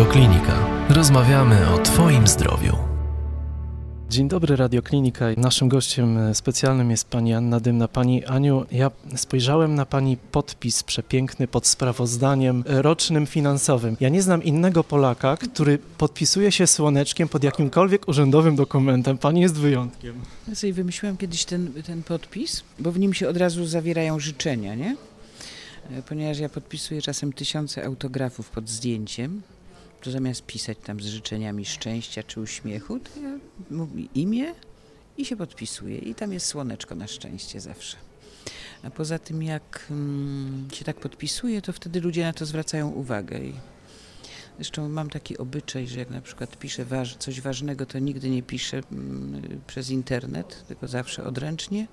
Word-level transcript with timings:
Radioklinika. 0.00 0.86
Rozmawiamy 0.88 1.70
o 1.74 1.78
Twoim 1.78 2.26
zdrowiu. 2.26 2.76
Dzień 4.10 4.28
dobry, 4.28 4.56
Radioklinika. 4.56 5.24
Naszym 5.36 5.68
gościem 5.68 6.34
specjalnym 6.34 6.90
jest 6.90 7.08
pani 7.08 7.34
Anna 7.34 7.60
Dymna. 7.60 7.88
Pani 7.88 8.24
Aniu, 8.24 8.66
ja 8.70 8.90
spojrzałem 9.16 9.74
na 9.74 9.86
pani 9.86 10.16
podpis 10.16 10.82
przepiękny 10.82 11.48
pod 11.48 11.66
sprawozdaniem 11.66 12.64
rocznym 12.66 13.26
finansowym. 13.26 13.96
Ja 14.00 14.08
nie 14.08 14.22
znam 14.22 14.42
innego 14.42 14.84
Polaka, 14.84 15.36
który 15.36 15.78
podpisuje 15.98 16.52
się 16.52 16.66
słoneczkiem 16.66 17.28
pod 17.28 17.44
jakimkolwiek 17.44 18.08
urzędowym 18.08 18.56
dokumentem. 18.56 19.18
Pani 19.18 19.40
jest 19.40 19.56
wyjątkiem. 19.58 20.14
Ja 20.48 20.54
sobie 20.54 20.72
wymyśliłam 20.72 21.16
kiedyś 21.16 21.44
ten, 21.44 21.72
ten 21.86 22.02
podpis, 22.02 22.62
bo 22.78 22.92
w 22.92 22.98
nim 22.98 23.14
się 23.14 23.28
od 23.28 23.36
razu 23.36 23.66
zawierają 23.66 24.20
życzenia, 24.20 24.74
nie? 24.74 24.96
E, 25.90 26.02
Ponieważ 26.02 26.38
ja 26.38 26.48
podpisuję 26.48 27.02
czasem 27.02 27.32
tysiące 27.32 27.84
autografów 27.84 28.50
pod 28.50 28.68
zdjęciem, 28.68 29.42
to 30.00 30.10
zamiast 30.10 30.46
pisać 30.46 30.78
tam 30.84 31.00
z 31.00 31.06
życzeniami 31.06 31.64
szczęścia 31.64 32.22
czy 32.22 32.40
uśmiechu, 32.40 33.00
to 33.00 33.20
ja 33.20 33.38
mówię 33.70 34.04
imię 34.14 34.54
i 35.18 35.24
się 35.24 35.36
podpisuję. 35.36 35.98
I 35.98 36.14
tam 36.14 36.32
jest 36.32 36.46
słoneczko 36.46 36.94
na 36.94 37.06
szczęście 37.06 37.60
zawsze. 37.60 37.96
A 38.82 38.90
poza 38.90 39.18
tym, 39.18 39.42
jak 39.42 39.86
mm, 39.90 40.68
się 40.72 40.84
tak 40.84 40.96
podpisuje, 40.96 41.62
to 41.62 41.72
wtedy 41.72 42.00
ludzie 42.00 42.22
na 42.22 42.32
to 42.32 42.46
zwracają 42.46 42.88
uwagę. 42.88 43.38
I 43.38 43.54
zresztą 44.56 44.88
mam 44.88 45.10
taki 45.10 45.38
obyczaj, 45.38 45.86
że 45.86 45.98
jak 45.98 46.10
na 46.10 46.20
przykład 46.20 46.58
piszę 46.58 46.84
waż, 46.84 47.16
coś 47.16 47.40
ważnego, 47.40 47.86
to 47.86 47.98
nigdy 47.98 48.30
nie 48.30 48.42
piszę 48.42 48.82
mm, 48.92 49.60
przez 49.66 49.90
internet, 49.90 50.64
tylko 50.68 50.88
zawsze 50.88 51.24
odręcznie 51.24 51.86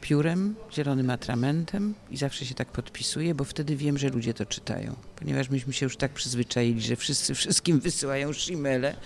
piórem, 0.00 0.54
zielonym 0.72 1.10
atramentem 1.10 1.94
i 2.10 2.16
zawsze 2.16 2.46
się 2.46 2.54
tak 2.54 2.68
podpisuję, 2.68 3.34
bo 3.34 3.44
wtedy 3.44 3.76
wiem, 3.76 3.98
że 3.98 4.08
ludzie 4.08 4.34
to 4.34 4.46
czytają. 4.46 4.96
Ponieważ 5.16 5.50
myśmy 5.50 5.72
się 5.72 5.86
już 5.86 5.96
tak 5.96 6.12
przyzwyczaili, 6.12 6.80
że 6.80 6.96
wszyscy 6.96 7.34
wszystkim 7.34 7.80
wysyłają 7.88 8.32
shimele, 8.32 8.96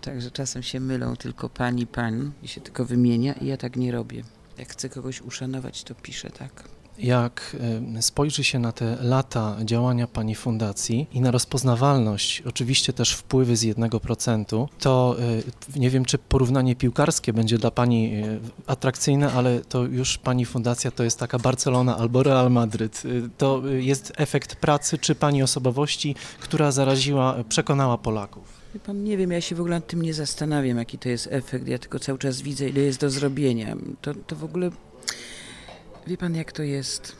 także 0.00 0.30
czasem 0.30 0.62
się 0.62 0.80
mylą 0.80 1.16
tylko 1.16 1.48
pani, 1.48 1.86
pan 1.86 2.32
i 2.42 2.48
się 2.48 2.60
tylko 2.60 2.84
wymienia 2.84 3.32
i 3.32 3.46
ja 3.46 3.56
tak 3.56 3.76
nie 3.76 3.92
robię. 3.92 4.24
Jak 4.58 4.68
chcę 4.68 4.88
kogoś 4.88 5.22
uszanować, 5.22 5.84
to 5.84 5.94
piszę 5.94 6.30
tak. 6.30 6.75
Jak 6.98 7.56
e, 7.96 8.02
spojrzy 8.02 8.44
się 8.44 8.58
na 8.58 8.72
te 8.72 8.96
lata 9.00 9.56
działania 9.64 10.06
Pani 10.06 10.34
fundacji 10.34 11.06
i 11.12 11.20
na 11.20 11.30
rozpoznawalność, 11.30 12.42
oczywiście 12.46 12.92
też 12.92 13.12
wpływy 13.12 13.56
z 13.56 13.64
1%, 13.64 14.66
to 14.80 15.16
e, 15.74 15.78
nie 15.78 15.90
wiem, 15.90 16.04
czy 16.04 16.18
porównanie 16.18 16.76
piłkarskie 16.76 17.32
będzie 17.32 17.58
dla 17.58 17.70
Pani 17.70 18.14
e, 18.14 18.38
atrakcyjne, 18.66 19.32
ale 19.32 19.60
to 19.60 19.84
już 19.84 20.18
Pani 20.18 20.46
fundacja 20.46 20.90
to 20.90 21.04
jest 21.04 21.18
taka 21.18 21.38
Barcelona 21.38 21.96
albo 21.96 22.22
Real 22.22 22.50
Madryt. 22.50 23.02
To 23.38 23.62
jest 23.66 24.12
efekt 24.16 24.56
pracy 24.56 24.98
czy 24.98 25.14
Pani 25.14 25.42
osobowości, 25.42 26.14
która 26.40 26.72
zaraziła, 26.72 27.36
przekonała 27.48 27.98
Polaków. 27.98 28.56
Pan, 28.78 29.04
nie 29.04 29.16
wiem, 29.16 29.32
ja 29.32 29.40
się 29.40 29.54
w 29.54 29.60
ogóle 29.60 29.76
nad 29.76 29.86
tym 29.86 30.02
nie 30.02 30.14
zastanawiam, 30.14 30.78
jaki 30.78 30.98
to 30.98 31.08
jest 31.08 31.28
efekt. 31.30 31.68
Ja 31.68 31.78
tylko 31.78 31.98
cały 31.98 32.18
czas 32.18 32.40
widzę, 32.40 32.68
ile 32.68 32.80
jest 32.80 33.00
do 33.00 33.10
zrobienia. 33.10 33.76
To, 34.00 34.14
to 34.14 34.36
w 34.36 34.44
ogóle 34.44 34.70
Wie 36.06 36.16
pan, 36.16 36.34
jak 36.34 36.52
to 36.52 36.62
jest? 36.62 37.16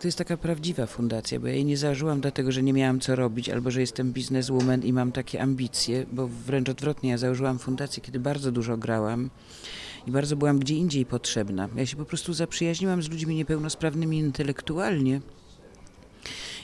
To 0.00 0.08
jest 0.08 0.18
taka 0.18 0.36
prawdziwa 0.36 0.86
fundacja, 0.86 1.40
bo 1.40 1.46
ja 1.46 1.52
jej 1.52 1.64
nie 1.64 1.76
założyłam 1.76 2.20
dlatego, 2.20 2.52
że 2.52 2.62
nie 2.62 2.72
miałam 2.72 3.00
co 3.00 3.16
robić, 3.16 3.48
albo 3.48 3.70
że 3.70 3.80
jestem 3.80 4.12
bizneswoman 4.12 4.82
i 4.82 4.92
mam 4.92 5.12
takie 5.12 5.42
ambicje, 5.42 6.06
bo 6.12 6.28
wręcz 6.28 6.68
odwrotnie, 6.68 7.10
ja 7.10 7.18
założyłam 7.18 7.58
fundację, 7.58 8.02
kiedy 8.02 8.20
bardzo 8.20 8.52
dużo 8.52 8.76
grałam 8.76 9.30
i 10.06 10.10
bardzo 10.10 10.36
byłam 10.36 10.58
gdzie 10.58 10.74
indziej 10.74 11.06
potrzebna. 11.06 11.68
Ja 11.76 11.86
się 11.86 11.96
po 11.96 12.04
prostu 12.04 12.32
zaprzyjaźniłam 12.32 13.02
z 13.02 13.10
ludźmi 13.10 13.34
niepełnosprawnymi 13.34 14.18
intelektualnie 14.18 15.20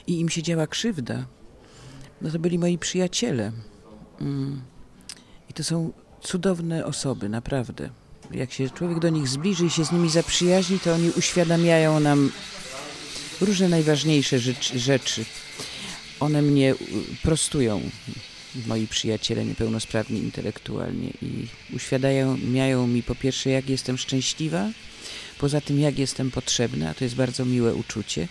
i 0.07 0.19
im 0.19 0.29
się 0.29 0.43
działa 0.43 0.67
krzywda. 0.67 1.25
No 2.21 2.31
to 2.31 2.39
byli 2.39 2.59
moi 2.59 2.77
przyjaciele. 2.77 3.51
Mm. 4.21 4.61
I 5.49 5.53
to 5.53 5.63
są 5.63 5.91
cudowne 6.21 6.85
osoby, 6.85 7.29
naprawdę 7.29 7.89
jak 8.31 8.53
się 8.53 8.69
człowiek 8.69 8.99
do 8.99 9.09
nich 9.09 9.27
zbliży 9.27 9.65
i 9.65 9.69
się 9.69 9.85
z 9.85 9.91
nimi 9.91 10.09
zaprzyjaźni, 10.09 10.79
to 10.79 10.93
oni 10.93 11.09
uświadamiają 11.09 11.99
nam 11.99 12.31
różne 13.41 13.69
najważniejsze 13.69 14.39
rzeczy. 14.75 15.25
One 16.19 16.41
mnie 16.41 16.75
prostują, 17.23 17.81
moi 18.67 18.87
przyjaciele 18.87 19.45
niepełnosprawni 19.45 20.19
intelektualnie 20.19 21.09
i 21.21 21.47
uświadamiają 21.75 22.87
mi 22.87 23.03
po 23.03 23.15
pierwsze, 23.15 23.49
jak 23.49 23.69
jestem 23.69 23.97
szczęśliwa, 23.97 24.69
poza 25.37 25.61
tym, 25.61 25.79
jak 25.79 25.99
jestem 25.99 26.31
potrzebna, 26.31 26.89
a 26.89 26.93
to 26.93 27.03
jest 27.03 27.15
bardzo 27.15 27.45
miłe 27.45 27.75
uczucie. 27.75 28.27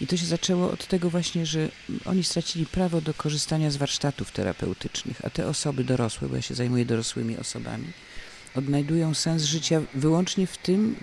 I 0.00 0.06
to 0.06 0.16
się 0.16 0.26
zaczęło 0.26 0.70
od 0.70 0.86
tego 0.86 1.10
właśnie, 1.10 1.46
że 1.46 1.68
oni 2.04 2.24
stracili 2.24 2.66
prawo 2.66 3.00
do 3.00 3.14
korzystania 3.14 3.70
z 3.70 3.76
warsztatów 3.76 4.32
terapeutycznych, 4.32 5.24
a 5.24 5.30
te 5.30 5.48
osoby 5.48 5.84
dorosłe, 5.84 6.28
bo 6.28 6.36
ja 6.36 6.42
się 6.42 6.54
zajmuję 6.54 6.84
dorosłymi 6.84 7.36
osobami, 7.36 7.86
odnajdują 8.56 9.14
sens 9.14 9.42
życia 9.42 9.80
wyłącznie 9.94 10.46
w 10.46 10.58
tym, 10.58 10.96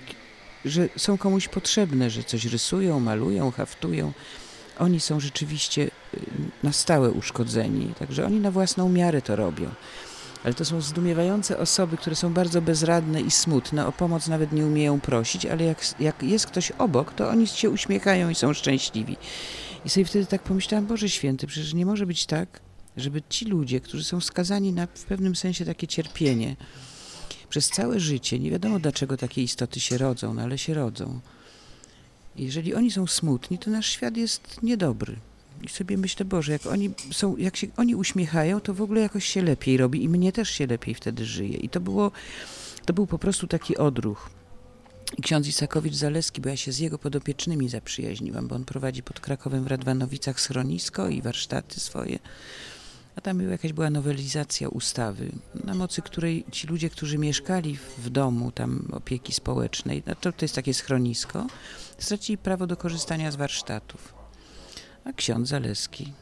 że 0.65 0.89
są 0.97 1.17
komuś 1.17 1.47
potrzebne, 1.47 2.09
że 2.09 2.23
coś 2.23 2.45
rysują, 2.45 2.99
malują, 2.99 3.51
haftują. 3.51 4.11
Oni 4.79 4.99
są 4.99 5.19
rzeczywiście 5.19 5.81
y, 5.81 6.19
na 6.63 6.73
stałe 6.73 7.11
uszkodzeni, 7.11 7.93
także 7.99 8.25
oni 8.25 8.39
na 8.39 8.51
własną 8.51 8.89
miarę 8.89 9.21
to 9.21 9.35
robią. 9.35 9.69
Ale 10.43 10.53
to 10.53 10.65
są 10.65 10.81
zdumiewające 10.81 11.57
osoby, 11.57 11.97
które 11.97 12.15
są 12.15 12.33
bardzo 12.33 12.61
bezradne 12.61 13.21
i 13.21 13.31
smutne, 13.31 13.87
o 13.87 13.91
pomoc 13.91 14.27
nawet 14.27 14.51
nie 14.51 14.65
umieją 14.65 14.99
prosić, 14.99 15.45
ale 15.45 15.63
jak, 15.63 15.99
jak 15.99 16.23
jest 16.23 16.47
ktoś 16.47 16.71
obok, 16.71 17.13
to 17.13 17.29
oni 17.29 17.47
się 17.47 17.69
uśmiechają 17.69 18.29
i 18.29 18.35
są 18.35 18.53
szczęśliwi. 18.53 19.17
I 19.85 19.89
sobie 19.89 20.05
wtedy 20.05 20.25
tak 20.25 20.43
pomyślałam, 20.43 20.85
Boże 20.85 21.09
Święty, 21.09 21.47
przecież 21.47 21.73
nie 21.73 21.85
może 21.85 22.05
być 22.05 22.25
tak, 22.25 22.59
żeby 22.97 23.21
ci 23.29 23.45
ludzie, 23.45 23.79
którzy 23.79 24.03
są 24.03 24.21
skazani 24.21 24.73
na 24.73 24.87
w 24.87 25.03
pewnym 25.03 25.35
sensie 25.35 25.65
takie 25.65 25.87
cierpienie, 25.87 26.55
przez 27.49 27.69
całe 27.69 27.99
życie, 27.99 28.39
nie 28.39 28.51
wiadomo 28.51 28.79
dlaczego 28.79 29.17
takie 29.17 29.43
istoty 29.43 29.79
się 29.79 29.97
rodzą, 29.97 30.33
no 30.33 30.41
ale 30.41 30.57
się 30.57 30.73
rodzą. 30.73 31.19
Jeżeli 32.35 32.75
oni 32.75 32.91
są 32.91 33.07
smutni, 33.07 33.57
to 33.57 33.71
nasz 33.71 33.89
świat 33.89 34.17
jest 34.17 34.63
niedobry. 34.63 35.15
I 35.63 35.69
sobie 35.69 35.97
myślę, 35.97 36.25
Boże, 36.25 36.51
jak 36.51 36.65
oni 36.65 36.89
są, 37.11 37.37
jak 37.37 37.57
się 37.57 37.67
oni 37.77 37.95
uśmiechają, 37.95 38.61
to 38.61 38.73
w 38.73 38.81
ogóle 38.81 39.01
jakoś 39.01 39.25
się 39.25 39.41
lepiej 39.41 39.77
robi 39.77 40.03
i 40.03 40.09
mnie 40.09 40.31
też 40.31 40.49
się 40.49 40.67
lepiej 40.67 40.95
wtedy 40.95 41.25
żyje. 41.25 41.57
I 41.57 41.69
to 41.69 41.79
było, 41.79 42.11
to 42.85 42.93
był 42.93 43.07
po 43.07 43.19
prostu 43.19 43.47
taki 43.47 43.77
odruch. 43.77 44.29
I 45.17 45.21
ksiądz 45.21 45.47
Isakowicz-Zaleski, 45.47 46.41
bo 46.41 46.49
ja 46.49 46.57
się 46.57 46.71
z 46.71 46.79
jego 46.79 46.99
podopiecznymi 46.99 47.69
zaprzyjaźniłam, 47.69 48.47
bo 48.47 48.55
on 48.55 48.65
prowadzi 48.65 49.03
pod 49.03 49.19
Krakowem 49.19 49.63
w 49.63 49.67
Radwanowicach 49.67 50.41
schronisko 50.41 51.09
i 51.09 51.21
warsztaty 51.21 51.79
swoje. 51.79 52.19
A 53.19 53.21
tam 53.21 53.51
jakaś 53.51 53.73
była 53.73 53.89
nowelizacja 53.89 54.69
ustawy, 54.69 55.31
na 55.63 55.75
mocy 55.75 56.01
której 56.01 56.45
ci 56.51 56.67
ludzie, 56.67 56.89
którzy 56.89 57.17
mieszkali 57.17 57.77
w 57.97 58.09
domu 58.09 58.51
tam 58.51 58.87
opieki 58.91 59.33
społecznej, 59.33 60.03
no 60.05 60.15
to, 60.15 60.31
to 60.31 60.45
jest 60.45 60.55
takie 60.55 60.73
schronisko, 60.73 61.47
stracili 61.97 62.37
prawo 62.37 62.67
do 62.67 62.77
korzystania 62.77 63.31
z 63.31 63.35
warsztatów. 63.35 64.13
A 65.05 65.13
ksiądz 65.13 65.49
Zaleski 65.49 66.13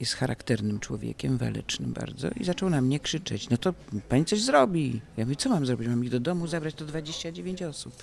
jest 0.00 0.14
charakternym 0.14 0.80
człowiekiem, 0.80 1.38
walecznym 1.38 1.92
bardzo 1.92 2.28
i 2.40 2.44
zaczął 2.44 2.70
na 2.70 2.80
mnie 2.80 3.00
krzyczeć, 3.00 3.50
no 3.50 3.56
to 3.56 3.74
pani 4.08 4.24
coś 4.24 4.42
zrobi. 4.42 5.00
Ja 5.16 5.24
mówię, 5.24 5.36
co 5.36 5.48
mam 5.48 5.66
zrobić? 5.66 5.88
Mam 5.88 6.04
ich 6.04 6.10
do 6.10 6.20
domu 6.20 6.46
zabrać, 6.46 6.74
to 6.74 6.84
29 6.84 7.62
osób. 7.62 8.02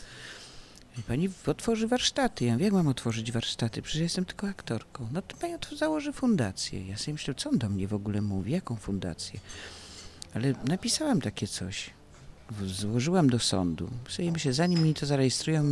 Pani 1.04 1.30
otworzy 1.48 1.88
warsztaty. 1.88 2.46
Ja 2.46 2.54
mówię, 2.54 2.66
jak 2.66 2.74
mam 2.74 2.88
otworzyć 2.88 3.32
warsztaty? 3.32 3.82
Przecież 3.82 4.02
jestem 4.02 4.26
tylko 4.26 4.48
aktorką. 4.48 5.08
No 5.12 5.22
to 5.22 5.38
pani 5.38 5.54
założy 5.78 6.14
fundację. 6.14 6.88
Ja 6.88 6.98
sobie 6.98 7.14
myślę, 7.14 7.34
co 7.34 7.50
on 7.50 7.58
do 7.58 7.70
mnie 7.70 7.88
w 7.88 7.94
ogóle 7.94 8.22
mówi? 8.22 8.52
Jaką 8.52 8.76
fundację? 8.76 9.40
Ale 10.34 10.54
napisałam 10.68 11.22
takie 11.22 11.48
coś. 11.48 11.90
Złożyłam 12.66 13.30
do 13.30 13.40
sądu. 13.40 13.90
Sobie 14.10 14.32
myślę, 14.32 14.54
zanim 14.54 14.84
mi 14.84 14.94
to 14.94 15.06
zarejestrują, 15.06 15.64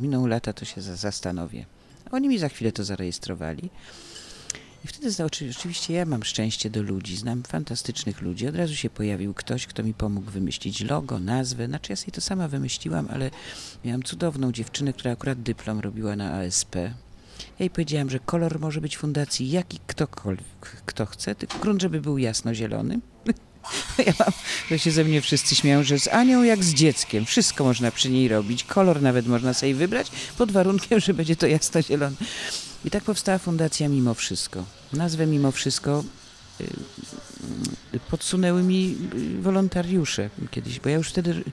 miną 0.00 0.26
lata, 0.26 0.52
to 0.52 0.64
się 0.64 0.82
zastanowię. 0.82 1.66
Oni 2.10 2.28
mi 2.28 2.38
za 2.38 2.48
chwilę 2.48 2.72
to 2.72 2.84
zarejestrowali. 2.84 3.70
I 4.84 4.88
wtedy 4.88 5.24
oczywiście 5.24 5.94
ja 5.94 6.04
mam 6.06 6.24
szczęście 6.24 6.70
do 6.70 6.82
ludzi, 6.82 7.16
znam 7.16 7.42
fantastycznych 7.42 8.20
ludzi. 8.20 8.48
Od 8.48 8.56
razu 8.56 8.74
się 8.76 8.90
pojawił 8.90 9.34
ktoś, 9.34 9.66
kto 9.66 9.82
mi 9.82 9.94
pomógł 9.94 10.30
wymyślić 10.30 10.80
logo, 10.80 11.18
nazwę. 11.18 11.66
Znaczy 11.66 11.92
ja 11.92 11.96
sobie 11.96 12.12
to 12.12 12.20
sama 12.20 12.48
wymyśliłam, 12.48 13.08
ale 13.10 13.30
miałam 13.84 14.02
cudowną 14.02 14.52
dziewczynę, 14.52 14.92
która 14.92 15.12
akurat 15.12 15.42
dyplom 15.42 15.80
robiła 15.80 16.16
na 16.16 16.32
ASP. 16.32 16.74
Ja 16.74 16.90
jej 17.60 17.70
powiedziałam, 17.70 18.10
że 18.10 18.18
kolor 18.18 18.60
może 18.60 18.80
być 18.80 18.98
fundacji 18.98 19.50
jaki 19.50 19.78
ktokolwiek, 19.86 20.82
kto 20.86 21.06
chce, 21.06 21.34
tylko 21.34 21.58
grunt, 21.58 21.82
żeby 21.82 22.00
był 22.00 22.18
jasno-zielony. 22.18 23.00
Ja 24.06 24.12
mam, 24.18 24.32
to 24.68 24.78
się 24.78 24.90
ze 24.90 25.04
mnie 25.04 25.20
wszyscy 25.20 25.54
śmieją, 25.54 25.82
że 25.82 25.98
z 25.98 26.08
Anią 26.08 26.42
jak 26.42 26.64
z 26.64 26.74
dzieckiem. 26.74 27.24
Wszystko 27.24 27.64
można 27.64 27.90
przy 27.90 28.10
niej 28.10 28.28
robić. 28.28 28.64
Kolor 28.64 29.02
nawet 29.02 29.26
można 29.26 29.54
sobie 29.54 29.74
wybrać, 29.74 30.10
pod 30.38 30.52
warunkiem, 30.52 31.00
że 31.00 31.14
będzie 31.14 31.36
to 31.36 31.46
jasno-zielony. 31.46 32.16
I 32.84 32.90
tak 32.90 33.04
powstała 33.04 33.38
fundacja 33.38 33.88
Mimo 33.88 34.14
Wszystko. 34.14 34.64
Nazwę 34.92 35.26
Mimo 35.26 35.52
Wszystko 35.52 36.04
y, 36.60 36.64
y, 37.94 38.00
podsunęły 38.10 38.62
mi 38.62 38.96
y, 39.38 39.42
wolontariusze 39.42 40.30
kiedyś, 40.50 40.80
bo 40.80 40.88
ja 40.88 40.96
już 40.96 41.08
wtedy 41.08 41.44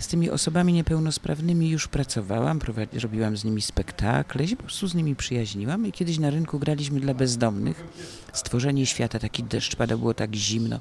z 0.00 0.06
tymi 0.06 0.30
osobami 0.30 0.72
niepełnosprawnymi 0.72 1.70
już 1.70 1.88
pracowałam, 1.88 2.60
robiłam 3.02 3.36
z 3.36 3.44
nimi 3.44 3.62
spektakle, 3.62 4.48
się 4.48 4.56
po 4.56 4.62
prostu 4.62 4.88
z 4.88 4.94
nimi 4.94 5.16
przyjaźniłam 5.16 5.86
i 5.86 5.92
kiedyś 5.92 6.18
na 6.18 6.30
rynku 6.30 6.58
graliśmy 6.58 7.00
dla 7.00 7.14
bezdomnych 7.14 7.84
Stworzenie 8.34 8.86
świata, 8.86 9.18
taki 9.18 9.44
deszcz 9.44 9.76
pada, 9.76 9.96
było 9.96 10.14
tak 10.14 10.34
zimno. 10.34 10.80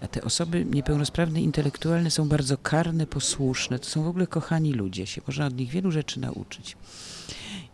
A 0.00 0.06
te 0.06 0.22
osoby 0.22 0.64
niepełnosprawne 0.64 1.42
intelektualne 1.42 2.10
są 2.10 2.28
bardzo 2.28 2.58
karne, 2.58 3.06
posłuszne, 3.06 3.78
to 3.78 3.86
są 3.86 4.02
w 4.02 4.08
ogóle 4.08 4.26
kochani 4.26 4.72
ludzie, 4.72 5.06
się 5.06 5.20
można 5.26 5.46
od 5.46 5.56
nich 5.56 5.70
wielu 5.70 5.90
rzeczy 5.90 6.20
nauczyć. 6.20 6.76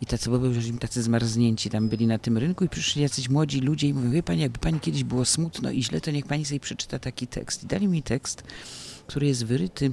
I 0.00 0.06
tacy, 0.06 0.31
bo 0.31 0.38
byli 0.38 0.78
tacy 0.78 1.02
zmarznięci 1.02 1.70
tam 1.70 1.88
byli 1.88 2.06
na 2.06 2.19
tym 2.19 2.38
rynku 2.38 2.64
i 2.64 2.69
przyszli 2.69 3.02
jacyś 3.02 3.28
młodzi 3.28 3.61
ludzie 3.61 3.88
i 3.88 3.94
mówią, 3.94 4.11
wie 4.11 4.22
pani, 4.22 4.40
jakby 4.40 4.58
pani 4.58 4.81
kiedyś 4.81 5.05
było 5.05 5.25
smutno 5.25 5.70
i 5.70 5.82
źle, 5.82 6.00
to 6.00 6.11
niech 6.11 6.26
pani 6.26 6.44
sobie 6.44 6.61
przeczyta 6.61 6.99
taki 6.99 7.26
tekst. 7.26 7.64
I 7.64 7.67
dali 7.67 7.88
mi 7.88 8.02
tekst, 8.02 8.43
który 9.06 9.26
jest 9.26 9.44
wyryty 9.44 9.93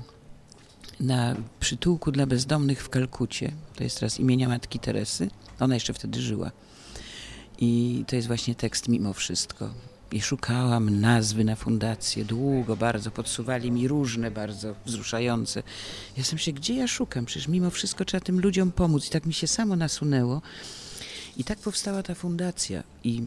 na 1.00 1.36
przytułku 1.60 2.12
dla 2.12 2.26
bezdomnych 2.26 2.84
w 2.84 2.90
Kalkucie. 2.90 3.52
To 3.76 3.84
jest 3.84 4.00
teraz 4.00 4.20
imienia 4.20 4.48
matki 4.48 4.80
Teresy. 4.80 5.30
Ona 5.60 5.74
jeszcze 5.74 5.94
wtedy 5.94 6.22
żyła. 6.22 6.52
I 7.60 8.04
to 8.08 8.16
jest 8.16 8.28
właśnie 8.28 8.56
tekst 8.56 8.88
mimo 8.88 9.14
wszystko. 9.14 9.70
I 10.12 10.22
szukałam 10.22 11.00
nazwy 11.00 11.44
na 11.44 11.56
fundację 11.56 12.26
długo, 12.26 12.76
bardzo. 12.76 13.12
Podsuwali 13.12 13.72
mi 13.72 13.88
różne, 13.88 14.32
bardzo 14.32 14.76
wzruszające. 14.86 15.64
Ja 16.18 16.24
sam 16.24 16.40
się, 16.40 16.54
gdzie 16.54 16.74
ja 16.74 16.88
szukam? 16.88 17.26
Przecież 17.26 17.48
mimo 17.48 17.70
wszystko 17.70 18.06
trzeba 18.06 18.22
tym 18.22 18.40
ludziom 18.40 18.72
pomóc. 18.72 19.08
I 19.08 19.10
tak 19.10 19.26
mi 19.26 19.34
się 19.34 19.48
samo 19.48 19.76
nasunęło. 19.76 20.42
I 21.38 21.44
tak 21.44 21.60
powstała 21.60 22.04
ta 22.04 22.16
fundacja. 22.16 22.84
I, 23.04 23.24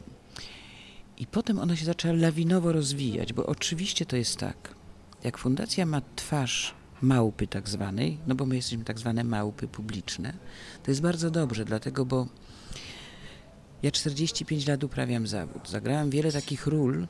i 1.19 1.27
potem 1.27 1.59
ona 1.59 1.77
się 1.77 1.85
zaczęła 1.85 2.15
lawinowo 2.15 2.73
rozwijać, 2.73 3.33
bo 3.33 3.47
oczywiście 3.47 4.07
to 4.07 4.17
jest 4.17 4.37
tak. 4.37 4.75
Jak 5.25 5.39
fundacja 5.39 5.87
ma 5.87 6.03
twarz 6.17 6.75
małpy 7.03 7.47
tak 7.47 7.69
zwanej, 7.69 8.19
no 8.27 8.35
bo 8.35 8.47
my 8.47 8.57
jesteśmy 8.57 8.85
tak 8.85 8.99
zwane 8.99 9.25
małpy 9.25 9.69
publiczne, 9.69 10.33
to 10.83 10.91
jest 10.91 11.01
bardzo 11.01 11.31
dobrze, 11.31 11.65
dlatego, 11.65 12.07
bo 12.07 12.27
ja 13.83 13.91
45 13.91 14.67
lat 14.67 14.85
uprawiam 14.85 15.27
zawód. 15.27 15.69
Zagrałam 15.69 16.11
wiele 16.11 16.33
takich 16.33 16.67
ról, 16.67 17.07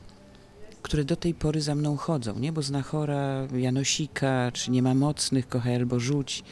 które 0.81 1.03
do 1.03 1.15
tej 1.15 1.33
pory 1.33 1.61
za 1.61 1.75
mną 1.75 1.97
chodzą, 1.97 2.39
nie? 2.39 2.51
Bo 2.51 2.61
Znachora, 2.61 3.47
Janosika, 3.57 4.51
czy 4.53 4.71
Nie 4.71 4.81
ma 4.81 4.93
mocnych, 4.93 5.47
Kochaj 5.47 5.75
albo 5.75 5.99
rzuć, 5.99 6.43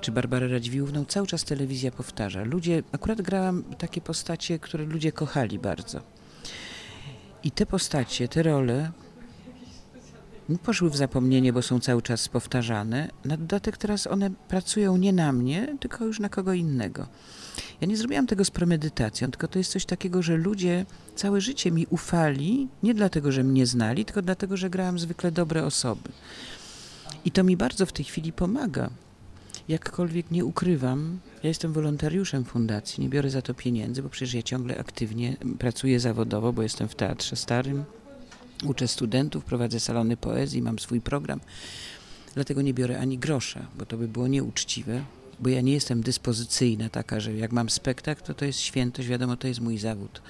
czy 0.00 0.12
Barbarę 0.12 0.48
Radziwiłówną, 0.48 1.04
cały 1.04 1.26
czas 1.26 1.44
telewizja 1.44 1.90
powtarza. 1.90 2.44
Ludzie, 2.44 2.82
akurat 2.92 3.22
grałam 3.22 3.64
takie 3.78 4.00
postacie, 4.00 4.58
które 4.58 4.84
ludzie 4.84 5.12
kochali 5.12 5.58
bardzo. 5.58 6.00
I 7.44 7.50
te 7.50 7.66
postacie, 7.66 8.28
te 8.28 8.42
role 8.42 8.92
poszły 10.58 10.90
w 10.90 10.96
zapomnienie, 10.96 11.52
bo 11.52 11.62
są 11.62 11.80
cały 11.80 12.02
czas 12.02 12.28
powtarzane. 12.28 13.10
Na 13.24 13.36
dodatek 13.36 13.76
teraz 13.76 14.06
one 14.06 14.30
pracują 14.48 14.96
nie 14.96 15.12
na 15.12 15.32
mnie, 15.32 15.76
tylko 15.80 16.04
już 16.04 16.20
na 16.20 16.28
kogo 16.28 16.52
innego. 16.52 17.06
Ja 17.80 17.86
nie 17.88 17.96
zrobiłam 17.96 18.26
tego 18.26 18.44
z 18.44 18.50
premedytacją, 18.50 19.30
tylko 19.30 19.48
to 19.48 19.58
jest 19.58 19.72
coś 19.72 19.84
takiego, 19.84 20.22
że 20.22 20.36
ludzie 20.36 20.86
całe 21.16 21.40
życie 21.40 21.70
mi 21.70 21.86
ufali, 21.90 22.68
nie 22.82 22.94
dlatego, 22.94 23.32
że 23.32 23.44
mnie 23.44 23.66
znali, 23.66 24.04
tylko 24.04 24.22
dlatego, 24.22 24.56
że 24.56 24.70
grałam 24.70 24.98
zwykle 24.98 25.32
dobre 25.32 25.64
osoby. 25.64 26.10
I 27.24 27.30
to 27.30 27.44
mi 27.44 27.56
bardzo 27.56 27.86
w 27.86 27.92
tej 27.92 28.04
chwili 28.04 28.32
pomaga. 28.32 28.90
Jakkolwiek 29.68 30.30
nie 30.30 30.44
ukrywam, 30.44 31.18
ja 31.42 31.48
jestem 31.48 31.72
wolontariuszem 31.72 32.44
fundacji, 32.44 33.02
nie 33.02 33.08
biorę 33.08 33.30
za 33.30 33.42
to 33.42 33.54
pieniędzy, 33.54 34.02
bo 34.02 34.08
przecież 34.08 34.34
ja 34.34 34.42
ciągle 34.42 34.78
aktywnie 34.78 35.36
pracuję 35.58 36.00
zawodowo, 36.00 36.52
bo 36.52 36.62
jestem 36.62 36.88
w 36.88 36.94
teatrze 36.94 37.36
starym, 37.36 37.84
uczę 38.64 38.88
studentów, 38.88 39.44
prowadzę 39.44 39.80
salony 39.80 40.16
poezji, 40.16 40.62
mam 40.62 40.78
swój 40.78 41.00
program. 41.00 41.40
Dlatego 42.34 42.62
nie 42.62 42.74
biorę 42.74 42.98
ani 42.98 43.18
grosza, 43.18 43.66
bo 43.78 43.86
to 43.86 43.96
by 43.96 44.08
było 44.08 44.28
nieuczciwe 44.28 45.04
bo 45.42 45.48
ja 45.48 45.60
nie 45.60 45.72
jestem 45.72 46.02
dyspozycyjna 46.02 46.88
taka, 46.88 47.20
że 47.20 47.34
jak 47.34 47.52
mam 47.52 47.70
spektakl, 47.70 48.22
to 48.22 48.34
to 48.34 48.44
jest 48.44 48.60
świętość, 48.60 49.08
wiadomo, 49.08 49.36
to 49.36 49.48
jest 49.48 49.60
mój 49.60 49.78
zawód. 49.78 50.22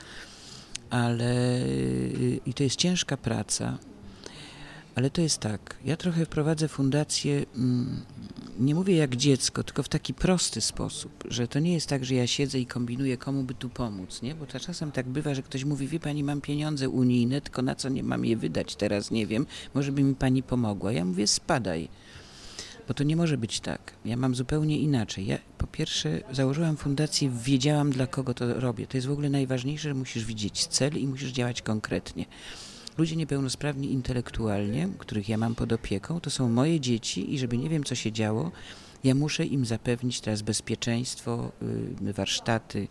Ale 0.90 1.60
y, 1.62 2.40
i 2.46 2.54
to 2.54 2.62
jest 2.62 2.76
ciężka 2.76 3.16
praca, 3.16 3.78
ale 4.94 5.10
to 5.10 5.22
jest 5.22 5.38
tak, 5.38 5.76
ja 5.84 5.96
trochę 5.96 6.26
prowadzę 6.26 6.68
fundację, 6.68 7.44
mm, 7.56 8.00
nie 8.60 8.74
mówię 8.74 8.96
jak 8.96 9.16
dziecko, 9.16 9.64
tylko 9.64 9.82
w 9.82 9.88
taki 9.88 10.14
prosty 10.14 10.60
sposób, 10.60 11.24
że 11.28 11.48
to 11.48 11.58
nie 11.58 11.72
jest 11.72 11.88
tak, 11.88 12.04
że 12.04 12.14
ja 12.14 12.26
siedzę 12.26 12.58
i 12.58 12.66
kombinuję, 12.66 13.16
komu 13.16 13.42
by 13.42 13.54
tu 13.54 13.68
pomóc, 13.68 14.22
nie? 14.22 14.34
Bo 14.34 14.46
to 14.46 14.60
czasem 14.60 14.92
tak 14.92 15.08
bywa, 15.08 15.34
że 15.34 15.42
ktoś 15.42 15.64
mówi, 15.64 15.88
wie 15.88 16.00
pani, 16.00 16.24
mam 16.24 16.40
pieniądze 16.40 16.88
unijne, 16.88 17.40
tylko 17.40 17.62
na 17.62 17.74
co 17.74 17.88
nie 17.88 18.02
mam 18.02 18.24
je 18.24 18.36
wydać 18.36 18.76
teraz, 18.76 19.10
nie 19.10 19.26
wiem, 19.26 19.46
może 19.74 19.92
by 19.92 20.02
mi 20.02 20.14
pani 20.14 20.42
pomogła. 20.42 20.92
Ja 20.92 21.04
mówię, 21.04 21.26
spadaj 21.26 21.88
bo 22.88 22.94
to 22.94 23.04
nie 23.04 23.16
może 23.16 23.38
być 23.38 23.60
tak. 23.60 23.92
Ja 24.04 24.16
mam 24.16 24.34
zupełnie 24.34 24.78
inaczej. 24.78 25.26
Ja 25.26 25.38
po 25.58 25.66
pierwsze 25.66 26.20
założyłam 26.32 26.76
fundację, 26.76 27.30
wiedziałam 27.44 27.90
dla 27.90 28.06
kogo 28.06 28.34
to 28.34 28.60
robię. 28.60 28.86
To 28.86 28.96
jest 28.96 29.06
w 29.06 29.10
ogóle 29.10 29.30
najważniejsze, 29.30 29.88
że 29.88 29.94
musisz 29.94 30.24
widzieć 30.24 30.66
cel 30.66 30.98
i 30.98 31.06
musisz 31.06 31.30
działać 31.30 31.62
konkretnie. 31.62 32.24
Ludzie 32.98 33.16
niepełnosprawni 33.16 33.92
intelektualnie, 33.92 34.88
których 34.98 35.28
ja 35.28 35.38
mam 35.38 35.54
pod 35.54 35.72
opieką, 35.72 36.20
to 36.20 36.30
są 36.30 36.48
moje 36.48 36.80
dzieci 36.80 37.34
i 37.34 37.38
żeby 37.38 37.58
nie 37.58 37.68
wiem 37.68 37.84
co 37.84 37.94
się 37.94 38.12
działo, 38.12 38.50
ja 39.04 39.14
muszę 39.14 39.46
im 39.46 39.64
zapewnić 39.64 40.20
teraz 40.20 40.42
bezpieczeństwo, 40.42 41.52
yy, 42.02 42.12
warsztaty, 42.12 42.88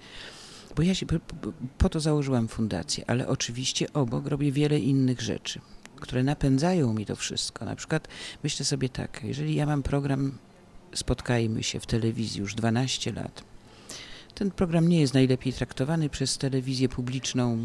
bo 0.76 0.84
ja 0.84 0.96
się 0.96 1.06
po 1.78 1.90
to 1.90 2.00
założyłam 2.00 2.48
fundację, 2.48 3.04
ale 3.08 3.28
oczywiście 3.28 3.94
obok 3.94 4.28
robię 4.28 4.52
wiele 4.52 4.80
innych 4.80 5.22
rzeczy 5.22 5.62
które 6.02 6.24
napędzają 6.24 6.94
mi 6.94 7.06
to 7.06 7.16
wszystko. 7.16 7.66
Na 7.66 7.76
przykład 7.76 8.08
myślę 8.44 8.66
sobie 8.66 8.90
tak, 8.90 9.22
jeżeli 9.24 9.56
ja 9.56 9.66
mam 9.66 9.84
program 9.84 10.32
Spotkajmy 10.94 11.64
się 11.64 11.80
w 11.80 11.86
telewizji 11.86 12.42
już 12.42 12.56
12 12.56 13.14
lat, 13.14 13.44
ten 14.36 14.52
program 14.52 14.88
nie 14.88 15.02
jest 15.02 15.14
najlepiej 15.14 15.54
traktowany 15.54 16.10
przez 16.10 16.38
telewizję 16.38 16.90
publiczną, 16.90 17.58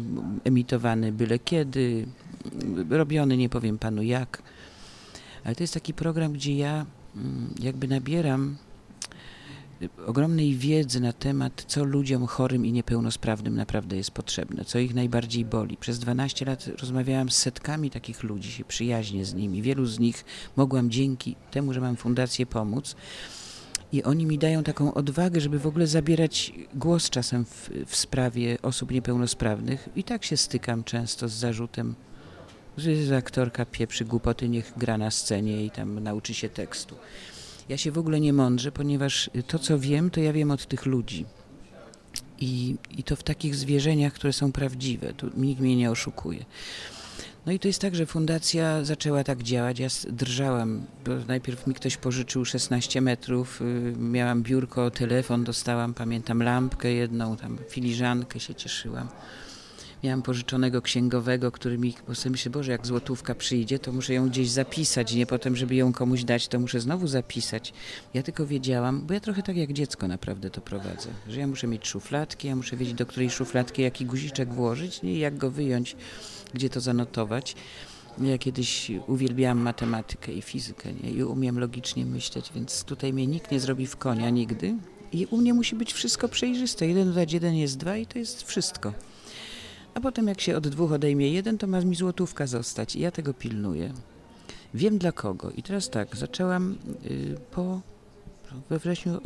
emitowany 0.43 1.11
byle 1.11 1.39
kiedy, 1.39 2.07
robiony 2.89 3.37
nie 3.37 3.49
powiem 3.49 3.77
panu 3.77 4.03
jak, 4.03 4.43
ale 5.43 5.55
to 5.55 5.63
jest 5.63 5.73
taki 5.73 5.93
program, 5.93 6.33
gdzie 6.33 6.57
ja 6.57 6.85
mm, 7.15 7.53
jakby 7.59 7.87
nabieram 7.87 8.57
ogromnej 10.05 10.55
wiedzy 10.55 10.99
na 10.99 11.13
temat, 11.13 11.65
co 11.67 11.83
ludziom 11.83 12.27
chorym 12.27 12.65
i 12.65 12.71
niepełnosprawnym 12.71 13.55
naprawdę 13.55 13.97
jest 13.97 14.11
potrzebne, 14.11 14.65
co 14.65 14.79
ich 14.79 14.95
najbardziej 14.95 15.45
boli. 15.45 15.77
Przez 15.77 15.99
12 15.99 16.45
lat 16.45 16.67
rozmawiałam 16.67 17.29
z 17.29 17.37
setkami 17.37 17.89
takich 17.89 18.23
ludzi, 18.23 18.51
się 18.51 18.63
przyjaźnie 18.65 19.25
z 19.25 19.33
nimi. 19.33 19.61
Wielu 19.61 19.85
z 19.85 19.99
nich 19.99 20.25
mogłam 20.55 20.89
dzięki 20.89 21.35
temu, 21.51 21.73
że 21.73 21.81
mam 21.81 21.95
fundację 21.95 22.45
pomóc. 22.45 22.95
I 23.91 24.03
oni 24.03 24.25
mi 24.25 24.37
dają 24.37 24.63
taką 24.63 24.93
odwagę, 24.93 25.41
żeby 25.41 25.59
w 25.59 25.67
ogóle 25.67 25.87
zabierać 25.87 26.53
głos 26.75 27.09
czasem 27.09 27.45
w, 27.45 27.69
w 27.85 27.95
sprawie 27.95 28.57
osób 28.61 28.91
niepełnosprawnych. 28.91 29.89
I 29.95 30.03
tak 30.03 30.25
się 30.25 30.37
stykam 30.37 30.83
często 30.83 31.27
z 31.27 31.33
zarzutem, 31.33 31.95
że 32.77 33.17
aktorka 33.17 33.65
pieprzy 33.65 34.05
głupoty, 34.05 34.49
niech 34.49 34.73
gra 34.77 34.97
na 34.97 35.11
scenie 35.11 35.65
i 35.65 35.71
tam 35.71 35.99
nauczy 36.03 36.33
się 36.33 36.49
tekstu. 36.49 36.95
Ja 37.69 37.77
się 37.77 37.91
w 37.91 37.97
ogóle 37.97 38.19
nie 38.19 38.33
mądrzę, 38.33 38.71
ponieważ 38.71 39.29
to, 39.47 39.59
co 39.59 39.79
wiem, 39.79 40.09
to 40.09 40.19
ja 40.19 40.33
wiem 40.33 40.51
od 40.51 40.65
tych 40.65 40.85
ludzi. 40.85 41.25
I, 42.39 42.75
i 42.97 43.03
to 43.03 43.15
w 43.15 43.23
takich 43.23 43.55
zwierzeniach, 43.55 44.13
które 44.13 44.33
są 44.33 44.51
prawdziwe. 44.51 45.13
Tu 45.13 45.29
nikt 45.37 45.61
mnie 45.61 45.75
nie 45.75 45.91
oszukuje. 45.91 46.45
No 47.45 47.53
i 47.53 47.59
to 47.59 47.67
jest 47.67 47.81
tak, 47.81 47.95
że 47.95 48.05
fundacja 48.05 48.83
zaczęła 48.83 49.23
tak 49.23 49.43
działać. 49.43 49.79
Ja 49.79 49.87
drżałam, 50.09 50.85
bo 51.05 51.11
najpierw 51.27 51.67
mi 51.67 51.73
ktoś 51.73 51.97
pożyczył 51.97 52.45
16 52.45 53.01
metrów, 53.01 53.61
y, 53.61 53.93
miałam 53.97 54.43
biurko, 54.43 54.91
telefon 54.91 55.43
dostałam, 55.43 55.93
pamiętam 55.93 56.43
lampkę 56.43 56.91
jedną, 56.91 57.37
tam 57.37 57.57
filiżankę 57.69 58.39
się 58.39 58.55
cieszyłam. 58.55 59.07
Miałam 60.03 60.21
pożyczonego 60.21 60.81
księgowego, 60.81 61.51
który 61.51 61.77
mi, 61.77 61.93
sobie 62.13 62.31
myślę, 62.31 62.51
Boże, 62.51 62.71
jak 62.71 62.87
złotówka 62.87 63.35
przyjdzie, 63.35 63.79
to 63.79 63.91
muszę 63.91 64.13
ją 64.13 64.29
gdzieś 64.29 64.49
zapisać, 64.49 65.13
nie 65.13 65.25
potem, 65.25 65.55
żeby 65.55 65.75
ją 65.75 65.93
komuś 65.93 66.23
dać, 66.23 66.47
to 66.47 66.59
muszę 66.59 66.79
znowu 66.79 67.07
zapisać. 67.07 67.73
Ja 68.13 68.23
tylko 68.23 68.45
wiedziałam, 68.45 69.01
bo 69.07 69.13
ja 69.13 69.19
trochę 69.19 69.43
tak 69.43 69.57
jak 69.57 69.73
dziecko 69.73 70.07
naprawdę 70.07 70.49
to 70.49 70.61
prowadzę, 70.61 71.09
że 71.29 71.39
ja 71.39 71.47
muszę 71.47 71.67
mieć 71.67 71.87
szufladki, 71.87 72.47
ja 72.47 72.55
muszę 72.55 72.77
wiedzieć, 72.77 72.93
do 72.93 73.05
której 73.05 73.29
szufladki 73.29 73.81
jaki 73.81 74.05
guziczek 74.05 74.53
włożyć, 74.53 75.01
nie, 75.01 75.19
jak 75.19 75.37
go 75.37 75.51
wyjąć, 75.51 75.95
gdzie 76.53 76.69
to 76.69 76.81
zanotować. 76.81 77.55
Ja 78.21 78.37
kiedyś 78.37 78.91
uwielbiałam 79.07 79.59
matematykę 79.59 80.31
i 80.33 80.41
fizykę 80.41 80.93
nie? 80.93 81.11
i 81.11 81.23
umiem 81.23 81.59
logicznie 81.59 82.05
myśleć, 82.05 82.51
więc 82.55 82.83
tutaj 82.83 83.13
mnie 83.13 83.27
nikt 83.27 83.51
nie 83.51 83.59
zrobi 83.59 83.87
w 83.87 83.97
konia 83.97 84.29
nigdy. 84.29 84.75
I 85.11 85.25
u 85.25 85.37
mnie 85.37 85.53
musi 85.53 85.75
być 85.75 85.93
wszystko 85.93 86.29
przejrzyste. 86.29 86.87
Jeden 86.87 87.07
dodać 87.07 87.33
jeden 87.33 87.55
jest 87.55 87.77
dwa 87.77 87.97
i 87.97 88.05
to 88.05 88.19
jest 88.19 88.43
wszystko. 88.43 88.93
A 89.97 90.01
potem 90.01 90.27
jak 90.27 90.41
się 90.41 90.57
od 90.57 90.67
dwóch 90.67 90.91
odejmie 90.91 91.31
jeden, 91.31 91.57
to 91.57 91.67
ma 91.67 91.81
mi 91.81 91.95
złotówka 91.95 92.47
zostać 92.47 92.95
i 92.95 92.99
ja 92.99 93.11
tego 93.11 93.33
pilnuję. 93.33 93.93
Wiem 94.73 94.97
dla 94.97 95.11
kogo. 95.11 95.51
I 95.51 95.63
teraz 95.63 95.89
tak, 95.89 96.15
zaczęłam 96.15 96.77
y, 97.05 97.35
po 97.51 97.81
we 98.69 98.79
wrześniu 98.79 99.21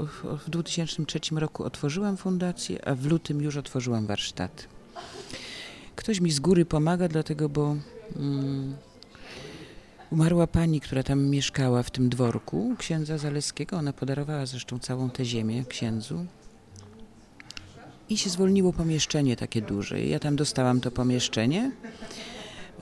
w 0.45 0.49
2003 0.49 1.19
roku 1.31 1.63
otworzyłam 1.63 2.17
fundację, 2.17 2.87
a 2.87 2.95
w 2.95 3.05
lutym 3.05 3.41
już 3.41 3.57
otworzyłam 3.57 4.05
warsztat. 4.05 4.67
Ktoś 5.95 6.21
mi 6.21 6.31
z 6.31 6.39
góry 6.39 6.65
pomaga, 6.65 7.07
dlatego 7.07 7.49
bo 7.49 7.75
mm, 8.15 8.75
Umarła 10.11 10.47
pani, 10.47 10.81
która 10.81 11.03
tam 11.03 11.25
mieszkała 11.25 11.83
w 11.83 11.91
tym 11.91 12.09
dworku 12.09 12.75
księdza 12.77 13.17
Zaleskiego. 13.17 13.77
Ona 13.77 13.93
podarowała 13.93 14.45
zresztą 14.45 14.79
całą 14.79 15.09
tę 15.09 15.25
ziemię 15.25 15.63
księdzu. 15.67 16.25
I 18.12 18.18
się 18.18 18.30
zwolniło 18.30 18.74
pomieszczenie 18.74 19.36
takie 19.36 19.62
duże. 19.62 20.01
Ja 20.01 20.20
tam 20.20 20.36
dostałam 20.36 20.82
to 20.82 20.91
pomieszczenie 20.91 21.72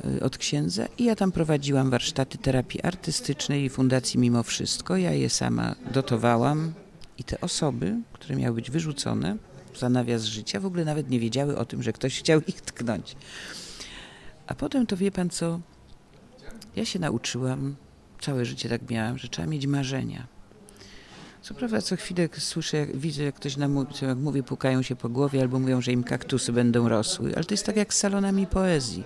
y, 0.06 0.24
od 0.24 0.38
księdza 0.38 0.86
i 0.98 1.04
ja 1.04 1.16
tam 1.16 1.32
prowadziłam 1.32 1.90
warsztaty 1.90 2.38
terapii 2.38 2.82
artystycznej 2.82 3.64
i 3.64 3.70
fundacji 3.70 4.20
mimo 4.20 4.44
wszystko. 4.44 4.98
Ja 4.98 5.12
je 5.12 5.30
sama 5.30 5.76
dotowałam 5.92 6.74
i 7.18 7.24
te 7.24 7.42
osoby, 7.42 7.96
które 8.14 8.36
miały 8.36 8.56
być 8.56 8.72
wyrzucone 8.72 9.38
za 9.80 9.90
nawias 9.90 10.24
życia, 10.24 10.60
w 10.60 10.66
ogóle 10.66 10.86
nawet 10.86 11.10
nie 11.10 11.20
wiedziały 11.20 11.58
o 11.58 11.66
tym, 11.66 11.84
że 11.84 11.94
ktoś 11.94 12.20
chciał 12.20 12.42
ich 12.48 12.62
tknąć. 12.62 13.16
A 14.48 14.56
potem 14.56 14.86
to 14.86 14.98
wie 14.98 15.12
pan 15.12 15.30
co? 15.30 15.60
Ja 16.76 16.86
się 16.86 17.00
nauczyłam, 17.00 17.76
całe 18.22 18.46
życie 18.46 18.70
tak 18.70 18.90
miałam, 18.90 19.18
że 19.18 19.28
trzeba 19.28 19.48
mieć 19.48 19.68
marzenia. 19.68 20.39
Co 21.42 21.54
prawda 21.54 21.82
co 21.82 21.96
chwilę 21.96 22.30
słyszę, 22.38 22.78
jak, 22.78 22.98
widzę 22.98 23.24
jak 23.24 23.36
ktoś 23.36 23.58
nam 23.58 23.72
mówi, 23.72 23.94
jak 24.02 24.18
mówi, 24.18 24.44
pukają 24.44 24.82
się 24.82 24.96
po 24.96 25.10
głowie 25.10 25.42
albo 25.42 25.60
mówią, 25.60 25.82
że 25.82 25.92
im 25.92 26.04
kaktusy 26.04 26.54
będą 26.54 26.90
rosły, 26.90 27.36
ale 27.36 27.44
to 27.44 27.54
jest 27.54 27.66
tak 27.66 27.76
jak 27.76 27.94
z 27.94 27.98
salonami 27.98 28.48
poezji. 28.48 29.04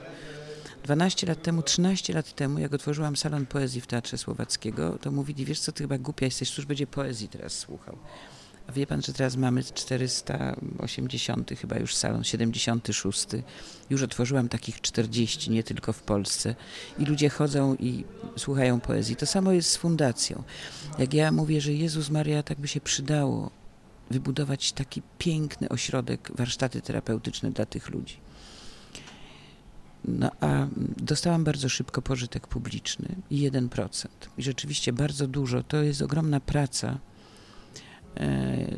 12 0.83 1.27
lat 1.27 1.41
temu, 1.41 1.61
13 1.61 2.13
lat 2.13 2.33
temu, 2.33 2.59
jak 2.59 2.73
otworzyłam 2.73 3.15
salon 3.15 3.45
poezji 3.45 3.81
w 3.81 3.87
Teatrze 3.87 4.17
Słowackiego, 4.17 4.97
to 5.01 5.11
mówili, 5.11 5.45
wiesz 5.45 5.59
co, 5.59 5.71
ty 5.71 5.83
chyba 5.83 5.97
głupia 5.97 6.25
jesteś, 6.25 6.51
cóż 6.51 6.65
będzie 6.65 6.87
poezji 6.87 7.27
teraz 7.27 7.53
słuchał. 7.53 7.97
A 8.67 8.71
wie 8.71 8.87
pan, 8.87 9.01
że 9.01 9.13
teraz 9.13 9.35
mamy 9.35 9.63
480 9.63 11.51
chyba 11.61 11.77
już 11.77 11.95
salon, 11.95 12.23
76. 12.23 13.27
Już 13.89 14.03
otworzyłam 14.03 14.49
takich 14.49 14.81
40, 14.81 15.51
nie 15.51 15.63
tylko 15.63 15.93
w 15.93 16.01
Polsce. 16.01 16.55
I 16.99 17.05
ludzie 17.05 17.29
chodzą 17.29 17.75
i 17.75 18.03
słuchają 18.37 18.79
poezji. 18.79 19.15
To 19.15 19.25
samo 19.25 19.51
jest 19.51 19.69
z 19.69 19.77
fundacją. 19.77 20.43
Jak 20.99 21.13
ja 21.13 21.31
mówię, 21.31 21.61
że 21.61 21.73
Jezus 21.73 22.09
Maria 22.09 22.43
tak 22.43 22.59
by 22.59 22.67
się 22.67 22.81
przydało 22.81 23.51
wybudować 24.11 24.71
taki 24.71 25.01
piękny 25.17 25.69
ośrodek, 25.69 26.31
warsztaty 26.35 26.81
terapeutyczne 26.81 27.51
dla 27.51 27.65
tych 27.65 27.89
ludzi. 27.89 28.17
No 30.05 30.31
a 30.39 30.67
dostałam 30.97 31.43
bardzo 31.43 31.69
szybko 31.69 32.01
pożytek 32.01 32.47
publiczny 32.47 33.15
i 33.29 33.51
1%. 33.51 34.07
I 34.37 34.43
rzeczywiście 34.43 34.93
bardzo 34.93 35.27
dużo, 35.27 35.63
to 35.63 35.83
jest 35.83 36.01
ogromna 36.01 36.39
praca 36.39 36.99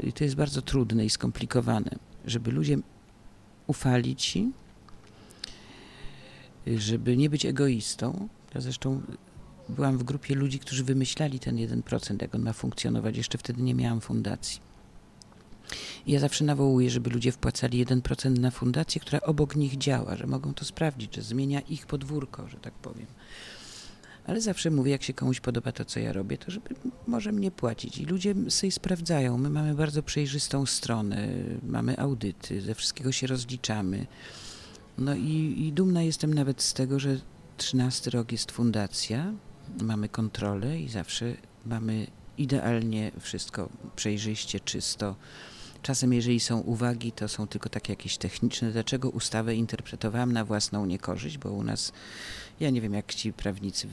i 0.04 0.14
to 0.14 0.24
jest 0.24 0.36
bardzo 0.36 0.62
trudne 0.62 1.06
i 1.06 1.10
skomplikowane, 1.10 1.92
żeby 2.26 2.52
ludzie 2.52 2.78
ufali 3.68 4.16
ci, 4.16 4.52
żeby 6.78 7.18
nie 7.18 7.30
być 7.30 7.46
egoistą. 7.46 8.28
Ja 8.56 8.62
zresztą 8.62 9.02
byłam 9.70 9.98
w 9.98 10.04
grupie 10.04 10.36
ludzi, 10.36 10.60
którzy 10.60 10.84
wymyślali 10.84 11.40
ten 11.40 11.56
1%, 11.56 12.22
jak 12.22 12.36
on 12.36 12.42
ma 12.42 12.54
funkcjonować. 12.54 13.18
Jeszcze 13.18 13.38
wtedy 13.38 13.62
nie 13.62 13.76
miałam 13.76 14.02
fundacji. 14.02 14.60
I 16.06 16.12
ja 16.12 16.20
zawsze 16.20 16.46
nawołuję, 16.46 16.90
żeby 16.90 17.10
ludzie 17.10 17.32
wpłacali 17.32 17.86
1% 17.86 18.40
na 18.40 18.52
fundację, 18.52 19.02
która 19.02 19.20
obok 19.22 19.56
nich 19.56 19.78
działa, 19.78 20.16
że 20.16 20.28
mogą 20.28 20.54
to 20.54 20.66
sprawdzić, 20.66 21.16
że 21.16 21.22
zmienia 21.22 21.60
ich 21.60 21.86
podwórko, 21.86 22.48
że 22.48 22.58
tak 22.58 22.74
powiem. 22.74 23.08
Ale 24.28 24.42
zawsze 24.42 24.72
mówię, 24.72 24.92
jak 24.92 25.04
się 25.04 25.14
komuś 25.14 25.40
podoba 25.40 25.72
to, 25.72 25.86
co 25.86 26.00
ja 26.00 26.14
robię, 26.14 26.38
to 26.38 26.52
żeby 26.52 26.70
może 27.08 27.32
mnie 27.32 27.52
płacić. 27.52 27.98
I 27.98 28.06
ludzie 28.06 28.36
sobie 28.50 28.72
sprawdzają. 28.72 29.38
My 29.38 29.50
mamy 29.50 29.76
bardzo 29.76 30.04
przejrzystą 30.04 30.66
stronę, 30.66 31.28
mamy 31.64 32.00
audyty, 32.00 32.62
ze 32.62 32.76
wszystkiego 32.76 33.12
się 33.12 33.28
rozliczamy. 33.28 34.08
No 34.98 35.16
i, 35.16 35.56
i 35.58 35.74
dumna 35.74 36.04
jestem 36.04 36.34
nawet 36.34 36.62
z 36.62 36.74
tego, 36.74 37.00
że 37.00 37.20
13 37.58 38.12
rok 38.12 38.32
jest 38.32 38.52
fundacja, 38.52 39.34
mamy 39.82 40.10
kontrolę 40.10 40.80
i 40.80 40.90
zawsze 40.90 41.34
mamy 41.66 42.08
idealnie 42.38 43.12
wszystko 43.20 43.70
przejrzyście, 43.96 44.60
czysto. 44.60 45.16
Czasem, 45.86 46.14
jeżeli 46.14 46.40
są 46.40 46.60
uwagi, 46.60 47.12
to 47.12 47.28
są 47.28 47.48
tylko 47.48 47.70
takie 47.70 47.94
jakieś 47.94 48.18
techniczne. 48.18 48.72
Dlaczego 48.72 49.10
ustawę 49.10 49.56
interpretowałam 49.56 50.32
na 50.32 50.46
własną 50.46 50.86
niekorzyść? 50.86 51.38
Bo 51.38 51.52
u 51.52 51.64
nas, 51.64 51.92
ja 52.60 52.70
nie 52.70 52.82
wiem 52.82 52.94
jak 52.94 53.14
ci 53.14 53.34
prawnicy, 53.34 53.88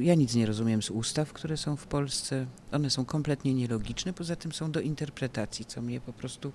ja 0.00 0.14
nic 0.14 0.34
nie 0.34 0.46
rozumiem 0.46 0.82
z 0.82 0.90
ustaw, 0.90 1.32
które 1.32 1.56
są 1.56 1.76
w 1.76 1.86
Polsce. 1.86 2.46
One 2.72 2.90
są 2.90 3.04
kompletnie 3.04 3.54
nielogiczne, 3.54 4.12
poza 4.12 4.36
tym 4.36 4.52
są 4.52 4.72
do 4.72 4.80
interpretacji, 4.80 5.64
co 5.64 5.82
mnie 5.82 6.00
po 6.00 6.12
prostu 6.12 6.52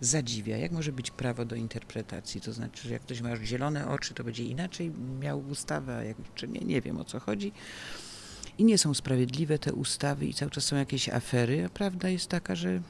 zadziwia. 0.00 0.56
Jak 0.56 0.72
może 0.72 0.92
być 0.92 1.10
prawo 1.10 1.44
do 1.44 1.56
interpretacji? 1.56 2.40
To 2.40 2.52
znaczy, 2.52 2.88
że 2.88 2.94
jak 2.94 3.02
ktoś 3.02 3.20
ma 3.20 3.36
zielone 3.36 3.88
oczy, 3.88 4.14
to 4.14 4.24
będzie 4.24 4.44
inaczej 4.44 4.92
miał 5.20 5.48
ustawę, 5.48 5.96
a 5.96 6.04
jak, 6.04 6.16
czy 6.34 6.48
nie, 6.48 6.60
nie 6.60 6.80
wiem 6.80 6.98
o 6.98 7.04
co 7.04 7.20
chodzi. 7.20 7.52
I 8.58 8.64
nie 8.64 8.78
są 8.78 8.94
sprawiedliwe 8.94 9.58
te 9.58 9.72
ustawy 9.72 10.26
i 10.26 10.34
cały 10.34 10.50
czas 10.50 10.64
są 10.64 10.76
jakieś 10.76 11.08
afery, 11.08 11.64
a 11.66 11.68
prawda 11.68 12.08
jest 12.08 12.28
taka, 12.28 12.54
że 12.54 12.80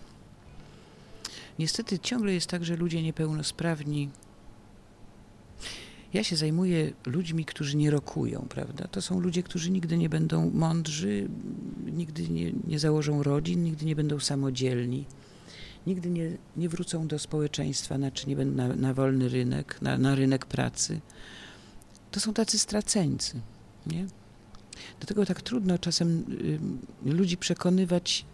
niestety 1.58 1.98
ciągle 1.98 2.34
jest 2.34 2.46
tak, 2.46 2.64
że 2.64 2.76
ludzie 2.76 3.02
niepełnosprawni. 3.02 4.10
Ja 6.12 6.24
się 6.24 6.36
zajmuję 6.36 6.92
ludźmi, 7.06 7.44
którzy 7.44 7.76
nie 7.76 7.90
rokują, 7.90 8.46
prawda? 8.48 8.88
To 8.88 9.02
są 9.02 9.20
ludzie, 9.20 9.42
którzy 9.42 9.70
nigdy 9.70 9.98
nie 9.98 10.08
będą 10.08 10.50
mądrzy, 10.50 11.28
nigdy 11.86 12.28
nie, 12.28 12.52
nie 12.66 12.78
założą 12.78 13.22
rodzin, 13.22 13.64
nigdy 13.64 13.86
nie 13.86 13.96
będą 13.96 14.20
samodzielni, 14.20 15.04
nigdy 15.86 16.10
nie, 16.10 16.30
nie 16.56 16.68
wrócą 16.68 17.06
do 17.08 17.18
społeczeństwa, 17.18 17.96
znaczy 17.96 18.28
nie 18.28 18.36
będą 18.36 18.56
na, 18.56 18.76
na 18.76 18.94
wolny 18.94 19.28
rynek, 19.28 19.82
na, 19.82 19.98
na 19.98 20.14
rynek 20.14 20.46
pracy. 20.46 21.00
To 22.10 22.20
są 22.20 22.34
tacy 22.34 22.58
straceńcy, 22.58 23.40
nie? 23.86 24.06
Dlatego 25.00 25.26
tak 25.26 25.42
trudno 25.42 25.78
czasem 25.78 26.24
y, 27.04 27.10
ludzi 27.14 27.36
przekonywać, 27.36 28.26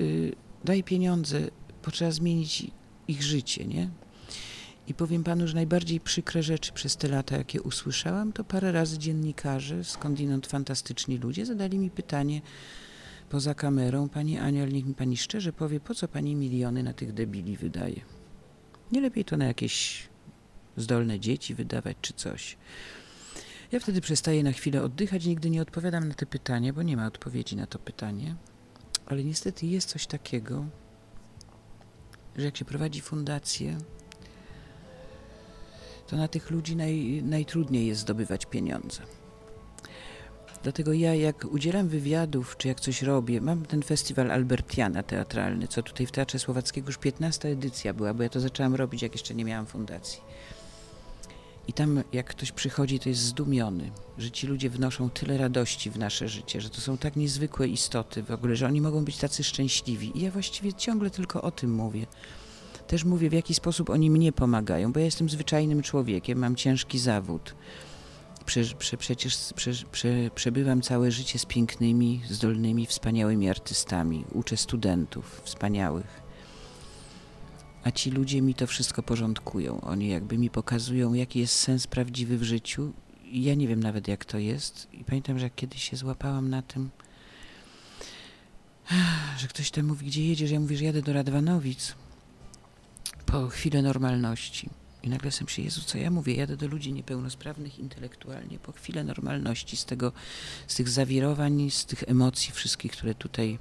y, 0.00 0.32
daj 0.64 0.84
pieniądze, 0.84 1.50
bo 1.84 1.90
trzeba 1.90 2.10
zmienić 2.10 2.66
ich 3.08 3.22
życie, 3.22 3.64
nie? 3.64 3.90
I 4.88 4.94
powiem 4.94 5.24
panu, 5.24 5.48
że 5.48 5.54
najbardziej 5.54 6.00
przykre 6.00 6.42
rzeczy 6.42 6.72
przez 6.72 6.96
te 6.96 7.08
lata, 7.08 7.36
jakie 7.36 7.62
usłyszałam, 7.62 8.32
to 8.32 8.44
parę 8.44 8.72
razy 8.72 8.98
dziennikarze, 8.98 9.84
skądinąd 9.84 10.46
fantastyczni 10.46 11.18
ludzie, 11.18 11.46
zadali 11.46 11.78
mi 11.78 11.90
pytanie 11.90 12.40
poza 13.30 13.54
kamerą, 13.54 14.08
pani 14.08 14.38
Aniel, 14.38 14.72
niech 14.72 14.84
mi 14.84 14.94
pani 14.94 15.16
szczerze 15.16 15.52
powie, 15.52 15.80
po 15.80 15.94
co 15.94 16.08
pani 16.08 16.34
miliony 16.34 16.82
na 16.82 16.92
tych 16.92 17.12
debili 17.12 17.56
wydaje? 17.56 18.00
Nie 18.92 19.00
lepiej 19.00 19.24
to 19.24 19.36
na 19.36 19.44
jakieś 19.44 20.08
zdolne 20.76 21.20
dzieci 21.20 21.54
wydawać 21.54 21.96
czy 22.00 22.12
coś. 22.12 22.56
Ja 23.72 23.80
wtedy 23.80 24.00
przestaję 24.00 24.42
na 24.42 24.52
chwilę 24.52 24.82
oddychać, 24.82 25.26
nigdy 25.26 25.50
nie 25.50 25.62
odpowiadam 25.62 26.08
na 26.08 26.14
te 26.14 26.26
pytania, 26.26 26.72
bo 26.72 26.82
nie 26.82 26.96
ma 26.96 27.06
odpowiedzi 27.06 27.56
na 27.56 27.66
to 27.66 27.78
pytanie. 27.78 28.36
Ale 29.06 29.24
niestety 29.24 29.66
jest 29.66 29.88
coś 29.88 30.06
takiego, 30.06 30.64
że 32.36 32.44
jak 32.44 32.56
się 32.56 32.64
prowadzi 32.64 33.00
fundację, 33.00 33.78
to 36.06 36.16
na 36.16 36.28
tych 36.28 36.50
ludzi 36.50 36.76
naj, 36.76 37.22
najtrudniej 37.22 37.86
jest 37.86 38.00
zdobywać 38.00 38.46
pieniądze. 38.46 39.02
Dlatego 40.62 40.92
ja, 40.92 41.14
jak 41.14 41.44
udzielam 41.44 41.88
wywiadów, 41.88 42.56
czy 42.56 42.68
jak 42.68 42.80
coś 42.80 43.02
robię, 43.02 43.40
mam 43.40 43.66
ten 43.66 43.82
festiwal 43.82 44.30
Albertiana 44.30 45.02
teatralny, 45.02 45.68
co 45.68 45.82
tutaj 45.82 46.06
w 46.06 46.12
Teatrze 46.12 46.38
Słowackiego 46.38 46.86
już 46.86 46.98
15 46.98 47.48
edycja 47.48 47.94
była, 47.94 48.14
bo 48.14 48.22
ja 48.22 48.28
to 48.28 48.40
zaczęłam 48.40 48.74
robić, 48.74 49.02
jak 49.02 49.12
jeszcze 49.12 49.34
nie 49.34 49.44
miałam 49.44 49.66
fundacji. 49.66 50.22
I 51.68 51.72
tam, 51.72 52.02
jak 52.12 52.26
ktoś 52.26 52.52
przychodzi, 52.52 52.98
to 52.98 53.08
jest 53.08 53.20
zdumiony, 53.20 53.90
że 54.18 54.30
ci 54.30 54.46
ludzie 54.46 54.70
wnoszą 54.70 55.10
tyle 55.10 55.38
radości 55.38 55.90
w 55.90 55.98
nasze 55.98 56.28
życie, 56.28 56.60
że 56.60 56.70
to 56.70 56.80
są 56.80 56.98
tak 56.98 57.16
niezwykłe 57.16 57.68
istoty 57.68 58.22
w 58.22 58.30
ogóle, 58.30 58.56
że 58.56 58.66
oni 58.66 58.80
mogą 58.80 59.04
być 59.04 59.16
tacy 59.16 59.44
szczęśliwi. 59.44 60.18
I 60.18 60.22
ja 60.22 60.30
właściwie 60.30 60.72
ciągle 60.72 61.10
tylko 61.10 61.42
o 61.42 61.50
tym 61.50 61.74
mówię. 61.74 62.06
Też 62.86 63.04
mówię, 63.04 63.30
w 63.30 63.32
jaki 63.32 63.54
sposób 63.54 63.90
oni 63.90 64.10
mnie 64.10 64.32
pomagają, 64.32 64.92
bo 64.92 64.98
ja 64.98 65.04
jestem 65.04 65.28
zwyczajnym 65.28 65.82
człowiekiem, 65.82 66.38
mam 66.38 66.56
ciężki 66.56 66.98
zawód. 66.98 67.54
Prze, 68.46 68.64
prze, 68.78 68.96
przecież 68.96 69.36
prze, 69.92 70.30
przebywam 70.34 70.82
całe 70.82 71.10
życie 71.10 71.38
z 71.38 71.46
pięknymi, 71.46 72.20
zdolnymi, 72.30 72.86
wspaniałymi 72.86 73.48
artystami. 73.48 74.24
Uczę 74.32 74.56
studentów 74.56 75.40
wspaniałych 75.44 76.21
a 77.84 77.90
ci 77.90 78.10
ludzie 78.10 78.42
mi 78.42 78.54
to 78.54 78.66
wszystko 78.66 79.02
porządkują. 79.02 79.80
Oni 79.80 80.08
jakby 80.08 80.38
mi 80.38 80.50
pokazują, 80.50 81.12
jaki 81.12 81.38
jest 81.38 81.54
sens 81.54 81.86
prawdziwy 81.86 82.38
w 82.38 82.42
życiu. 82.42 82.92
I 83.24 83.42
ja 83.42 83.54
nie 83.54 83.68
wiem 83.68 83.82
nawet, 83.82 84.08
jak 84.08 84.24
to 84.24 84.38
jest. 84.38 84.88
I 84.92 85.04
pamiętam, 85.04 85.38
że 85.38 85.50
kiedyś 85.50 85.90
się 85.90 85.96
złapałam 85.96 86.50
na 86.50 86.62
tym, 86.62 86.90
że 89.40 89.48
ktoś 89.48 89.70
tam 89.70 89.86
mówi, 89.86 90.06
gdzie 90.06 90.26
jedziesz? 90.26 90.50
Ja 90.50 90.60
mówię, 90.60 90.76
że 90.76 90.84
jadę 90.84 91.02
do 91.02 91.12
Radwanowic 91.12 91.94
po 93.26 93.48
chwilę 93.48 93.82
normalności. 93.82 94.70
I 95.02 95.08
nagle 95.08 95.30
sam 95.30 95.48
się, 95.48 95.62
Jezu, 95.62 95.80
co 95.86 95.98
ja 95.98 96.10
mówię? 96.10 96.34
Jadę 96.34 96.56
do 96.56 96.68
ludzi 96.68 96.92
niepełnosprawnych 96.92 97.78
intelektualnie 97.78 98.58
po 98.58 98.72
chwilę 98.72 99.04
normalności 99.04 99.76
z 99.76 99.84
tego, 99.84 100.12
z 100.66 100.74
tych 100.74 100.88
zawirowań, 100.88 101.70
z 101.70 101.84
tych 101.86 102.04
emocji 102.06 102.52
wszystkich, 102.52 102.92
które 102.92 103.14
tutaj 103.14 103.58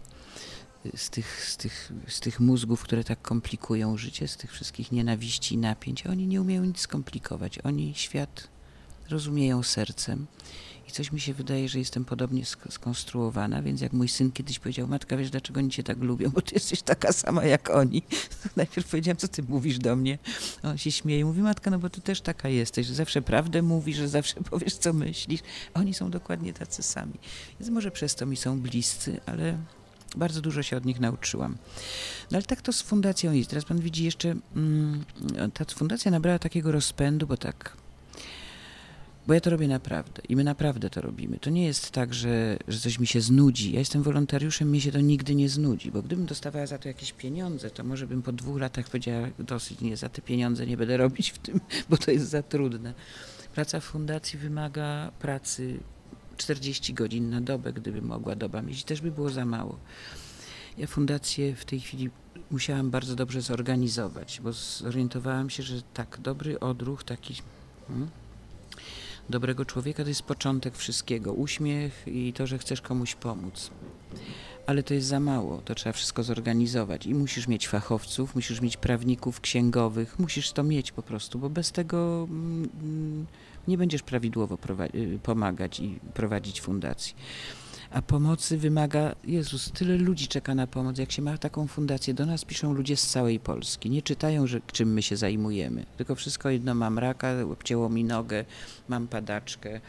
z 0.96 1.10
tych, 1.10 1.46
z, 1.50 1.58
tych, 1.58 1.92
z 2.08 2.20
tych 2.20 2.40
mózgów, 2.40 2.84
które 2.84 3.04
tak 3.04 3.22
komplikują 3.22 3.98
życie, 3.98 4.28
z 4.28 4.38
tych 4.38 4.52
wszystkich 4.52 4.92
nienawiści 4.92 5.56
i 5.56 5.58
napięć. 5.58 6.08
Oni 6.08 6.28
nie 6.28 6.42
umieją 6.42 6.66
nic 6.66 6.80
skomplikować. 6.80 7.60
Oni 7.60 7.94
świat 7.96 8.48
rozumieją 9.10 9.64
sercem. 9.64 10.28
I 10.88 10.92
coś 10.92 11.12
mi 11.12 11.20
się 11.20 11.34
wydaje, 11.34 11.70
że 11.70 11.80
jestem 11.80 12.06
podobnie 12.06 12.44
sk- 12.44 12.72
skonstruowana, 12.72 13.62
więc 13.62 13.82
jak 13.82 13.94
mój 13.94 14.08
syn 14.08 14.32
kiedyś 14.32 14.60
powiedział, 14.60 14.88
matka, 14.88 15.18
wiesz, 15.18 15.30
dlaczego 15.30 15.60
oni 15.60 15.70
cię 15.70 15.84
tak 15.84 15.98
lubią, 15.98 16.30
bo 16.30 16.42
ty 16.42 16.56
jesteś 16.56 16.82
taka 16.82 17.12
sama 17.14 17.46
jak 17.46 17.70
oni. 17.70 18.04
Najpierw 18.56 18.90
powiedziałam, 18.90 19.18
co 19.18 19.28
ty 19.28 19.44
mówisz 19.44 19.78
do 19.78 19.96
mnie? 19.96 20.18
On 20.64 20.78
się 20.78 20.92
śmieje, 20.92 21.26
mówi, 21.26 21.42
matka, 21.42 21.72
no 21.72 21.80
bo 21.80 21.90
ty 21.90 22.02
też 22.02 22.22
taka 22.22 22.50
jesteś, 22.50 22.88
że 22.88 22.94
zawsze 22.94 23.22
prawdę 23.22 23.62
mówisz, 23.62 23.98
że 23.98 24.08
zawsze 24.08 24.36
powiesz, 24.52 24.76
co 24.76 24.94
myślisz. 24.94 25.42
Oni 25.74 25.94
są 25.94 26.12
dokładnie 26.12 26.54
tacy 26.54 26.84
sami. 26.84 27.14
Więc 27.60 27.72
może 27.72 27.92
przez 27.92 28.16
to 28.16 28.26
mi 28.26 28.38
są 28.38 28.60
bliscy, 28.60 29.20
ale 29.26 29.58
bardzo 30.16 30.42
dużo 30.42 30.64
się 30.64 30.78
od 30.78 30.86
nich 30.86 31.00
nauczyłam. 31.00 31.58
No 32.32 32.38
ale 32.38 32.44
tak 32.44 32.62
to 32.62 32.74
z 32.74 32.82
fundacją 32.82 33.32
jest. 33.32 33.50
Teraz 33.50 33.66
pan 33.66 33.80
widzi 33.80 34.04
jeszcze, 34.04 34.36
mm, 34.56 35.04
ta 35.54 35.66
fundacja 35.66 36.12
nabrała 36.12 36.40
takiego 36.40 36.72
rozpędu, 36.72 37.28
bo 37.28 37.38
tak, 37.38 37.78
bo 39.28 39.34
ja 39.34 39.42
to 39.42 39.50
robię 39.50 39.68
naprawdę 39.68 40.22
i 40.30 40.36
my 40.36 40.44
naprawdę 40.44 40.90
to 40.90 41.02
robimy. 41.02 41.40
To 41.40 41.50
nie 41.50 41.66
jest 41.66 41.92
tak, 41.92 42.14
że, 42.14 42.58
że 42.68 42.80
coś 42.80 43.00
mi 43.00 43.08
się 43.08 43.22
znudzi. 43.22 43.72
Ja 43.72 43.80
jestem 43.80 44.04
wolontariuszem, 44.04 44.70
mnie 44.70 44.82
się 44.82 44.92
to 44.92 45.00
nigdy 45.00 45.36
nie 45.36 45.50
znudzi, 45.50 45.92
bo 45.92 46.02
gdybym 46.02 46.26
dostawała 46.26 46.68
za 46.68 46.78
to 46.78 46.88
jakieś 46.88 47.14
pieniądze, 47.14 47.70
to 47.70 47.84
może 47.84 48.08
bym 48.08 48.22
po 48.22 48.32
dwóch 48.32 48.60
latach 48.60 48.90
powiedziała, 48.90 49.28
dosyć 49.40 49.82
nie, 49.82 49.98
za 49.98 50.10
te 50.10 50.22
pieniądze 50.22 50.66
nie 50.66 50.78
będę 50.78 50.98
robić 50.98 51.32
w 51.32 51.38
tym, 51.38 51.60
bo 51.90 51.98
to 51.98 52.12
jest 52.12 52.30
za 52.30 52.44
trudne. 52.44 52.94
Praca 53.56 53.80
w 53.80 53.84
fundacji 53.84 54.40
wymaga 54.40 55.12
pracy 55.20 55.80
40 56.38 56.94
godzin 56.94 57.30
na 57.30 57.42
dobę, 57.42 57.74
gdyby 57.74 58.02
mogła 58.02 58.36
doba 58.36 58.62
mieć, 58.62 58.84
też 58.84 59.02
by 59.02 59.12
było 59.12 59.30
za 59.30 59.46
mało. 59.46 59.80
Ja 60.78 60.88
fundację 60.88 61.56
w 61.56 61.66
tej 61.66 61.80
chwili 61.80 62.10
musiałam 62.52 62.92
bardzo 62.92 63.16
dobrze 63.16 63.42
zorganizować, 63.42 64.42
bo 64.44 64.54
zorientowałam 64.54 65.50
się, 65.50 65.64
że 65.64 65.82
tak, 65.94 66.20
dobry 66.22 66.60
odruch, 66.60 67.04
taki 67.04 67.36
hmm, 67.88 68.10
dobrego 69.30 69.66
człowieka 69.66 70.04
to 70.04 70.10
jest 70.10 70.24
początek 70.24 70.78
wszystkiego. 70.78 71.34
Uśmiech 71.34 72.04
i 72.08 72.34
to, 72.34 72.48
że 72.48 72.58
chcesz 72.58 72.82
komuś 72.82 73.16
pomóc. 73.16 73.72
Ale 74.68 74.84
to 74.84 74.94
jest 74.94 75.08
za 75.08 75.20
mało, 75.20 75.62
to 75.66 75.76
trzeba 75.76 75.94
wszystko 75.94 76.24
zorganizować 76.24 77.06
i 77.06 77.14
musisz 77.14 77.48
mieć 77.48 77.68
fachowców, 77.68 78.36
musisz 78.36 78.62
mieć 78.62 78.78
prawników, 78.78 79.42
księgowych, 79.42 80.20
musisz 80.20 80.52
to 80.52 80.64
mieć 80.64 80.92
po 80.92 81.04
prostu, 81.04 81.40
bo 81.40 81.50
bez 81.50 81.72
tego 81.72 82.28
mm, 82.30 83.26
nie 83.68 83.78
będziesz 83.78 84.02
prawidłowo 84.02 84.58
y, 84.96 85.20
pomagać 85.24 85.80
i 85.80 86.00
prowadzić 86.14 86.62
fundacji. 86.62 87.16
A 87.92 88.02
pomocy 88.02 88.58
wymaga, 88.58 89.16
Jezus, 89.24 89.72
tyle 89.72 89.98
ludzi 89.98 90.28
czeka 90.28 90.56
na 90.56 90.68
pomoc. 90.68 90.98
Jak 90.98 91.12
się 91.12 91.22
ma 91.22 91.38
taką 91.38 91.68
fundację, 91.68 92.14
do 92.14 92.26
nas 92.26 92.46
piszą 92.46 92.74
ludzie 92.74 92.98
z 92.98 93.08
całej 93.08 93.40
Polski. 93.40 93.90
Nie 93.90 94.02
czytają, 94.02 94.48
że, 94.48 94.62
czym 94.72 94.94
my 94.94 95.02
się 95.02 95.18
zajmujemy. 95.18 95.86
Tylko 95.98 96.16
wszystko 96.16 96.50
jedno, 96.50 96.76
mam 96.76 97.00
raka, 97.00 97.42
obcięło 97.52 97.90
mi 97.90 98.04
nogę, 98.04 98.46
mam 98.88 99.08
padaczkę, 99.08 99.82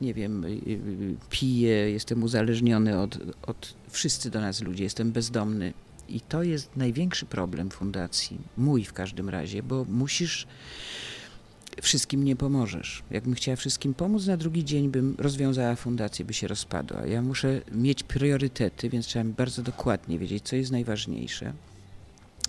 nie 0.00 0.14
wiem, 0.14 0.44
y, 0.44 0.48
y, 0.48 1.16
piję, 1.30 1.90
jestem 1.90 2.22
uzależniony 2.22 3.00
od, 3.00 3.18
od... 3.46 3.74
Wszyscy 3.90 4.30
do 4.30 4.40
nas 4.40 4.62
ludzie, 4.62 4.84
jestem 4.84 5.12
bezdomny. 5.12 5.72
I 6.08 6.20
to 6.20 6.42
jest 6.42 6.76
największy 6.76 7.26
problem 7.26 7.70
fundacji, 7.70 8.38
mój 8.56 8.84
w 8.84 8.92
każdym 8.92 9.28
razie, 9.28 9.62
bo 9.62 9.84
musisz 9.84 10.46
wszystkim 11.82 12.24
nie 12.24 12.36
pomożesz. 12.36 13.02
Jakbym 13.10 13.34
chciała 13.34 13.56
wszystkim 13.56 13.94
pomóc, 13.94 14.26
na 14.26 14.36
drugi 14.36 14.64
dzień 14.64 14.88
bym 14.88 15.14
rozwiązała 15.18 15.76
fundację, 15.76 16.24
by 16.24 16.34
się 16.34 16.48
rozpadła. 16.48 17.06
Ja 17.06 17.22
muszę 17.22 17.60
mieć 17.72 18.02
priorytety, 18.02 18.90
więc 18.90 19.06
trzeba 19.06 19.24
bardzo 19.24 19.62
dokładnie 19.62 20.18
wiedzieć, 20.18 20.44
co 20.44 20.56
jest 20.56 20.72
najważniejsze. 20.72 21.52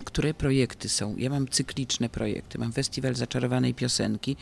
Które 0.06 0.34
projekty 0.34 0.90
są? 0.90 1.16
Ja 1.18 1.30
mam 1.30 1.48
cykliczne 1.48 2.10
projekty. 2.10 2.60
Mam 2.60 2.74
festiwal 2.74 3.16
zaczarowanej 3.16 3.74
piosenki, 3.74 4.36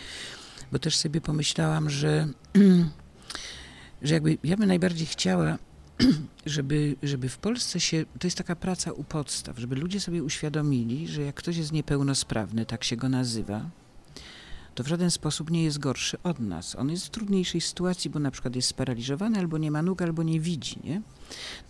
bo 0.71 0.79
też 0.79 0.95
sobie 0.95 1.21
pomyślałam, 1.21 1.89
że, 1.89 2.27
że 4.01 4.13
jakby 4.13 4.37
ja 4.43 4.57
bym 4.57 4.67
najbardziej 4.67 5.07
chciała, 5.07 5.57
żeby, 6.45 6.95
żeby 7.03 7.29
w 7.29 7.37
Polsce 7.37 7.79
się, 7.79 8.05
to 8.19 8.27
jest 8.27 8.37
taka 8.37 8.55
praca 8.55 8.91
u 8.91 9.03
podstaw, 9.03 9.59
żeby 9.59 9.75
ludzie 9.75 9.99
sobie 9.99 10.23
uświadomili, 10.23 11.07
że 11.07 11.21
jak 11.21 11.35
ktoś 11.35 11.57
jest 11.57 11.71
niepełnosprawny, 11.71 12.65
tak 12.65 12.83
się 12.83 12.95
go 12.95 13.09
nazywa, 13.09 13.69
to 14.75 14.83
w 14.83 14.87
żaden 14.87 15.11
sposób 15.11 15.51
nie 15.51 15.63
jest 15.63 15.79
gorszy 15.79 16.17
od 16.23 16.39
nas. 16.39 16.75
On 16.75 16.89
jest 16.89 17.05
w 17.05 17.09
trudniejszej 17.09 17.61
sytuacji, 17.61 18.09
bo 18.09 18.19
na 18.19 18.31
przykład 18.31 18.55
jest 18.55 18.67
sparaliżowany, 18.67 19.39
albo 19.39 19.57
nie 19.57 19.71
ma 19.71 19.81
nóg, 19.81 20.01
albo 20.01 20.23
nie 20.23 20.39
widzi, 20.39 20.79
nie? 20.83 21.01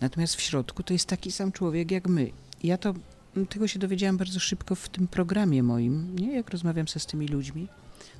Natomiast 0.00 0.34
w 0.34 0.40
środku 0.40 0.82
to 0.82 0.92
jest 0.92 1.06
taki 1.06 1.32
sam 1.32 1.52
człowiek 1.52 1.90
jak 1.90 2.08
my. 2.08 2.30
Ja 2.62 2.78
to, 2.78 2.94
tego 3.48 3.68
się 3.68 3.78
dowiedziałam 3.78 4.16
bardzo 4.16 4.40
szybko 4.40 4.74
w 4.74 4.88
tym 4.88 5.08
programie 5.08 5.62
moim, 5.62 6.16
nie? 6.16 6.34
Jak 6.34 6.50
rozmawiam 6.50 6.88
ze 6.88 7.00
z 7.00 7.06
tymi 7.06 7.28
ludźmi. 7.28 7.68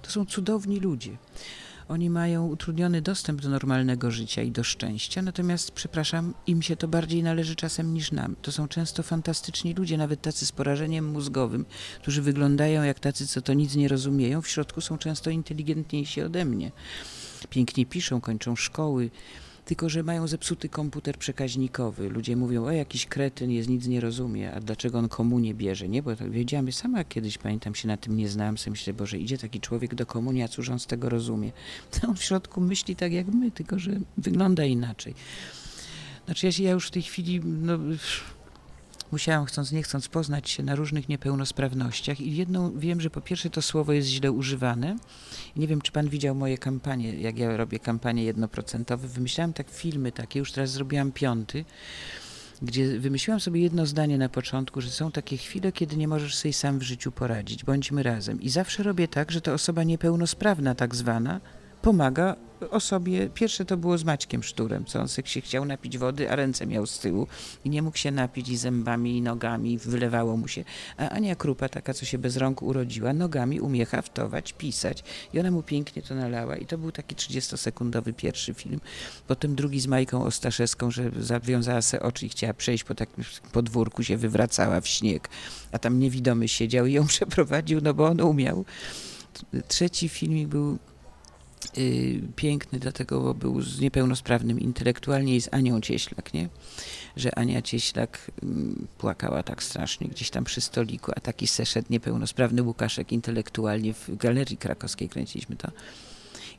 To 0.03 0.11
są 0.11 0.27
cudowni 0.27 0.81
ludzie. 0.81 1.17
Oni 1.89 2.11
mają 2.11 2.47
utrudniony 2.47 3.03
dostęp 3.03 3.41
do 3.41 3.49
normalnego 3.49 4.11
życia 4.11 4.43
i 4.43 4.51
do 4.51 4.65
szczęścia, 4.65 5.23
natomiast, 5.23 5.71
przepraszam, 5.71 6.35
im 6.47 6.63
się 6.63 6.77
to 6.77 6.89
bardziej 6.89 7.23
należy 7.23 7.57
czasem 7.57 7.95
niż 7.95 8.13
nam. 8.13 8.37
To 8.43 8.53
są 8.53 8.69
często 8.69 9.03
fantastyczni 9.03 9.75
ludzie, 9.75 9.97
nawet 9.97 10.23
tacy 10.23 10.47
z 10.47 10.53
porażeniem 10.53 11.09
mózgowym, 11.09 11.67
którzy 12.03 12.23
wyglądają 12.23 12.83
jak 12.83 13.01
tacy, 13.01 13.27
co 13.27 13.43
to 13.43 13.55
nic 13.55 13.75
nie 13.75 13.89
rozumieją. 13.89 14.43
W 14.43 14.49
środku 14.49 14.81
są 14.81 14.99
często 14.99 15.31
inteligentniejsi 15.31 16.23
ode 16.23 16.45
mnie. 16.45 16.73
Pięknie 17.51 17.87
piszą, 17.87 18.21
kończą 18.21 18.57
szkoły 18.57 19.11
tylko 19.67 19.89
że 19.89 20.03
mają 20.03 20.27
zepsuty 20.27 20.69
komputer 20.69 21.19
przekaźnikowy. 21.19 22.09
Ludzie 22.09 22.37
mówią, 22.37 22.65
o 22.65 22.71
jakiś 22.71 23.07
kretyn 23.07 23.51
jest, 23.51 23.69
nic 23.69 23.87
nie 23.87 24.01
rozumie, 24.01 24.53
a 24.53 24.61
dlaczego 24.61 24.99
on 24.99 25.09
komunię 25.09 25.55
bierze, 25.55 25.89
nie? 25.89 26.03
Bo 26.03 26.17
tak 26.17 26.31
wiedziałam, 26.31 26.73
sama 26.73 27.05
kiedyś, 27.05 27.39
pamiętam, 27.39 27.75
się 27.75 27.89
na 27.89 27.97
tym 27.97 28.17
nie 28.17 28.29
znałam, 28.29 28.59
sobie 28.59 28.71
myślę, 28.71 28.93
Boże, 28.93 29.19
idzie 29.19 29.39
taki 29.39 29.61
człowiek 29.61 29.95
do 29.95 30.07
komunii, 30.07 30.43
a 30.43 30.49
cóż 30.49 30.69
on 30.69 30.79
z 30.79 30.87
tego 30.87 31.09
rozumie? 31.09 31.53
To 31.91 32.07
on 32.09 32.17
w 32.17 32.23
środku 32.23 32.61
myśli 32.61 32.97
tak 32.97 33.13
jak 33.13 33.27
my, 33.27 33.51
tylko 33.51 33.79
że 33.79 33.91
wygląda 34.17 34.65
inaczej. 34.65 35.15
Znaczy 36.27 36.47
ja, 36.47 36.53
ja 36.59 36.71
już 36.71 36.87
w 36.87 36.91
tej 36.91 37.03
chwili, 37.03 37.41
no, 37.45 37.79
musiałam 39.13 39.47
chcąc 39.47 39.73
nie 39.73 39.83
chcąc 39.83 40.09
poznać 40.09 40.51
się 40.51 40.63
na 40.63 40.75
różnych 40.75 41.09
niepełnosprawnościach 41.09 42.21
i 42.21 42.37
jedną 42.37 42.79
wiem, 42.79 43.01
że 43.01 43.11
po 43.11 43.21
pierwsze 43.21 43.51
to 43.51 43.63
słowo 43.63 43.93
jest 43.93 44.09
źle 44.09 44.33
używane. 44.33 44.97
Nie 45.57 45.67
wiem, 45.67 45.81
czy 45.81 45.93
pan 45.93 46.09
widział 46.09 46.35
moje 46.35 46.59
kampanie, 46.59 47.15
jak 47.15 47.39
ja 47.39 47.57
robię 47.57 47.79
kampanie 47.79 48.25
jednoprocentowe. 48.25 49.09
Wymyślałam 49.09 49.53
tak 49.53 49.71
filmy 49.71 50.13
takie, 50.13 50.39
już 50.39 50.53
teraz 50.53 50.71
zrobiłam 50.71 51.13
piąty, 51.13 51.65
gdzie 52.63 53.01
wymyśliłam 53.01 53.41
sobie 53.41 53.61
jedno 53.61 53.87
zdanie 53.87 54.19
na 54.19 54.29
początku, 54.29 54.81
że 54.81 54.91
są 54.91 55.13
takie 55.13 55.37
chwile, 55.37 55.73
kiedy 55.73 55.97
nie 55.97 56.09
możesz 56.09 56.37
sobie 56.37 56.53
sam 56.53 56.79
w 56.79 56.83
życiu 56.83 57.13
poradzić, 57.13 57.65
bądźmy 57.65 58.03
razem. 58.03 58.41
I 58.41 58.49
zawsze 58.49 58.83
robię 58.83 59.09
tak, 59.09 59.31
że 59.31 59.41
to 59.41 59.53
osoba 59.53 59.83
niepełnosprawna 59.85 60.75
tak 60.75 60.95
zwana 60.95 61.41
pomaga 61.87 62.37
osobie, 62.71 63.29
pierwsze 63.35 63.65
to 63.65 63.77
było 63.77 63.99
z 63.99 64.05
Maćkiem 64.05 64.43
Szturem, 64.43 64.85
co 64.85 65.01
on 65.01 65.09
się 65.09 65.41
chciał 65.41 65.65
napić 65.65 65.99
wody, 65.99 66.31
a 66.31 66.37
ręce 66.37 66.67
miał 66.67 66.87
z 66.87 66.99
tyłu 66.99 67.27
i 67.65 67.71
nie 67.71 67.83
mógł 67.83 67.97
się 67.97 68.11
napić 68.11 68.49
i 68.49 68.57
zębami 68.57 69.17
i 69.17 69.23
nogami, 69.23 69.79
wylewało 69.79 70.37
mu 70.37 70.49
się. 70.49 70.65
A 70.97 71.09
Ania 71.09 71.37
Krupa, 71.37 71.69
taka 71.69 71.95
co 71.95 72.07
się 72.07 72.19
bez 72.19 72.37
rąk 72.37 72.63
urodziła, 72.63 73.13
nogami 73.13 73.61
umie 73.61 73.87
haftować, 73.87 74.53
pisać 74.53 75.05
i 75.33 75.41
ona 75.41 75.51
mu 75.51 75.63
pięknie 75.63 76.03
to 76.03 76.15
nalała 76.15 76.57
i 76.57 76.67
to 76.67 76.79
był 76.79 76.93
taki 76.93 77.15
30-sekundowy 77.15 78.13
pierwszy 78.13 78.55
film. 78.55 78.81
Potem 79.27 79.55
drugi 79.55 79.81
z 79.81 79.87
Majką 79.87 80.25
Ostaszewską, 80.25 80.91
że 80.91 81.11
zawiązała 81.21 81.83
se 81.83 82.03
oczy 82.03 82.27
i 82.27 82.29
chciała 82.29 82.55
przejść 82.55 82.85
po 82.85 82.95
takim 82.95 83.25
podwórku, 83.53 84.03
się 84.03 84.17
wywracała 84.17 84.81
w 84.81 84.89
śnieg, 84.89 85.29
a 85.73 85.79
tam 85.79 85.99
niewidomy 85.99 86.49
siedział 86.49 86.87
i 86.87 86.93
ją 86.93 87.07
przeprowadził, 87.17 87.81
no 87.83 87.95
bo 87.95 88.07
on 88.07 88.21
umiał. 88.21 88.65
Trzeci 89.69 90.09
filmik 90.09 90.49
był 90.49 90.79
piękny, 92.37 92.79
dlatego 92.79 93.21
bo 93.21 93.35
był 93.35 93.63
z 93.63 93.81
niepełnosprawnym 93.81 94.61
intelektualnie 94.61 95.37
i 95.37 95.41
z 95.41 95.49
Anią 95.53 95.81
Cieślak, 95.81 96.35
nie? 96.35 96.49
Że 97.17 97.39
Ania 97.39 97.63
Cieślak 97.63 98.31
mm, 98.43 98.87
płakała 98.99 99.43
tak 99.43 99.63
strasznie 99.63 100.09
gdzieś 100.09 100.31
tam 100.31 100.45
przy 100.45 100.61
stoliku, 100.61 101.13
a 101.17 101.21
taki 101.21 101.47
seszedł 101.47 101.87
niepełnosprawny 101.91 102.63
Łukaszek 102.63 103.13
intelektualnie 103.13 103.95
w 103.95 104.17
Galerii 104.17 104.57
Krakowskiej 104.57 105.09
kręciliśmy 105.09 105.57
to. 105.57 105.69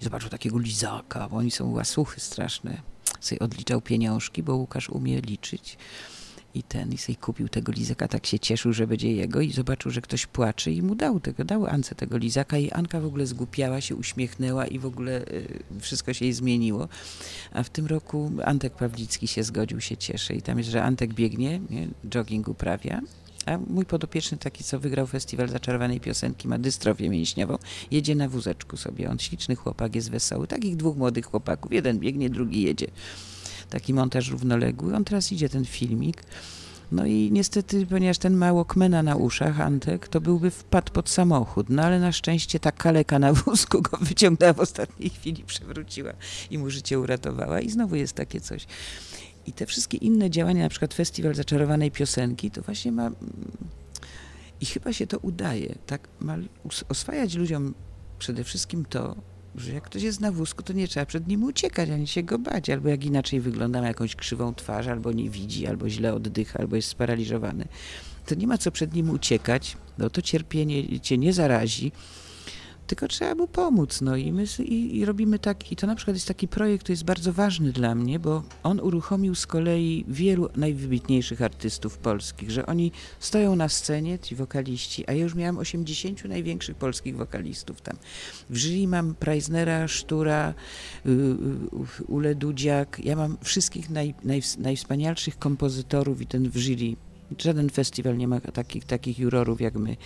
I 0.02 0.04
zobaczył 0.04 0.30
takiego 0.30 0.60
lizaka, 0.60 1.30
bo 1.30 1.38
oni 1.38 1.52
są 1.52 1.72
łasuchy 1.72 2.20
straszne. 2.20 2.82
Sobie 3.20 3.40
odliczał 3.40 3.82
pieniążki, 3.82 4.44
bo 4.44 4.56
Łukasz 4.56 4.90
umie 4.90 5.22
liczyć 5.22 5.78
i 6.58 6.64
ten, 6.64 6.94
i 6.94 6.98
sobie 6.98 7.16
kupił 7.16 7.50
tego 7.50 7.72
lizaka, 7.72 8.08
tak 8.08 8.26
się 8.26 8.40
cieszył, 8.40 8.74
że 8.74 8.88
będzie 8.88 9.12
jego 9.12 9.42
i 9.42 9.52
zobaczył, 9.52 9.92
że 9.92 10.02
ktoś 10.02 10.26
płacze 10.26 10.72
i 10.72 10.82
mu 10.82 10.96
dał 10.96 11.20
tego, 11.20 11.46
dał 11.46 11.66
Ance 11.66 11.96
tego 11.96 12.18
lizaka 12.18 12.58
i 12.58 12.72
Anka 12.72 13.02
w 13.02 13.06
ogóle 13.06 13.28
zgłupiała 13.28 13.82
się, 13.82 13.96
uśmiechnęła 13.96 14.68
i 14.68 14.80
w 14.80 14.86
ogóle 14.86 15.22
y, 15.22 15.64
wszystko 15.80 16.14
się 16.14 16.26
jej 16.26 16.34
zmieniło. 16.34 16.88
A 17.52 17.64
w 17.64 17.70
tym 17.70 17.86
roku 17.86 18.32
Antek 18.46 18.74
Pawlicki 18.74 19.28
się 19.28 19.44
zgodził, 19.44 19.82
się 19.82 19.98
cieszy 19.98 20.34
i 20.34 20.42
tam 20.42 20.58
jest, 20.58 20.70
że 20.70 20.84
Antek 20.84 21.14
biegnie, 21.14 21.60
nie, 21.70 21.88
jogging 22.10 22.48
uprawia, 22.48 23.02
a 23.46 23.58
mój 23.58 23.86
podopieczny, 23.86 24.38
taki 24.38 24.64
co 24.64 24.80
wygrał 24.80 25.08
festiwal 25.08 25.50
zaczarowanej 25.50 26.00
piosenki, 26.00 26.48
ma 26.48 26.58
dystrofię 26.58 27.10
mięśniową, 27.10 27.58
jedzie 27.92 28.16
na 28.16 28.30
wózeczku 28.30 28.78
sobie. 28.78 29.10
On 29.10 29.20
śliczny 29.20 29.56
chłopak, 29.56 29.96
jest 29.96 30.12
wesoły. 30.12 30.48
Takich 30.48 30.76
dwóch 30.76 30.98
młodych 30.98 31.26
chłopaków. 31.26 31.74
Jeden 31.74 32.00
biegnie, 32.00 32.30
drugi 32.30 32.62
jedzie 32.62 32.88
taki 33.70 33.94
montaż 33.94 34.30
równoległy. 34.30 34.96
On 34.96 35.04
teraz 35.06 35.32
idzie 35.32 35.50
ten 35.50 35.66
filmik. 35.66 36.24
No 36.92 37.06
i 37.06 37.30
niestety, 37.32 37.86
ponieważ 37.86 38.18
ten 38.18 38.36
mało 38.36 38.66
kmena 38.66 39.04
na 39.04 39.16
uszach, 39.16 39.62
Antek, 39.62 40.08
to 40.08 40.22
byłby 40.22 40.52
wpadł 40.52 40.92
pod 40.92 41.10
samochód. 41.10 41.70
No 41.70 41.84
ale 41.84 42.00
na 42.00 42.12
szczęście 42.12 42.60
ta 42.60 42.72
kaleka 42.72 43.20
na 43.20 43.34
wózku 43.34 43.82
go 43.82 43.98
wyciągnęła 44.02 44.54
w 44.54 44.60
ostatniej 44.60 45.10
chwili, 45.10 45.44
przewróciła 45.44 46.14
i 46.52 46.58
mu 46.58 46.70
życie 46.70 47.00
uratowała. 47.00 47.60
I 47.62 47.70
znowu 47.70 47.96
jest 47.96 48.14
takie 48.14 48.42
coś. 48.42 48.66
I 49.48 49.54
te 49.54 49.66
wszystkie 49.66 49.98
inne 49.98 50.30
działania, 50.30 50.64
na 50.64 50.70
przykład 50.70 50.94
Festiwal 50.94 51.36
Zaczarowanej 51.36 51.92
Piosenki, 51.92 52.52
to 52.52 52.62
właśnie 52.62 52.92
ma... 52.92 53.12
I 54.62 54.66
chyba 54.66 54.94
się 54.94 55.08
to 55.08 55.20
udaje, 55.20 55.76
tak 55.86 56.08
ma 56.20 56.38
oswajać 56.90 57.36
ludziom 57.36 57.74
przede 58.20 58.44
wszystkim 58.44 58.86
to, 58.86 59.16
że 59.58 59.74
jak 59.74 59.84
ktoś 59.84 60.04
jest 60.04 60.20
na 60.20 60.32
wózku, 60.32 60.64
to 60.64 60.74
nie 60.74 60.88
trzeba 60.88 61.06
przed 61.06 61.28
nim 61.28 61.44
uciekać, 61.44 61.90
ani 61.90 62.08
się 62.08 62.24
go 62.24 62.40
bać, 62.40 62.70
albo 62.70 62.90
jak 62.90 63.06
inaczej 63.06 63.40
wygląda, 63.40 63.82
ma 63.82 63.88
jakąś 63.88 64.16
krzywą 64.16 64.56
twarz, 64.56 64.88
albo 64.88 65.12
nie 65.12 65.30
widzi, 65.30 65.68
albo 65.68 65.90
źle 65.90 66.14
oddycha, 66.14 66.60
albo 66.60 66.76
jest 66.76 66.88
sparaliżowany. 66.88 67.68
To 68.26 68.36
nie 68.36 68.48
ma 68.48 68.58
co 68.58 68.72
przed 68.72 68.94
nim 68.94 69.10
uciekać, 69.10 69.78
no 69.98 70.10
to 70.10 70.22
cierpienie 70.22 71.00
cię 71.00 71.18
nie 71.18 71.34
zarazi, 71.34 71.92
tylko 72.88 73.08
trzeba 73.08 73.36
mu 73.36 73.48
pomóc. 73.48 74.02
No 74.02 74.16
i 74.16 74.32
my 74.32 74.46
i, 74.60 74.98
i, 74.98 75.06
robimy 75.06 75.40
tak, 75.40 75.72
i 75.72 75.76
to 75.76 75.88
na 75.88 75.96
przykład 75.96 76.16
jest 76.16 76.28
taki 76.28 76.48
projekt, 76.48 76.84
który 76.84 76.94
jest 76.94 77.04
bardzo 77.04 77.34
ważny 77.34 77.72
dla 77.72 77.96
mnie, 77.96 78.20
bo 78.20 78.44
on 78.64 78.80
uruchomił 78.80 79.36
z 79.36 79.48
kolei 79.48 80.06
wielu 80.08 80.50
najwybitniejszych 80.56 81.42
artystów 81.42 81.98
polskich, 81.98 82.52
że 82.52 82.66
oni 82.66 82.92
stoją 83.20 83.56
na 83.56 83.70
scenie, 83.70 84.20
ci 84.20 84.36
wokaliści, 84.36 85.04
a 85.08 85.14
ja 85.14 85.24
już 85.24 85.36
miałam 85.36 85.58
80 85.58 86.26
największych 86.26 86.76
polskich 86.76 87.18
wokalistów 87.18 87.82
tam. 87.82 87.98
W 88.50 88.58
jury 88.58 88.88
mam 88.88 89.16
Preisnera, 89.16 89.88
Sztura, 89.88 90.54
y, 91.06 91.10
y, 91.10 92.04
Ule 92.08 92.36
Dudziak, 92.36 93.00
ja 93.04 93.16
mam 93.16 93.38
wszystkich 93.44 93.90
naj, 93.90 94.14
naj, 94.24 94.42
najwspanialszych 94.58 95.40
kompozytorów 95.40 96.22
i 96.22 96.28
ten 96.28 96.50
w 96.50 96.58
jury. 96.58 96.96
Żaden 97.38 97.70
festiwal 97.70 98.18
nie 98.18 98.28
ma 98.28 98.40
takich, 98.40 98.86
takich 98.86 99.20
jurorów 99.20 99.62
jak 99.62 99.76
my. 99.76 99.98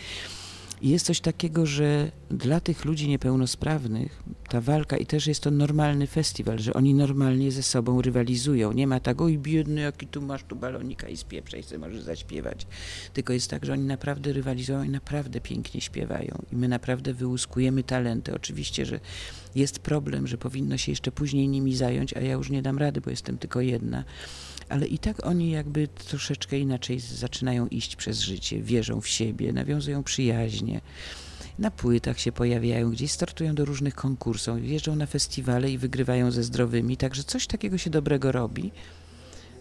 I 0.82 0.89
jest 0.89 1.06
coś 1.06 1.20
takiego, 1.20 1.65
że 1.65 2.12
dla 2.30 2.60
tych 2.60 2.86
ludzi 2.86 3.10
niepełnosprawnych 3.10 4.24
ta 4.50 4.62
walka, 4.62 4.98
i 4.98 5.06
też 5.06 5.28
jest 5.28 5.44
to 5.44 5.52
normalny 5.52 6.08
festiwal, 6.08 6.60
że 6.60 6.74
oni 6.74 6.94
normalnie 6.94 7.52
ze 7.52 7.63
sobą 7.63 8.02
rywalizują. 8.02 8.72
Nie 8.72 8.88
ma 8.88 9.00
tak, 9.00 9.22
oj 9.22 9.38
biedny, 9.38 9.82
jaki 9.82 10.08
tu 10.08 10.22
masz 10.22 10.44
tu 10.44 10.56
balonika 10.56 11.08
i 11.08 11.17
spieprzaj, 11.17 11.63
sobie 11.63 11.80
możesz 11.80 12.02
zaśpiewać. 12.02 12.67
Tylko 13.13 13.34
jest 13.34 13.50
tak, 13.50 13.65
że 13.65 13.74
oni 13.74 13.84
naprawdę 13.84 14.34
rywalizują 14.34 14.84
i 14.84 14.89
naprawdę 14.89 15.41
pięknie 15.41 15.82
śpiewają. 15.82 16.41
I 16.52 16.56
my 16.56 16.67
naprawdę 16.67 17.13
wyłuskujemy 17.13 17.84
talenty. 17.84 18.34
Oczywiście, 18.34 18.86
że 18.86 19.00
jest 19.56 19.80
problem, 19.80 20.28
że 20.28 20.38
powinno 20.38 20.78
się 20.78 20.91
jeszcze 20.91 21.12
później 21.12 21.48
nimi 21.48 21.76
zająć, 21.76 22.13
a 22.13 22.20
ja 22.20 22.32
już 22.32 22.50
nie 22.50 22.62
dam 22.62 22.78
rady, 22.78 23.02
bo 23.02 23.10
jestem 23.10 23.38
tylko 23.38 23.62
jedna 23.62 24.04
ale 24.71 24.88
i 24.88 24.99
tak 24.99 25.25
oni 25.25 25.51
jakby 25.51 25.88
troszeczkę 25.88 26.60
inaczej 26.60 26.99
zaczynają 26.99 27.67
iść 27.67 27.95
przez 27.95 28.19
życie, 28.19 28.62
wierzą 28.62 29.01
w 29.01 29.07
siebie, 29.07 29.53
nawiązują 29.53 30.03
przyjaźnie. 30.03 30.81
Na 31.60 31.71
płytach 31.71 32.19
się 32.19 32.31
pojawiają, 32.31 32.91
gdzieś 32.91 33.12
startują 33.12 33.55
do 33.55 33.65
różnych 33.65 33.95
konkursów, 33.95 34.63
jeżdżą 34.63 34.95
na 34.95 35.05
festiwale 35.05 35.71
i 35.71 35.77
wygrywają 35.77 36.31
ze 36.31 36.43
zdrowymi, 36.43 36.97
także 36.97 37.23
coś 37.23 37.47
takiego 37.47 37.77
się 37.77 37.89
dobrego 37.89 38.31
robi. 38.31 38.71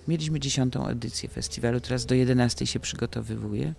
Mieliśmy 0.09 0.41
dziesiątą 0.41 0.87
edycję 0.87 1.29
festiwalu, 1.29 1.81
teraz 1.81 2.07
do 2.07 2.15
jedenastej 2.15 2.67
się 2.67 2.81
przygotowywuje. 2.81 3.75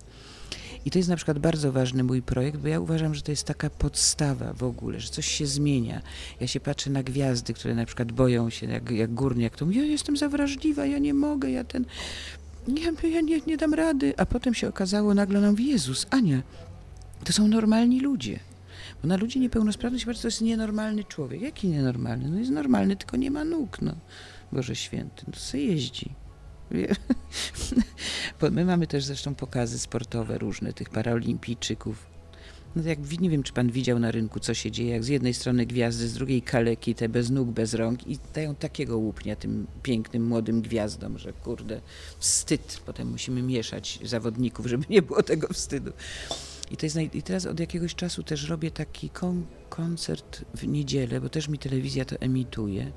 I 0.85 0.91
to 0.91 0.99
jest 0.99 1.09
na 1.09 1.15
przykład 1.15 1.39
bardzo 1.39 1.71
ważny 1.71 2.03
mój 2.03 2.21
projekt, 2.21 2.57
bo 2.57 2.67
ja 2.67 2.79
uważam, 2.79 3.15
że 3.15 3.21
to 3.21 3.31
jest 3.31 3.43
taka 3.43 3.69
podstawa 3.69 4.53
w 4.53 4.63
ogóle, 4.63 4.99
że 4.99 5.09
coś 5.09 5.27
się 5.27 5.45
zmienia. 5.45 6.01
Ja 6.39 6.47
się 6.47 6.59
patrzę 6.59 6.89
na 6.89 7.03
gwiazdy, 7.03 7.53
które 7.53 7.75
na 7.75 7.85
przykład 7.85 8.11
boją 8.11 8.49
się, 8.49 8.67
jak, 8.67 8.91
jak 8.91 9.13
górniak, 9.13 9.55
to 9.55 9.71
ja 9.71 9.83
jestem 9.83 10.17
za 10.17 10.29
wrażliwa, 10.29 10.85
ja 10.85 10.97
nie 10.97 11.13
mogę, 11.13 11.51
ja 11.51 11.63
ten, 11.63 11.85
ja, 12.67 13.09
ja 13.09 13.21
nie, 13.21 13.39
nie 13.47 13.57
dam 13.57 13.73
rady. 13.73 14.13
A 14.17 14.25
potem 14.25 14.53
się 14.53 14.67
okazało 14.67 15.13
nagle 15.13 15.41
nam, 15.41 15.55
Jezus, 15.59 16.07
Ania, 16.09 16.41
to 17.23 17.33
są 17.33 17.47
normalni 17.47 17.99
ludzie. 17.99 18.39
Bo 19.01 19.07
na 19.07 19.17
ludzi 19.17 19.39
niepełnosprawnych 19.39 20.01
się 20.01 20.13
to 20.13 20.27
jest 20.27 20.41
nienormalny 20.41 21.03
człowiek. 21.03 21.41
Jaki 21.41 21.67
nienormalny? 21.67 22.29
No 22.29 22.39
jest 22.39 22.51
normalny, 22.51 22.95
tylko 22.95 23.17
nie 23.17 23.31
ma 23.31 23.43
nóg, 23.43 23.81
no. 23.81 23.95
Boże 24.51 24.75
święty, 24.75 25.23
no 25.27 25.33
co 25.33 25.57
jeździ. 25.57 26.20
My 28.51 28.65
mamy 28.65 28.87
też 28.87 29.05
zresztą 29.05 29.35
pokazy 29.35 29.79
sportowe 29.79 30.37
różne 30.37 30.73
tych 30.73 30.89
paraolimpijczyków. 30.89 32.11
No 32.75 32.83
jak 32.83 33.19
nie 33.21 33.29
wiem, 33.29 33.43
czy 33.43 33.53
pan 33.53 33.71
widział 33.71 33.99
na 33.99 34.11
rynku, 34.11 34.39
co 34.39 34.53
się 34.53 34.71
dzieje, 34.71 34.89
jak 34.89 35.03
z 35.03 35.07
jednej 35.07 35.33
strony 35.33 35.65
gwiazdy, 35.65 36.07
z 36.07 36.13
drugiej 36.13 36.41
kaleki, 36.41 36.95
te 36.95 37.09
bez 37.09 37.29
nóg, 37.29 37.49
bez 37.49 37.73
rąk 37.73 38.07
i 38.07 38.17
dają 38.33 38.55
takiego 38.55 38.97
łupnia 38.97 39.35
tym 39.35 39.67
pięknym, 39.83 40.27
młodym 40.27 40.61
gwiazdom, 40.61 41.17
że 41.17 41.33
kurde, 41.33 41.81
wstyd. 42.19 42.81
Potem 42.85 43.11
musimy 43.11 43.41
mieszać 43.41 43.99
zawodników, 44.03 44.65
żeby 44.65 44.85
nie 44.89 45.01
było 45.01 45.23
tego 45.23 45.47
wstydu. 45.53 45.91
I, 46.71 46.77
to 46.77 46.85
jest, 46.85 46.97
I 47.13 47.23
teraz 47.23 47.45
od 47.45 47.59
jakiegoś 47.59 47.95
czasu 47.95 48.23
też 48.23 48.49
robię 48.49 48.71
taki 48.71 49.09
kon 49.09 49.45
koncert 49.69 50.45
w 50.55 50.67
niedzielę, 50.67 51.21
bo 51.21 51.29
też 51.29 51.47
mi 51.47 51.57
telewizja 51.59 52.05
to 52.05 52.15
emituje 52.19 52.91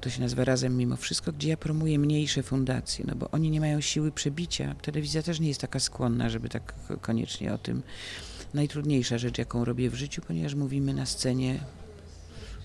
to 0.00 0.10
się 0.10 0.20
nazywa 0.20 0.44
Razem 0.44 0.76
Mimo 0.76 0.96
Wszystko, 0.96 1.32
gdzie 1.32 1.48
ja 1.48 1.56
promuję 1.56 1.98
mniejsze 1.98 2.42
fundacje, 2.42 3.04
no 3.08 3.14
bo 3.14 3.30
oni 3.30 3.50
nie 3.50 3.60
mają 3.60 3.80
siły 3.80 4.12
przebicia. 4.12 4.74
Telewizja 4.82 5.22
też 5.22 5.40
nie 5.40 5.48
jest 5.48 5.60
taka 5.60 5.80
skłonna, 5.80 6.30
żeby 6.30 6.48
tak 6.48 6.74
koniecznie 7.00 7.52
o 7.52 7.58
tym. 7.58 7.82
Najtrudniejsza 8.54 9.18
rzecz, 9.18 9.38
jaką 9.38 9.64
robię 9.64 9.90
w 9.90 9.94
życiu, 9.94 10.22
ponieważ 10.26 10.54
mówimy 10.54 10.94
na 10.94 11.06
scenie 11.06 11.60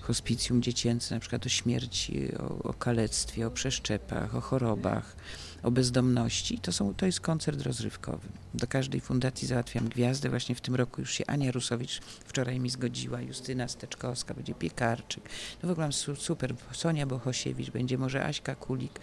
hospicjum 0.02 0.62
dziecięce, 0.62 1.16
na 1.16 1.22
przykład 1.22 1.46
o 1.46 1.50
śmierci, 1.50 2.38
o, 2.38 2.64
o 2.64 2.74
kalectwie, 2.74 3.48
o 3.48 3.52
przeszczepach, 3.52 4.36
o 4.36 4.42
chorobach, 4.42 5.16
o 5.64 5.72
bezdomności. 5.72 6.60
To, 6.60 6.72
są, 6.72 6.94
to 6.94 7.06
jest 7.06 7.22
koncert 7.22 7.62
rozrywkowy. 7.62 8.28
Do 8.54 8.68
każdej 8.68 9.02
fundacji 9.02 9.48
załatwiam 9.48 9.90
gwiazdę. 9.90 10.30
Właśnie 10.30 10.56
w 10.56 10.62
tym 10.62 10.76
roku 10.76 11.02
już 11.02 11.12
się 11.12 11.26
Ania 11.28 11.52
Rusowicz 11.52 12.02
wczoraj 12.26 12.60
mi 12.60 12.70
zgodziła, 12.70 13.22
Justyna 13.22 13.68
Steczkowska, 13.68 14.34
będzie 14.34 14.54
Piekarczyk. 14.54 15.24
No 15.64 15.70
w 15.70 15.72
ogóle 15.72 15.86
mam 15.88 16.18
super, 16.18 16.56
Sonia 16.72 17.06
Bohosiewicz, 17.06 17.72
będzie 17.72 17.98
może 17.98 18.26
Aśka 18.26 18.56
Kulik. 18.56 19.00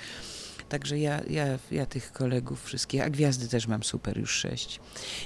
Także 0.68 0.98
ja, 0.98 1.20
ja, 1.30 1.58
ja 1.70 1.86
tych 1.86 2.12
kolegów 2.12 2.64
wszystkich, 2.64 3.02
a 3.02 3.10
gwiazdy 3.10 3.48
też 3.48 3.66
mam 3.66 3.82
super, 3.82 4.18
już 4.18 4.30
sześć. 4.30 4.80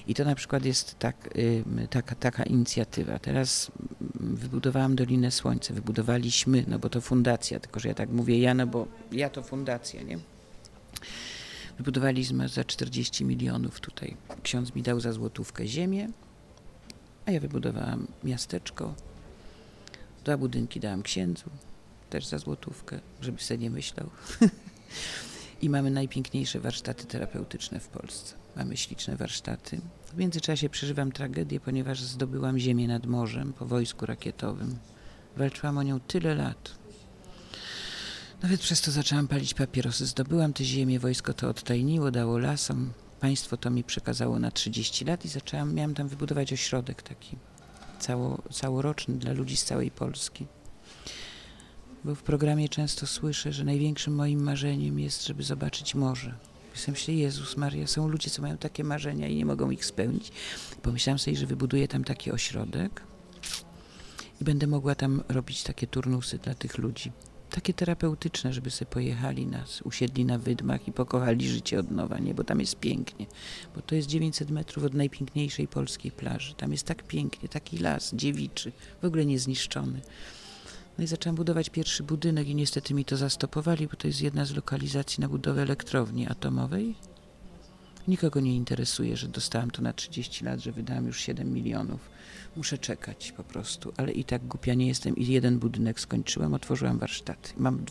I 0.06 0.14
to 0.14 0.24
na 0.24 0.34
przykład 0.34 0.64
jest 0.64 0.98
tak, 0.98 1.36
y, 1.36 1.64
taka, 1.90 2.14
taka 2.14 2.42
inicjatywa. 2.42 3.18
Teraz 3.18 3.72
wybudowałam 4.20 4.96
Dolinę 4.96 5.30
Słońce, 5.30 5.74
wybudowaliśmy, 5.74 6.64
no 6.68 6.78
bo 6.78 6.88
to 6.88 7.00
fundacja, 7.00 7.60
tylko 7.60 7.80
że 7.80 7.88
ja 7.88 7.94
tak 7.94 8.08
mówię 8.08 8.38
ja, 8.38 8.54
no 8.54 8.66
bo 8.66 8.86
ja 9.12 9.30
to 9.30 9.42
fundacja, 9.42 10.02
nie? 10.02 10.18
Wybudowaliśmy 11.78 12.48
za 12.48 12.64
40 12.64 13.24
milionów 13.24 13.80
tutaj. 13.80 14.16
Ksiądz 14.42 14.74
mi 14.74 14.82
dał 14.82 15.00
za 15.00 15.12
złotówkę 15.12 15.66
ziemię, 15.66 16.08
a 17.26 17.30
ja 17.30 17.40
wybudowałam 17.40 18.06
miasteczko. 18.24 18.94
Dwa 20.24 20.36
budynki 20.36 20.80
dałam 20.80 21.02
księdzu, 21.02 21.50
też 22.10 22.26
za 22.26 22.38
złotówkę, 22.38 23.00
żeby 23.20 23.42
sobie 23.42 23.58
nie 23.58 23.70
myślał. 23.70 24.10
I 25.62 25.70
mamy 25.70 25.90
najpiękniejsze 25.90 26.60
warsztaty 26.60 27.06
terapeutyczne 27.06 27.80
w 27.80 27.88
Polsce. 27.88 28.34
Mamy 28.56 28.76
śliczne 28.76 29.16
warsztaty. 29.16 29.80
W 30.06 30.16
międzyczasie 30.16 30.68
przeżywam 30.68 31.12
tragedię, 31.12 31.60
ponieważ 31.60 32.02
zdobyłam 32.02 32.58
ziemię 32.58 32.88
nad 32.88 33.06
morzem 33.06 33.52
po 33.52 33.66
wojsku 33.66 34.06
rakietowym. 34.06 34.78
Walczyłam 35.36 35.78
o 35.78 35.82
nią 35.82 36.00
tyle 36.00 36.34
lat. 36.34 36.79
Nawet 38.42 38.60
przez 38.60 38.80
to 38.80 38.90
zaczęłam 38.90 39.28
palić 39.28 39.54
papierosy. 39.54 40.06
Zdobyłam 40.06 40.52
tę 40.52 40.64
ziemię, 40.64 41.00
wojsko 41.00 41.34
to 41.34 41.48
odtajniło, 41.48 42.10
dało 42.10 42.38
lasom. 42.38 42.92
Państwo 43.20 43.56
to 43.56 43.70
mi 43.70 43.84
przekazało 43.84 44.38
na 44.38 44.50
30 44.50 45.04
lat 45.04 45.24
i 45.24 45.28
zaczęłam, 45.28 45.74
miałam 45.74 45.94
tam 45.94 46.08
wybudować 46.08 46.52
ośrodek 46.52 47.02
taki 47.02 47.36
cało, 47.98 48.42
całoroczny 48.52 49.14
dla 49.14 49.32
ludzi 49.32 49.56
z 49.56 49.64
całej 49.64 49.90
Polski. 49.90 50.46
Bo 52.04 52.14
w 52.14 52.22
programie 52.22 52.68
często 52.68 53.06
słyszę, 53.06 53.52
że 53.52 53.64
największym 53.64 54.14
moim 54.14 54.42
marzeniem 54.42 54.98
jest, 54.98 55.26
żeby 55.26 55.42
zobaczyć 55.42 55.94
morze. 55.94 56.34
Myślę 56.72 56.96
sobie, 56.96 57.18
Jezus 57.18 57.56
Maria, 57.56 57.86
są 57.86 58.08
ludzie, 58.08 58.30
co 58.30 58.42
mają 58.42 58.58
takie 58.58 58.84
marzenia 58.84 59.28
i 59.28 59.36
nie 59.36 59.46
mogą 59.46 59.70
ich 59.70 59.84
spełnić. 59.84 60.32
Pomyślałam 60.82 61.18
sobie, 61.18 61.36
że 61.36 61.46
wybuduję 61.46 61.88
tam 61.88 62.04
taki 62.04 62.32
ośrodek 62.32 63.02
i 64.40 64.44
będę 64.44 64.66
mogła 64.66 64.94
tam 64.94 65.22
robić 65.28 65.62
takie 65.62 65.86
turnusy 65.86 66.38
dla 66.38 66.54
tych 66.54 66.78
ludzi 66.78 67.12
takie 67.50 67.74
terapeutyczne, 67.74 68.52
żeby 68.52 68.70
sobie 68.70 68.90
pojechali 68.90 69.46
nas, 69.46 69.82
usiedli 69.82 70.24
na 70.24 70.38
wydmach 70.38 70.88
i 70.88 70.92
pokochali 70.92 71.48
życie 71.48 71.78
od 71.78 71.90
nowa, 71.90 72.18
nie? 72.18 72.34
Bo 72.34 72.44
tam 72.44 72.60
jest 72.60 72.76
pięknie. 72.76 73.26
Bo 73.74 73.82
to 73.82 73.94
jest 73.94 74.08
900 74.08 74.50
metrów 74.50 74.84
od 74.84 74.94
najpiękniejszej 74.94 75.68
polskiej 75.68 76.12
plaży. 76.12 76.54
Tam 76.54 76.72
jest 76.72 76.86
tak 76.86 77.02
pięknie, 77.02 77.48
taki 77.48 77.78
las 77.78 78.14
dziewiczy, 78.14 78.72
w 79.02 79.04
ogóle 79.04 79.26
niezniszczony. 79.26 80.00
No 80.98 81.04
i 81.04 81.06
zaczęłam 81.06 81.36
budować 81.36 81.70
pierwszy 81.70 82.02
budynek 82.02 82.48
i 82.48 82.54
niestety 82.54 82.94
mi 82.94 83.04
to 83.04 83.16
zastopowali, 83.16 83.86
bo 83.86 83.96
to 83.96 84.06
jest 84.06 84.22
jedna 84.22 84.44
z 84.44 84.54
lokalizacji 84.54 85.20
na 85.20 85.28
budowę 85.28 85.62
elektrowni 85.62 86.26
atomowej. 86.26 86.94
Nikogo 88.08 88.40
nie 88.40 88.56
interesuje, 88.56 89.16
że 89.16 89.28
dostałam 89.28 89.70
to 89.70 89.82
na 89.82 89.92
30 89.92 90.44
lat, 90.44 90.60
że 90.60 90.72
wydałam 90.72 91.06
już 91.06 91.20
7 91.20 91.52
milionów 91.52 92.00
muszę 92.56 92.78
czekać 92.78 93.32
po 93.36 93.44
prostu, 93.44 93.92
ale 93.96 94.12
i 94.12 94.24
tak 94.24 94.46
głupia 94.46 94.74
nie 94.74 94.86
jestem 94.86 95.16
i 95.16 95.26
jeden 95.26 95.58
budynek 95.58 96.00
skończyłam, 96.00 96.54
otworzyłam 96.54 96.98
warsztaty. 96.98 97.50
Mam 97.56 97.84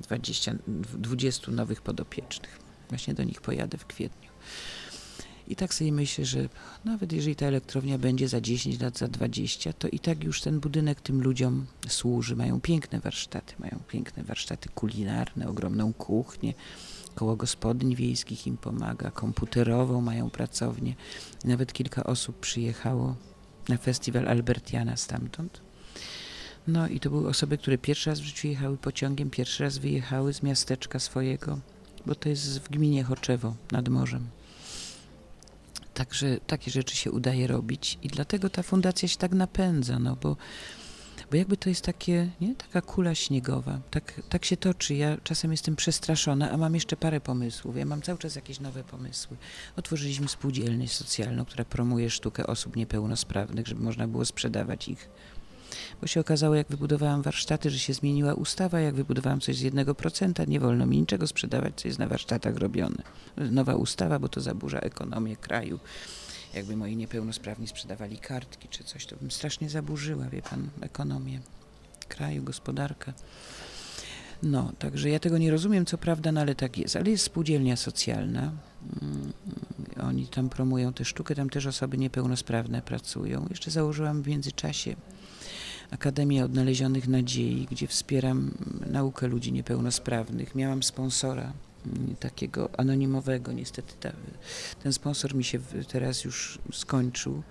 20, 0.00 0.54
20 0.98 1.50
nowych 1.50 1.82
podopiecznych. 1.82 2.58
Właśnie 2.88 3.14
do 3.14 3.24
nich 3.24 3.40
pojadę 3.40 3.78
w 3.78 3.86
kwietniu. 3.86 4.30
I 5.48 5.56
tak 5.56 5.74
sobie 5.74 5.92
myślę, 5.92 6.24
że 6.24 6.48
nawet 6.84 7.12
jeżeli 7.12 7.36
ta 7.36 7.46
elektrownia 7.46 7.98
będzie 7.98 8.28
za 8.28 8.40
10 8.40 8.80
lat, 8.80 8.98
za 8.98 9.08
20, 9.08 9.72
to 9.72 9.88
i 9.88 9.98
tak 9.98 10.24
już 10.24 10.40
ten 10.40 10.60
budynek 10.60 11.00
tym 11.00 11.22
ludziom 11.22 11.66
służy. 11.88 12.36
Mają 12.36 12.60
piękne 12.60 13.00
warsztaty, 13.00 13.54
mają 13.58 13.80
piękne 13.88 14.24
warsztaty 14.24 14.68
kulinarne, 14.68 15.48
ogromną 15.48 15.92
kuchnię, 15.92 16.54
koło 17.14 17.36
gospodyń 17.36 17.94
wiejskich 17.94 18.46
im 18.46 18.56
pomaga, 18.56 19.10
komputerową 19.10 20.00
mają 20.00 20.30
pracownię. 20.30 20.94
Nawet 21.44 21.72
kilka 21.72 22.04
osób 22.04 22.40
przyjechało 22.40 23.14
na 23.68 23.76
festiwal 23.76 24.28
Albertiana 24.28 24.96
stamtąd. 24.96 25.60
No 26.66 26.88
i 26.88 27.00
to 27.00 27.10
były 27.10 27.28
osoby, 27.28 27.58
które 27.58 27.78
pierwszy 27.78 28.10
raz 28.10 28.20
w 28.20 28.24
życiu 28.24 28.48
jechały 28.48 28.76
pociągiem, 28.76 29.30
pierwszy 29.30 29.62
raz 29.62 29.78
wyjechały 29.78 30.34
z 30.34 30.42
miasteczka 30.42 30.98
swojego, 30.98 31.58
bo 32.06 32.14
to 32.14 32.28
jest 32.28 32.60
w 32.60 32.68
gminie 32.68 33.04
Choczewo 33.04 33.54
nad 33.72 33.88
morzem. 33.88 34.26
Także 35.94 36.38
takie 36.46 36.70
rzeczy 36.70 36.96
się 36.96 37.10
udaje 37.10 37.46
robić 37.46 37.98
i 38.02 38.08
dlatego 38.08 38.50
ta 38.50 38.62
fundacja 38.62 39.08
się 39.08 39.16
tak 39.16 39.32
napędza, 39.32 39.98
no 39.98 40.16
bo, 40.22 40.36
bo 41.30 41.36
jakby 41.36 41.56
to 41.56 41.68
jest 41.68 41.84
takie, 41.84 42.30
nie, 42.40 42.54
taka 42.54 42.82
kula 42.82 43.14
śniegowa, 43.14 43.80
tak, 43.90 44.20
tak 44.28 44.44
się 44.44 44.56
toczy. 44.56 44.94
Ja 44.94 45.16
czasem 45.24 45.50
jestem 45.50 45.76
przestraszona, 45.76 46.50
a 46.50 46.56
mam 46.56 46.74
jeszcze 46.74 46.96
parę 46.96 47.20
pomysłów. 47.20 47.76
Ja 47.76 47.84
mam 47.84 48.02
cały 48.02 48.18
czas 48.18 48.36
jakieś 48.36 48.60
nowe 48.60 48.84
pomysły. 48.84 49.36
Otworzyliśmy 49.76 50.28
spółdzielnię 50.28 50.88
socjalną, 50.88 51.44
która 51.44 51.64
promuje 51.64 52.10
sztukę 52.10 52.46
osób 52.46 52.76
niepełnosprawnych, 52.76 53.66
żeby 53.66 53.82
można 53.82 54.08
było 54.08 54.24
sprzedawać 54.24 54.88
ich 54.88 55.08
bo 56.00 56.06
się 56.06 56.20
okazało, 56.20 56.54
jak 56.54 56.68
wybudowałam 56.68 57.22
warsztaty, 57.22 57.70
że 57.70 57.78
się 57.78 57.94
zmieniła 57.94 58.34
ustawa, 58.34 58.80
jak 58.80 58.94
wybudowałam 58.94 59.40
coś 59.40 59.56
z 59.56 59.60
jednego 59.60 59.94
procenta, 59.94 60.44
nie 60.44 60.60
wolno 60.60 60.86
mi 60.86 60.98
niczego 60.98 61.26
sprzedawać, 61.26 61.72
co 61.76 61.88
jest 61.88 61.98
na 61.98 62.06
warsztatach 62.06 62.56
robione. 62.56 63.02
Nowa 63.36 63.74
ustawa, 63.74 64.18
bo 64.18 64.28
to 64.28 64.40
zaburza 64.40 64.78
ekonomię 64.78 65.36
kraju. 65.36 65.78
Jakby 66.54 66.76
moi 66.76 66.96
niepełnosprawni 66.96 67.68
sprzedawali 67.68 68.18
kartki 68.18 68.68
czy 68.68 68.84
coś, 68.84 69.06
to 69.06 69.16
bym 69.16 69.30
strasznie 69.30 69.70
zaburzyła, 69.70 70.28
wie 70.28 70.42
pan, 70.42 70.70
ekonomię 70.80 71.40
kraju, 72.08 72.42
gospodarkę. 72.42 73.12
No, 74.42 74.72
także 74.78 75.10
ja 75.10 75.18
tego 75.18 75.38
nie 75.38 75.50
rozumiem, 75.50 75.86
co 75.86 75.98
prawda, 75.98 76.32
no 76.32 76.40
ale 76.40 76.54
tak 76.54 76.78
jest. 76.78 76.96
Ale 76.96 77.10
jest 77.10 77.24
spółdzielnia 77.24 77.76
socjalna. 77.76 78.52
Mm, 79.02 79.32
oni 80.02 80.26
tam 80.26 80.48
promują 80.48 80.92
tę 80.92 81.04
sztukę, 81.04 81.34
tam 81.34 81.50
też 81.50 81.66
osoby 81.66 81.98
niepełnosprawne 81.98 82.82
pracują. 82.82 83.46
Jeszcze 83.50 83.70
założyłam 83.70 84.22
w 84.22 84.28
międzyczasie 84.28 84.96
Akademię 85.90 86.44
Odnalezionych 86.44 87.08
Nadziei, 87.08 87.66
gdzie 87.70 87.86
wspieram 87.86 88.50
naukę 88.86 89.28
ludzi 89.28 89.52
niepełnosprawnych. 89.52 90.54
Miałam 90.54 90.82
sponsora 90.82 91.52
takiego 92.20 92.70
anonimowego. 92.76 93.52
Niestety 93.52 93.94
ta, 94.00 94.12
ten 94.82 94.92
sponsor 94.92 95.34
mi 95.34 95.44
się 95.44 95.58
teraz 95.88 96.24
już 96.24 96.58
skończył 96.72 97.42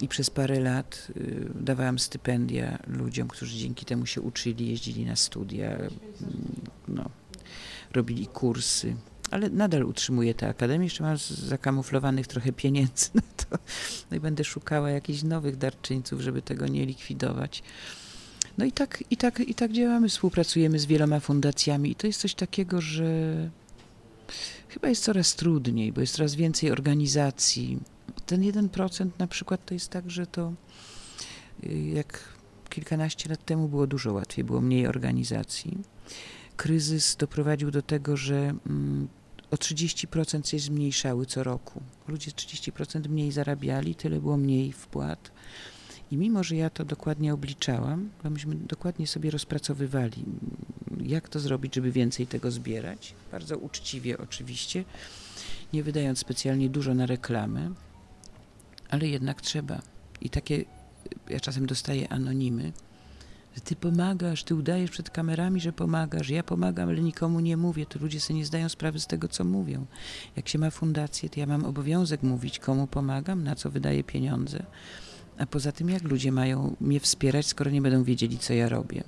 i 0.00 0.08
przez 0.08 0.30
parę 0.30 0.60
lat 0.60 1.08
y, 1.16 1.50
dawałam 1.54 1.98
stypendia 1.98 2.78
ludziom, 2.86 3.28
którzy 3.28 3.58
dzięki 3.58 3.84
temu 3.84 4.06
się 4.06 4.20
uczyli, 4.20 4.68
jeździli 4.68 5.04
na 5.04 5.16
studia, 5.16 5.70
mm, 5.70 5.90
no, 6.88 7.10
robili 7.92 8.26
kursy 8.26 8.96
ale 9.30 9.50
nadal 9.50 9.84
utrzymuję 9.84 10.34
tę 10.34 10.48
akademię, 10.48 10.84
jeszcze 10.84 11.04
mam 11.04 11.16
zakamuflowanych 11.28 12.26
trochę 12.26 12.52
pieniędzy 12.52 13.10
na 13.14 13.22
to. 13.36 13.58
No 14.10 14.16
i 14.16 14.20
będę 14.20 14.44
szukała 14.44 14.90
jakichś 14.90 15.22
nowych 15.22 15.56
darczyńców, 15.56 16.20
żeby 16.20 16.42
tego 16.42 16.66
nie 16.66 16.86
likwidować. 16.86 17.62
No 18.58 18.64
i 18.64 18.72
tak, 18.72 19.04
i 19.10 19.16
tak, 19.16 19.40
i 19.40 19.54
tak 19.54 19.72
działamy, 19.72 20.08
współpracujemy 20.08 20.78
z 20.78 20.86
wieloma 20.86 21.20
fundacjami 21.20 21.90
i 21.90 21.94
to 21.94 22.06
jest 22.06 22.20
coś 22.20 22.34
takiego, 22.34 22.80
że 22.80 23.10
chyba 24.68 24.88
jest 24.88 25.04
coraz 25.04 25.34
trudniej, 25.34 25.92
bo 25.92 26.00
jest 26.00 26.14
coraz 26.14 26.34
więcej 26.34 26.70
organizacji. 26.70 27.78
Ten 28.26 28.40
1% 28.40 29.08
na 29.18 29.26
przykład 29.26 29.64
to 29.64 29.74
jest 29.74 29.90
tak, 29.90 30.10
że 30.10 30.26
to 30.26 30.52
y, 31.64 31.78
jak 31.78 32.24
kilkanaście 32.68 33.28
lat 33.28 33.44
temu 33.44 33.68
było 33.68 33.86
dużo 33.86 34.12
łatwiej, 34.12 34.44
było 34.44 34.60
mniej 34.60 34.86
organizacji. 34.86 35.78
Kryzys 36.56 37.16
doprowadził 37.16 37.70
do 37.70 37.82
tego, 37.82 38.16
że 38.16 38.36
mm, 38.36 39.08
o 39.50 39.56
30% 39.56 40.50
się 40.50 40.58
zmniejszały 40.58 41.26
co 41.26 41.42
roku. 41.44 41.82
Ludzie 42.08 42.30
30% 42.30 43.08
mniej 43.08 43.32
zarabiali, 43.32 43.94
tyle 43.94 44.20
było 44.20 44.36
mniej 44.36 44.72
wpłat. 44.72 45.30
I 46.10 46.16
mimo, 46.16 46.44
że 46.44 46.56
ja 46.56 46.70
to 46.70 46.84
dokładnie 46.84 47.34
obliczałam, 47.34 48.10
bo 48.24 48.30
myśmy 48.30 48.54
dokładnie 48.54 49.06
sobie 49.06 49.30
rozpracowywali, 49.30 50.24
jak 51.02 51.28
to 51.28 51.40
zrobić, 51.40 51.74
żeby 51.74 51.92
więcej 51.92 52.26
tego 52.26 52.50
zbierać, 52.50 53.14
bardzo 53.32 53.58
uczciwie 53.58 54.18
oczywiście, 54.18 54.84
nie 55.72 55.82
wydając 55.82 56.18
specjalnie 56.18 56.70
dużo 56.70 56.94
na 56.94 57.06
reklamę, 57.06 57.70
ale 58.90 59.08
jednak 59.08 59.40
trzeba. 59.40 59.82
I 60.20 60.30
takie, 60.30 60.64
ja 61.28 61.40
czasem 61.40 61.66
dostaję 61.66 62.08
anonimy, 62.08 62.72
ty 63.64 63.76
pomagasz, 63.76 64.44
ty 64.44 64.54
udajesz 64.54 64.90
przed 64.90 65.10
kamerami, 65.10 65.60
że 65.60 65.72
pomagasz. 65.72 66.30
Ja 66.30 66.42
pomagam, 66.42 66.88
ale 66.88 67.00
nikomu 67.00 67.40
nie 67.40 67.56
mówię. 67.56 67.86
To 67.86 67.98
ludzie 67.98 68.20
sobie 68.20 68.38
nie 68.38 68.46
zdają 68.46 68.68
sprawy 68.68 69.00
z 69.00 69.06
tego, 69.06 69.28
co 69.28 69.44
mówią. 69.44 69.86
Jak 70.36 70.48
się 70.48 70.58
ma 70.58 70.70
fundację, 70.70 71.30
to 71.30 71.40
ja 71.40 71.46
mam 71.46 71.64
obowiązek 71.64 72.22
mówić, 72.22 72.58
komu 72.58 72.86
pomagam, 72.86 73.44
na 73.44 73.54
co 73.54 73.70
wydaję 73.70 74.04
pieniądze. 74.04 74.66
A 75.38 75.46
poza 75.46 75.72
tym, 75.72 75.90
jak 75.90 76.02
ludzie 76.02 76.32
mają 76.32 76.76
mnie 76.80 77.00
wspierać, 77.00 77.46
skoro 77.46 77.70
nie 77.70 77.82
będą 77.82 78.04
wiedzieli, 78.04 78.38
co 78.38 78.54
ja 78.54 78.68
robię. 78.68 79.04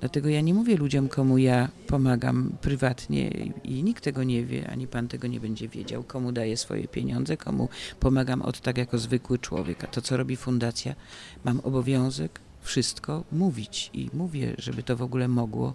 Dlatego 0.00 0.28
ja 0.28 0.40
nie 0.40 0.54
mówię 0.54 0.76
ludziom, 0.76 1.08
komu 1.08 1.38
ja 1.38 1.68
pomagam 1.86 2.52
prywatnie 2.60 3.30
i 3.64 3.82
nikt 3.82 4.04
tego 4.04 4.24
nie 4.24 4.44
wie, 4.44 4.70
ani 4.70 4.86
pan 4.86 5.08
tego 5.08 5.26
nie 5.26 5.40
będzie 5.40 5.68
wiedział, 5.68 6.02
komu 6.02 6.32
daję 6.32 6.56
swoje 6.56 6.88
pieniądze, 6.88 7.36
komu 7.36 7.68
pomagam 8.00 8.42
od 8.42 8.60
tak 8.60 8.78
jako 8.78 8.98
zwykły 8.98 9.38
człowiek. 9.38 9.84
A 9.84 9.86
to, 9.86 10.02
co 10.02 10.16
robi 10.16 10.36
fundacja, 10.36 10.94
mam 11.44 11.60
obowiązek 11.60 12.40
wszystko 12.60 13.24
mówić 13.32 13.90
i 13.94 14.10
mówię, 14.12 14.54
żeby 14.58 14.82
to 14.82 14.96
w 14.96 15.02
ogóle 15.02 15.28
mogło 15.28 15.74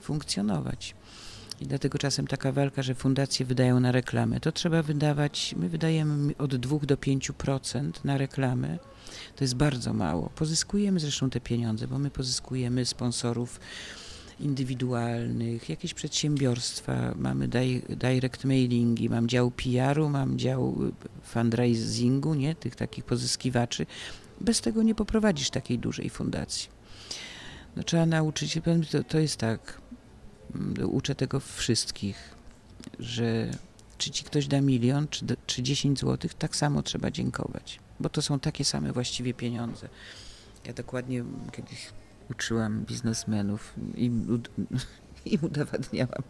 funkcjonować. 0.00 0.94
I 1.60 1.66
dlatego 1.66 1.98
czasem 1.98 2.26
taka 2.26 2.52
walka, 2.52 2.82
że 2.82 2.94
fundacje 2.94 3.46
wydają 3.46 3.80
na 3.80 3.92
reklamę, 3.92 4.40
to 4.40 4.52
trzeba 4.52 4.82
wydawać, 4.82 5.54
my 5.58 5.68
wydajemy 5.68 6.36
od 6.38 6.56
2 6.56 6.78
do 6.78 6.96
5% 6.96 7.90
na 8.04 8.18
reklamę. 8.18 8.78
To 9.36 9.44
jest 9.44 9.54
bardzo 9.54 9.92
mało. 9.92 10.30
Pozyskujemy 10.34 11.00
zresztą 11.00 11.30
te 11.30 11.40
pieniądze, 11.40 11.88
bo 11.88 11.98
my 11.98 12.10
pozyskujemy 12.10 12.84
sponsorów 12.84 13.60
indywidualnych, 14.40 15.68
jakieś 15.68 15.94
przedsiębiorstwa, 15.94 17.14
mamy 17.16 17.48
direct 17.88 18.44
mailingi, 18.44 19.10
mam 19.10 19.28
dział 19.28 19.50
PR-u, 19.50 20.08
mam 20.08 20.38
dział 20.38 20.76
fundraisingu, 21.22 22.34
nie, 22.34 22.54
tych 22.54 22.76
takich 22.76 23.04
pozyskiwaczy, 23.04 23.86
bez 24.40 24.60
tego 24.60 24.82
nie 24.82 24.94
poprowadzisz 24.94 25.50
takiej 25.50 25.78
dużej 25.78 26.10
fundacji. 26.10 26.68
No, 27.76 27.82
trzeba 27.82 28.06
nauczyć 28.06 28.52
się, 28.52 28.60
to, 28.92 29.04
to 29.04 29.18
jest 29.18 29.36
tak, 29.36 29.80
uczę 30.86 31.14
tego 31.14 31.40
wszystkich, 31.40 32.34
że 32.98 33.50
czy 33.98 34.10
ci 34.10 34.24
ktoś 34.24 34.46
da 34.46 34.60
milion, 34.60 35.08
czy, 35.08 35.26
czy 35.46 35.62
10 35.62 35.98
złotych, 35.98 36.34
tak 36.34 36.56
samo 36.56 36.82
trzeba 36.82 37.10
dziękować, 37.10 37.80
bo 38.00 38.08
to 38.08 38.22
są 38.22 38.40
takie 38.40 38.64
same 38.64 38.92
właściwie 38.92 39.34
pieniądze. 39.34 39.88
Ja 40.66 40.72
dokładnie 40.72 41.24
kiedyś 41.52 41.86
uczyłam 42.30 42.84
biznesmenów 42.84 43.74
i, 43.94 44.10
i 45.32 45.38
udowadniałam, 45.42 46.22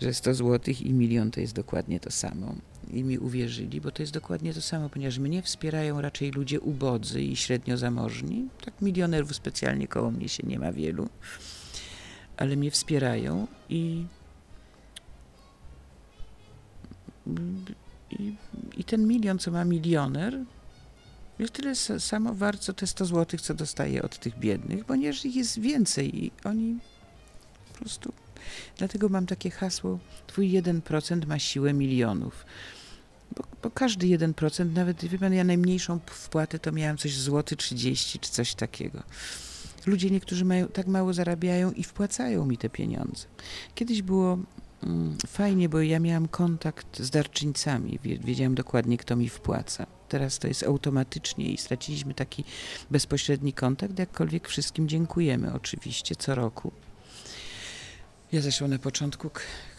że 0.00 0.14
100 0.14 0.34
złotych 0.34 0.82
i 0.82 0.92
milion 0.92 1.30
to 1.30 1.40
jest 1.40 1.54
dokładnie 1.54 2.00
to 2.00 2.10
samo 2.10 2.54
i 2.92 3.04
mi 3.04 3.18
uwierzyli, 3.18 3.80
bo 3.80 3.90
to 3.90 4.02
jest 4.02 4.12
dokładnie 4.12 4.54
to 4.54 4.62
samo, 4.62 4.88
ponieważ 4.88 5.18
mnie 5.18 5.42
wspierają 5.42 6.00
raczej 6.00 6.30
ludzie 6.30 6.60
ubodzy 6.60 7.22
i 7.22 7.36
średnio 7.36 7.76
zamożni. 7.76 8.48
Tak 8.64 8.80
milionerów 8.82 9.36
specjalnie 9.36 9.88
koło 9.88 10.10
mnie 10.10 10.28
się 10.28 10.42
nie 10.46 10.58
ma 10.58 10.72
wielu, 10.72 11.08
ale 12.36 12.56
mnie 12.56 12.70
wspierają 12.70 13.46
i, 13.68 14.06
i, 18.10 18.34
i 18.76 18.84
ten 18.84 19.06
milion, 19.06 19.38
co 19.38 19.50
ma 19.50 19.64
milioner, 19.64 20.38
jest 21.38 21.52
tyle 21.52 21.74
samo 22.00 22.34
wart, 22.34 22.60
co 22.60 22.72
te 22.72 22.86
100 22.86 23.04
złotych, 23.04 23.40
co 23.40 23.54
dostaje 23.54 24.02
od 24.02 24.18
tych 24.18 24.38
biednych, 24.38 24.84
ponieważ 24.84 25.24
ich 25.24 25.36
jest 25.36 25.60
więcej 25.60 26.24
i 26.24 26.30
oni 26.44 26.78
po 27.72 27.78
prostu 27.78 28.12
Dlatego 28.78 29.08
mam 29.08 29.26
takie 29.26 29.50
hasło, 29.50 29.98
twój 30.26 30.50
1% 30.50 31.26
ma 31.26 31.38
siłę 31.38 31.72
milionów. 31.72 32.46
Bo, 33.36 33.44
bo 33.62 33.70
każdy 33.70 34.06
1%, 34.06 34.72
nawet 34.72 35.04
wie 35.04 35.18
pan, 35.18 35.34
ja 35.34 35.44
najmniejszą 35.44 36.00
wpłatę 36.06 36.58
to 36.58 36.72
miałam 36.72 36.96
coś 36.96 37.18
złoty 37.18 37.56
30 37.56 38.18
czy 38.18 38.30
coś 38.30 38.54
takiego. 38.54 39.02
Ludzie 39.86 40.10
niektórzy 40.10 40.44
mają, 40.44 40.68
tak 40.68 40.86
mało 40.86 41.12
zarabiają 41.12 41.72
i 41.72 41.84
wpłacają 41.84 42.46
mi 42.46 42.58
te 42.58 42.70
pieniądze. 42.70 43.26
Kiedyś 43.74 44.02
było 44.02 44.38
mm, 44.82 45.16
fajnie, 45.26 45.68
bo 45.68 45.80
ja 45.80 46.00
miałam 46.00 46.28
kontakt 46.28 47.00
z 47.00 47.10
darczyńcami, 47.10 47.98
wiedziałam 48.02 48.54
dokładnie, 48.54 48.98
kto 48.98 49.16
mi 49.16 49.28
wpłaca. 49.28 49.86
Teraz 50.08 50.38
to 50.38 50.48
jest 50.48 50.62
automatycznie 50.62 51.52
i 51.52 51.58
straciliśmy 51.58 52.14
taki 52.14 52.44
bezpośredni 52.90 53.52
kontakt, 53.52 53.98
jakkolwiek 53.98 54.48
wszystkim 54.48 54.88
dziękujemy 54.88 55.52
oczywiście 55.52 56.16
co 56.16 56.34
roku. 56.34 56.72
Ja 58.32 58.40
zresztą 58.40 58.68
na 58.68 58.78
początku 58.78 59.30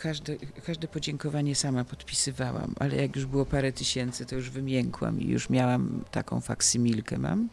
każde, 0.02 0.36
każde 0.66 0.88
podziękowanie 0.88 1.56
sama 1.56 1.84
podpisywałam, 1.84 2.76
ale 2.80 2.96
jak 2.96 3.16
już 3.16 3.26
było 3.26 3.46
parę 3.46 3.72
tysięcy, 3.72 4.26
to 4.26 4.36
już 4.36 4.50
wymiękłam 4.50 5.22
i 5.22 5.28
już 5.28 5.50
miałam 5.50 6.04
taką 6.12 6.42
faksymilkę 6.42 7.18
mam. 7.18 7.50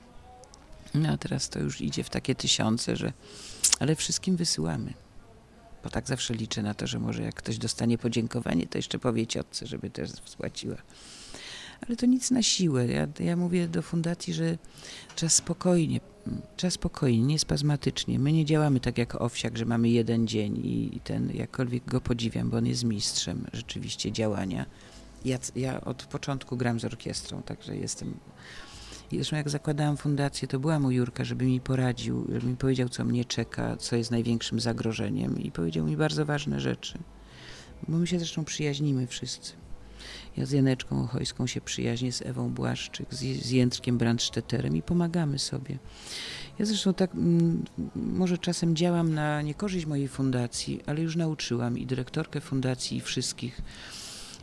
No 0.95 1.09
a 1.09 1.17
teraz 1.17 1.49
to 1.49 1.59
już 1.59 1.81
idzie 1.81 2.05
w 2.05 2.11
takie 2.11 2.35
tysiące, 2.35 2.97
że... 2.97 3.13
Ale 3.81 3.97
wszystkim 3.97 4.37
wysyłamy. 4.37 4.95
Bo 5.85 5.91
tak 5.91 6.09
zawsze 6.09 6.35
liczę 6.35 6.63
na 6.63 6.75
to, 6.75 6.87
że 6.87 6.99
może 6.99 7.23
jak 7.23 7.35
ktoś 7.35 7.59
dostanie 7.59 7.99
podziękowanie, 7.99 8.67
to 8.67 8.79
jeszcze 8.79 8.99
powie 8.99 9.27
ciotce, 9.27 9.67
żeby 9.67 9.91
też 9.91 10.11
spłaciła. 10.25 10.77
Ale 11.89 11.97
to 11.97 12.07
nic 12.07 12.31
na 12.31 12.43
siłę. 12.43 12.87
Ja, 12.87 13.07
ja 13.21 13.37
mówię 13.37 13.69
do 13.69 13.83
fundacji, 13.83 14.35
że 14.35 14.59
trzeba 15.17 15.31
spokojnie, 15.31 16.01
trzeba 16.57 16.71
spokojnie, 16.71 17.23
nie 17.23 17.39
spazmatycznie. 17.39 18.19
My 18.19 18.33
nie 18.33 18.45
działamy 18.45 18.81
tak 18.81 18.99
jak 18.99 19.23
Owsiak, 19.23 19.59
że 19.59 19.65
mamy 19.65 19.89
jeden 19.89 20.27
dzień 20.27 20.57
i, 20.57 20.97
i 20.97 21.01
ten, 21.01 21.31
jakkolwiek 21.31 21.85
go 21.85 22.01
podziwiam, 22.01 22.51
bo 22.51 22.57
on 22.57 22.67
jest 22.67 22.85
mistrzem 22.85 23.47
rzeczywiście 23.53 24.13
działania. 24.13 24.67
Ja, 25.25 25.39
ja 25.57 25.81
od 25.81 26.03
początku 26.03 26.57
gram 26.57 26.81
z 26.81 26.85
orkiestrą, 26.85 27.43
także 27.43 27.77
jestem... 27.77 28.15
Zresztą 29.17 29.37
jak 29.37 29.51
zakładałam 29.51 29.97
fundację, 29.97 30.49
to 30.49 30.59
była 30.59 30.79
mu 30.79 30.91
Jurka, 30.91 31.25
żeby 31.25 31.45
mi 31.45 31.61
poradził, 31.61 32.27
żeby 32.33 32.47
mi 32.47 32.57
powiedział, 32.57 32.89
co 32.89 33.05
mnie 33.05 33.25
czeka, 33.25 33.77
co 33.77 33.97
jest 33.97 34.11
największym 34.11 34.61
zagrożeniem 34.61 35.41
i 35.41 35.51
powiedział 35.51 35.87
mi 35.87 35.97
bardzo 35.97 36.27
ważne 36.27 36.61
rzeczy. 36.61 36.99
Bo 37.89 37.99
my 37.99 38.07
się 38.07 38.19
zresztą 38.19 38.45
przyjaźnimy 38.45 39.07
wszyscy. 39.07 39.53
Ja 40.37 40.47
z 40.47 40.51
Janeczką 40.51 41.03
Ochojską 41.03 41.47
się 41.47 41.61
przyjaźnię, 41.61 42.13
z 42.13 42.23
Ewą 42.23 42.51
Błaszczyk, 42.51 43.15
z, 43.15 43.19
z 43.19 43.51
Jędrkiem 43.51 43.99
i 44.75 44.83
pomagamy 44.83 45.39
sobie. 45.39 45.79
Ja 46.59 46.65
zresztą 46.65 46.95
tak 46.95 47.15
mm, 47.15 47.65
może 47.97 48.39
czasem 48.39 48.77
działam 48.77 49.15
na 49.15 49.43
niekorzyść 49.43 49.87
mojej 49.87 50.09
fundacji, 50.09 50.81
ale 50.87 51.01
już 51.01 51.17
nauczyłam 51.17 51.79
i 51.79 51.87
dyrektorkę 51.87 52.41
fundacji 52.41 52.97
i 52.97 53.01
wszystkich, 53.01 53.61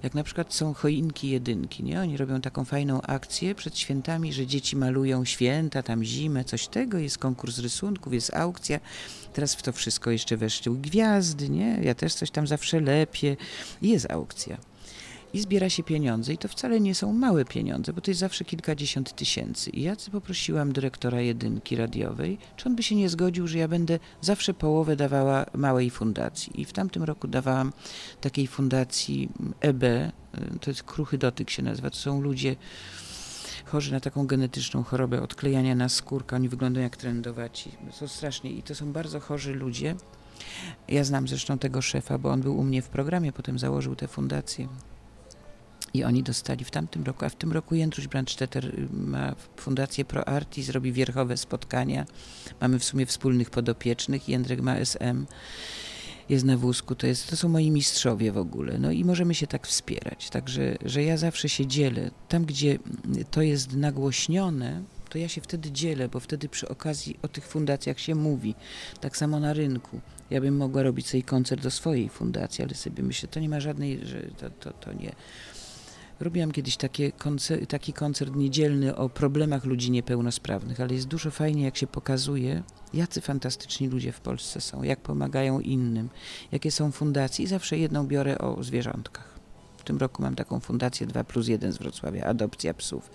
jak 0.04 0.14
na 0.14 0.24
przykład 0.24 0.54
są 0.54 0.74
choinki 0.74 1.30
jedynki, 1.30 1.84
nie? 1.84 2.02
Oni 2.02 2.18
robią 2.18 2.42
taką 2.42 2.66
fajną 2.66 3.02
akcję 3.02 3.56
przed 3.56 3.78
świętami, 3.78 4.34
że 4.34 4.48
dzieci 4.48 4.76
malują 4.76 5.26
święta, 5.26 5.84
tam 5.84 6.04
zimę, 6.04 6.44
coś 6.44 6.68
tego, 6.68 6.98
jest 6.98 7.18
konkurs 7.18 7.60
rysunków, 7.60 8.14
jest 8.14 8.34
aukcja. 8.34 8.80
Teraz 9.34 9.56
w 9.56 9.62
to 9.62 9.72
wszystko 9.72 10.12
jeszcze 10.12 10.38
weszły 10.38 10.78
gwiazdy, 10.78 11.50
nie? 11.50 11.80
Ja 11.84 11.96
też 11.96 12.14
coś 12.14 12.32
tam 12.32 12.48
zawsze 12.48 12.80
lepię. 12.82 13.38
Jest 13.82 14.12
aukcja. 14.12 14.69
I 15.34 15.40
zbiera 15.40 15.70
się 15.70 15.84
pieniądze 15.84 16.34
i 16.34 16.38
to 16.38 16.48
wcale 16.48 16.80
nie 16.80 16.96
są 16.96 17.14
małe 17.14 17.46
pieniądze, 17.46 17.94
bo 17.94 18.02
to 18.02 18.12
jest 18.12 18.20
zawsze 18.20 18.46
kilkadziesiąt 18.46 19.16
tysięcy. 19.16 19.70
I 19.70 19.82
ja 19.82 19.96
poprosiłam 20.12 20.72
dyrektora 20.72 21.22
jedynki 21.22 21.76
radiowej, 21.76 22.38
czy 22.58 22.70
on 22.70 22.76
by 22.76 22.84
się 22.84 22.96
nie 22.96 23.10
zgodził, 23.10 23.48
że 23.48 23.58
ja 23.58 23.68
będę 23.68 24.00
zawsze 24.22 24.54
połowę 24.54 24.96
dawała 24.96 25.46
małej 25.54 25.90
fundacji. 25.90 26.62
I 26.62 26.66
w 26.66 26.74
tamtym 26.74 27.04
roku 27.04 27.28
dawałam 27.28 27.74
takiej 28.22 28.48
fundacji 28.48 29.30
EB, 29.62 29.84
to 30.62 30.72
jest 30.72 30.84
kruchy 30.84 31.18
dotyk 31.18 31.50
się 31.50 31.64
nazywa, 31.64 31.90
to 31.90 31.96
są 31.96 32.22
ludzie 32.22 32.56
chorzy 33.66 33.92
na 33.92 34.00
taką 34.00 34.28
genetyczną 34.28 34.84
chorobę 34.84 35.22
odklejania 35.22 35.76
na 35.76 35.90
skórka, 35.90 36.36
oni 36.36 36.50
wyglądają 36.50 36.84
jak 36.84 36.98
trendowaci. 36.98 37.72
To 38.00 38.08
strasznie 38.08 38.52
i 38.52 38.64
to 38.64 38.76
są 38.76 38.94
bardzo 38.94 39.20
chorzy 39.20 39.54
ludzie. 39.54 39.96
Ja 40.88 41.04
znam 41.04 41.28
zresztą 41.28 41.58
tego 41.58 41.82
szefa, 41.82 42.18
bo 42.18 42.30
on 42.30 42.42
był 42.42 42.60
u 42.60 42.64
mnie 42.64 42.82
w 42.82 42.90
programie, 42.90 43.32
potem 43.32 43.60
założył 43.60 43.96
tę 43.96 44.08
fundację. 44.08 44.68
I 45.94 46.04
oni 46.04 46.24
dostali 46.24 46.66
w 46.66 46.72
tamtym 46.72 47.04
roku, 47.04 47.26
a 47.26 47.30
w 47.30 47.36
tym 47.36 47.52
roku 47.52 47.76
Jędruś 47.76 48.08
Brandstetter 48.08 48.74
ma 48.92 49.36
fundację 49.58 50.06
ProArtis, 50.06 50.70
robi 50.70 50.92
wierchowe 50.92 51.38
spotkania. 51.38 52.06
Mamy 52.62 52.80
w 52.80 52.84
sumie 52.84 53.06
wspólnych 53.06 53.50
podopiecznych. 53.50 54.30
Jędrek 54.30 54.62
ma 54.62 54.76
SM, 54.76 55.26
jest 56.30 56.46
na 56.46 56.58
wózku. 56.58 56.96
To, 56.96 57.08
jest, 57.08 57.30
to 57.30 57.38
są 57.38 57.50
moi 57.50 57.72
mistrzowie 57.72 58.32
w 58.32 58.38
ogóle. 58.38 58.78
No 58.78 58.92
i 58.92 59.06
możemy 59.06 59.36
się 59.36 59.48
tak 59.48 59.68
wspierać. 59.68 60.30
Także, 60.30 60.78
że 60.86 61.04
ja 61.04 61.18
zawsze 61.18 61.50
się 61.50 61.68
dzielę. 61.68 62.12
Tam, 62.28 62.46
gdzie 62.46 62.80
to 63.32 63.42
jest 63.42 63.76
nagłośnione, 63.76 64.84
to 65.10 65.18
ja 65.18 65.28
się 65.28 65.42
wtedy 65.42 65.72
dzielę, 65.72 66.10
bo 66.10 66.20
wtedy 66.20 66.50
przy 66.50 66.70
okazji 66.70 67.20
o 67.22 67.28
tych 67.28 67.48
fundacjach 67.48 68.00
się 68.00 68.16
mówi. 68.16 68.56
Tak 69.02 69.18
samo 69.18 69.40
na 69.40 69.54
rynku. 69.54 70.02
Ja 70.30 70.42
bym 70.42 70.58
mogła 70.58 70.84
robić 70.84 71.08
sobie 71.08 71.24
koncert 71.24 71.64
do 71.64 71.72
swojej 71.72 72.10
fundacji, 72.10 72.64
ale 72.64 72.76
sobie 72.76 73.04
myślę, 73.04 73.30
to 73.30 73.40
nie 73.40 73.50
ma 73.50 73.60
żadnej, 73.60 74.06
że 74.06 74.22
to, 74.22 74.50
to, 74.50 74.74
to 74.74 74.94
nie 74.94 75.12
Robiłam 76.20 76.52
kiedyś 76.52 76.78
koncer 77.18 77.68
taki 77.68 77.94
koncert 77.94 78.36
niedzielny 78.36 78.96
o 78.96 79.10
problemach 79.10 79.66
ludzi 79.66 79.92
niepełnosprawnych, 79.92 80.80
ale 80.80 80.94
jest 80.94 81.08
dużo 81.08 81.32
fajnie, 81.32 81.64
jak 81.64 81.78
się 81.78 81.88
pokazuje, 81.88 82.64
jacy 82.94 83.22
fantastyczni 83.22 83.88
ludzie 83.88 84.12
w 84.12 84.22
Polsce 84.22 84.62
są, 84.62 84.84
jak 84.84 85.00
pomagają 85.00 85.60
innym, 85.60 86.10
jakie 86.52 86.72
są 86.72 86.92
fundacje 86.92 87.46
i 87.46 87.48
zawsze 87.48 87.78
jedną 87.78 88.08
biorę 88.08 88.38
o 88.38 88.64
zwierzątkach. 88.64 89.40
W 89.78 89.84
tym 89.84 89.98
roku 89.98 90.22
mam 90.22 90.36
taką 90.36 90.60
fundację 90.60 91.08
2 91.08 91.24
plus 91.24 91.48
1 91.48 91.72
z 91.72 91.78
Wrocławia, 91.78 92.26
adopcja 92.26 92.74
psów. 92.74 93.12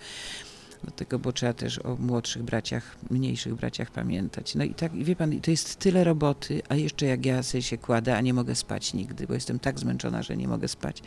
Dlatego, 0.83 1.19
bo 1.19 1.33
trzeba 1.33 1.53
też 1.53 1.79
o 1.79 1.95
młodszych 1.95 2.43
braciach, 2.43 2.97
mniejszych 3.09 3.55
braciach 3.55 3.91
pamiętać. 3.91 4.55
No 4.55 4.63
i 4.63 4.73
tak, 4.73 4.95
wie 5.03 5.15
pan, 5.15 5.41
to 5.41 5.51
jest 5.51 5.75
tyle 5.75 6.03
roboty, 6.03 6.61
a 6.69 6.75
jeszcze 6.75 7.05
jak 7.05 7.25
ja 7.25 7.43
się 7.43 7.77
kładę, 7.77 8.17
a 8.17 8.21
nie 8.21 8.33
mogę 8.33 8.55
spać 8.55 8.93
nigdy, 8.93 9.27
bo 9.27 9.33
jestem 9.33 9.59
tak 9.59 9.79
zmęczona, 9.79 10.23
że 10.23 10.37
nie 10.37 10.47
mogę 10.47 10.67
spać 10.67 11.01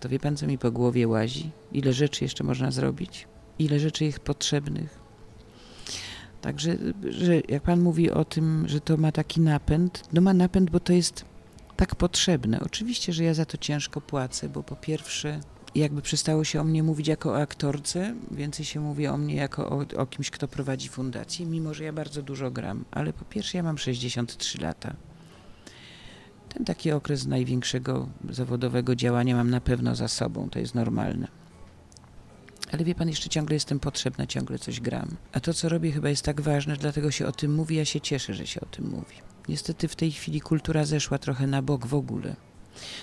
to 0.00 0.08
wie 0.08 0.18
pan, 0.18 0.36
co 0.36 0.46
mi 0.46 0.58
po 0.58 0.70
głowie 0.70 1.08
łazi? 1.08 1.50
Ile 1.72 1.92
rzeczy 1.92 2.24
jeszcze 2.24 2.44
można 2.44 2.70
zrobić? 2.70 3.28
Ile 3.58 3.78
rzeczy 3.78 4.04
jest 4.04 4.18
potrzebnych? 4.18 5.00
Także, 6.40 6.76
że 7.10 7.40
jak 7.48 7.62
pan 7.62 7.80
mówi 7.80 8.10
o 8.10 8.24
tym, 8.24 8.68
że 8.68 8.80
to 8.80 8.96
ma 8.96 9.12
taki 9.12 9.40
napęd, 9.40 10.02
no 10.12 10.20
ma 10.20 10.34
napęd, 10.34 10.70
bo 10.70 10.80
to 10.80 10.92
jest 10.92 11.24
tak 11.76 11.94
potrzebne. 11.96 12.60
Oczywiście, 12.60 13.12
że 13.12 13.24
ja 13.24 13.34
za 13.34 13.44
to 13.44 13.58
ciężko 13.58 14.00
płacę, 14.00 14.48
bo 14.48 14.62
po 14.62 14.76
pierwsze, 14.76 15.40
jakby 15.74 16.02
przestało 16.02 16.44
się 16.44 16.60
o 16.60 16.64
mnie 16.64 16.82
mówić 16.82 17.08
jako 17.08 17.30
o 17.30 17.40
aktorce, 17.40 18.14
więcej 18.30 18.64
się 18.64 18.80
mówi 18.80 19.06
o 19.06 19.16
mnie 19.16 19.34
jako 19.34 19.70
o, 19.70 19.84
o 19.96 20.06
kimś, 20.06 20.30
kto 20.30 20.48
prowadzi 20.48 20.88
fundację, 20.88 21.46
mimo 21.46 21.74
że 21.74 21.84
ja 21.84 21.92
bardzo 21.92 22.22
dużo 22.22 22.50
gram. 22.50 22.84
Ale 22.90 23.12
po 23.12 23.24
pierwsze, 23.24 23.58
ja 23.58 23.64
mam 23.64 23.78
63 23.78 24.60
lata. 24.60 24.94
Ten 26.54 26.64
taki 26.64 26.92
okres 26.92 27.26
największego 27.26 28.08
zawodowego 28.30 28.96
działania 28.96 29.36
mam 29.36 29.50
na 29.50 29.60
pewno 29.60 29.94
za 29.94 30.08
sobą, 30.08 30.50
to 30.50 30.58
jest 30.58 30.74
normalne. 30.74 31.28
Ale 32.72 32.84
wie 32.84 32.94
pan, 32.94 33.08
jeszcze 33.08 33.28
ciągle 33.28 33.54
jestem 33.54 33.80
potrzebna, 33.80 34.26
ciągle 34.26 34.58
coś 34.58 34.80
gram. 34.80 35.16
A 35.32 35.40
to, 35.40 35.54
co 35.54 35.68
robię, 35.68 35.92
chyba 35.92 36.08
jest 36.08 36.24
tak 36.24 36.40
ważne, 36.40 36.76
dlatego 36.76 37.10
się 37.10 37.26
o 37.26 37.32
tym 37.32 37.54
mówi, 37.54 37.76
ja 37.76 37.84
się 37.84 38.00
cieszę, 38.00 38.34
że 38.34 38.46
się 38.46 38.60
o 38.60 38.66
tym 38.66 38.90
mówi. 38.90 39.16
Niestety 39.48 39.88
w 39.88 39.96
tej 39.96 40.12
chwili 40.12 40.40
kultura 40.40 40.84
zeszła 40.84 41.18
trochę 41.18 41.46
na 41.46 41.62
bok 41.62 41.86
w 41.86 41.94
ogóle. 41.94 42.36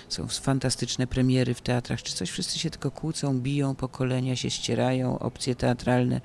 Są 0.08 0.28
fantastyczne 0.28 1.06
premiery 1.06 1.54
w 1.54 1.60
teatrach, 1.60 2.02
czy 2.02 2.14
coś, 2.14 2.30
wszyscy 2.30 2.58
się 2.58 2.70
tylko 2.70 2.90
kłócą, 2.90 3.40
biją, 3.40 3.74
pokolenia 3.74 4.36
się 4.36 4.50
ścierają, 4.50 5.18
opcje 5.18 5.54
teatralne. 5.54 6.20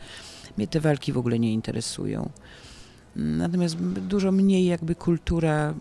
Mnie 0.58 0.68
te 0.68 0.80
walki 0.80 1.12
w 1.12 1.18
ogóle 1.18 1.40
nie 1.40 1.54
interesują. 1.54 2.30
Natomiast 3.16 3.76
dużo 3.82 4.32
mniej 4.32 4.66
jakby 4.66 4.96
kultura. 4.96 5.74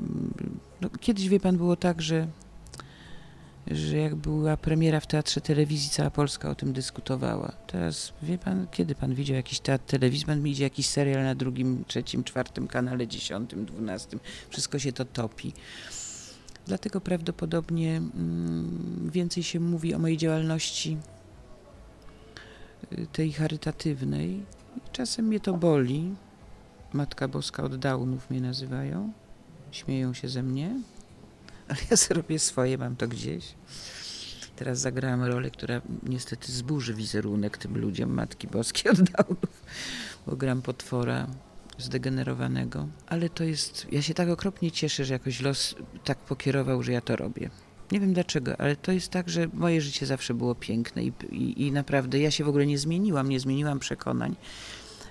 No, 0.82 0.90
kiedyś 1.00 1.28
wie 1.28 1.40
pan 1.40 1.56
było 1.56 1.76
tak, 1.76 2.02
że, 2.02 2.26
że 3.66 3.96
jak 3.96 4.14
była 4.14 4.56
premiera 4.56 5.00
w 5.00 5.06
teatrze 5.06 5.40
telewizji, 5.40 5.90
cała 5.90 6.10
Polska 6.10 6.50
o 6.50 6.54
tym 6.54 6.72
dyskutowała. 6.72 7.52
Teraz 7.66 8.12
wie 8.22 8.38
pan, 8.38 8.66
kiedy 8.70 8.94
pan 8.94 9.14
widział 9.14 9.36
jakiś 9.36 9.60
teatr 9.60 9.84
telewizji, 9.84 10.26
pan 10.26 10.46
idzie 10.46 10.64
jakiś 10.64 10.86
serial 10.86 11.24
na 11.24 11.34
drugim, 11.34 11.84
trzecim, 11.86 12.24
czwartym 12.24 12.68
kanale, 12.68 13.06
dziesiątym, 13.06 13.66
dwunastym. 13.66 14.20
Wszystko 14.50 14.78
się 14.78 14.92
to 14.92 15.04
topi. 15.04 15.52
Dlatego 16.66 17.00
prawdopodobnie 17.00 17.96
mm, 17.96 19.10
więcej 19.12 19.42
się 19.42 19.60
mówi 19.60 19.94
o 19.94 19.98
mojej 19.98 20.16
działalności 20.16 20.98
y, 22.92 23.06
tej 23.12 23.32
charytatywnej. 23.32 24.42
Czasem 24.92 25.26
mnie 25.26 25.40
to 25.40 25.54
boli, 25.54 26.14
Matka 26.92 27.28
Boska 27.28 27.62
od 27.62 27.76
Daunów 27.76 28.30
mnie 28.30 28.40
nazywają. 28.40 29.12
Śmieją 29.72 30.14
się 30.14 30.28
ze 30.28 30.42
mnie, 30.42 30.80
ale 31.68 31.78
ja 31.90 31.96
zrobię 31.96 32.38
swoje, 32.38 32.78
mam 32.78 32.96
to 32.96 33.08
gdzieś. 33.08 33.54
Teraz 34.56 34.78
zagrałam 34.78 35.22
rolę, 35.22 35.50
która 35.50 35.80
niestety 36.02 36.52
zburzy 36.52 36.94
wizerunek 36.94 37.58
tym 37.58 37.78
ludziom 37.78 38.10
Matki 38.10 38.48
Boskiej 38.48 38.92
od 38.92 39.02
Daunów, 39.02 39.64
bo 40.26 40.36
gram 40.36 40.62
potwora 40.62 41.26
zdegenerowanego. 41.78 42.88
Ale 43.06 43.28
to 43.28 43.44
jest, 43.44 43.86
ja 43.92 44.02
się 44.02 44.14
tak 44.14 44.28
okropnie 44.28 44.70
cieszę, 44.70 45.04
że 45.04 45.12
jakoś 45.12 45.40
los 45.40 45.74
tak 46.04 46.18
pokierował, 46.18 46.82
że 46.82 46.92
ja 46.92 47.00
to 47.00 47.16
robię. 47.16 47.50
Nie 47.92 48.00
wiem 48.00 48.12
dlaczego, 48.12 48.60
ale 48.60 48.76
to 48.76 48.92
jest 48.92 49.08
tak, 49.08 49.28
że 49.28 49.48
moje 49.52 49.80
życie 49.80 50.06
zawsze 50.06 50.34
było 50.34 50.54
piękne 50.54 51.04
i, 51.04 51.12
i, 51.30 51.66
i 51.66 51.72
naprawdę 51.72 52.18
ja 52.18 52.30
się 52.30 52.44
w 52.44 52.48
ogóle 52.48 52.66
nie 52.66 52.78
zmieniłam, 52.78 53.28
nie 53.28 53.40
zmieniłam 53.40 53.78
przekonań. 53.78 54.36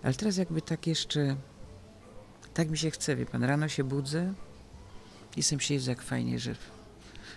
Ale 0.04 0.14
teraz 0.14 0.38
jakby 0.38 0.62
tak 0.62 0.88
jeszcze 0.88 1.36
tak 2.54 2.70
mi 2.70 2.78
się 2.78 2.92
chce, 2.92 3.16
wie 3.16 3.26
pan, 3.26 3.44
rano 3.44 3.68
się 3.68 3.84
budzę, 3.84 4.34
jestem 5.38 5.60
się 5.60 5.76
jak 5.76 6.02
fajnie, 6.02 6.40
że, 6.40 6.56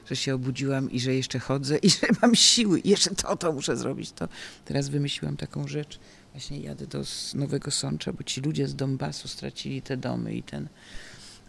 że 0.06 0.16
się 0.16 0.34
obudziłam 0.34 0.90
i 0.90 1.00
że 1.00 1.14
jeszcze 1.14 1.38
chodzę 1.38 1.78
i 1.78 1.90
że 1.96 2.06
mam 2.22 2.34
siły 2.34 2.80
i 2.80 2.88
jeszcze 2.88 3.10
to, 3.10 3.36
to 3.36 3.52
muszę 3.52 3.76
zrobić, 3.76 4.12
to. 4.12 4.28
Teraz 4.64 4.88
wymyśliłam 4.88 5.36
taką 5.36 5.68
rzecz, 5.68 6.00
właśnie 6.32 6.60
jadę 6.60 6.86
do 6.86 7.02
Nowego 7.34 7.70
Sącza, 7.70 8.12
bo 8.12 8.22
ci 8.22 8.40
ludzie 8.40 8.68
z 8.68 8.74
Donbasu 8.74 9.28
stracili 9.28 9.82
te 9.82 9.96
domy 9.96 10.34
i 10.34 10.42
ten, 10.42 10.68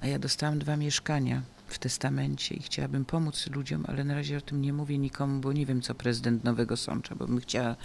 a 0.02 0.08
ja 0.08 0.20
dostałam 0.20 0.60
dwa 0.60 0.78
mieszkania 0.78 1.42
w 1.68 1.80
testamencie 1.80 2.56
i 2.56 2.62
chciałabym 2.62 3.06
pomóc 3.06 3.48
ludziom, 3.48 3.86
ale 3.88 4.04
na 4.04 4.14
razie 4.14 4.38
o 4.38 4.42
tym 4.42 4.62
nie 4.62 4.74
mówię 4.74 4.98
nikomu, 4.98 5.42
bo 5.42 5.54
nie 5.54 5.66
wiem, 5.66 5.82
co 5.82 5.96
prezydent 5.96 6.44
Nowego 6.44 6.78
Sącza, 6.78 7.16
bo 7.16 7.28
bym 7.28 7.40
chciała 7.40 7.76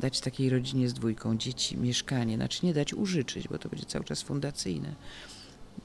dać 0.00 0.20
takiej 0.20 0.50
rodzinie 0.50 0.88
z 0.88 0.94
dwójką 0.94 1.36
dzieci 1.36 1.76
mieszkanie, 1.76 2.36
znaczy 2.36 2.66
nie 2.66 2.74
dać 2.74 2.94
użyczyć, 2.94 3.48
bo 3.48 3.58
to 3.58 3.68
będzie 3.68 3.86
cały 3.86 4.04
czas 4.04 4.22
fundacyjne. 4.22 4.94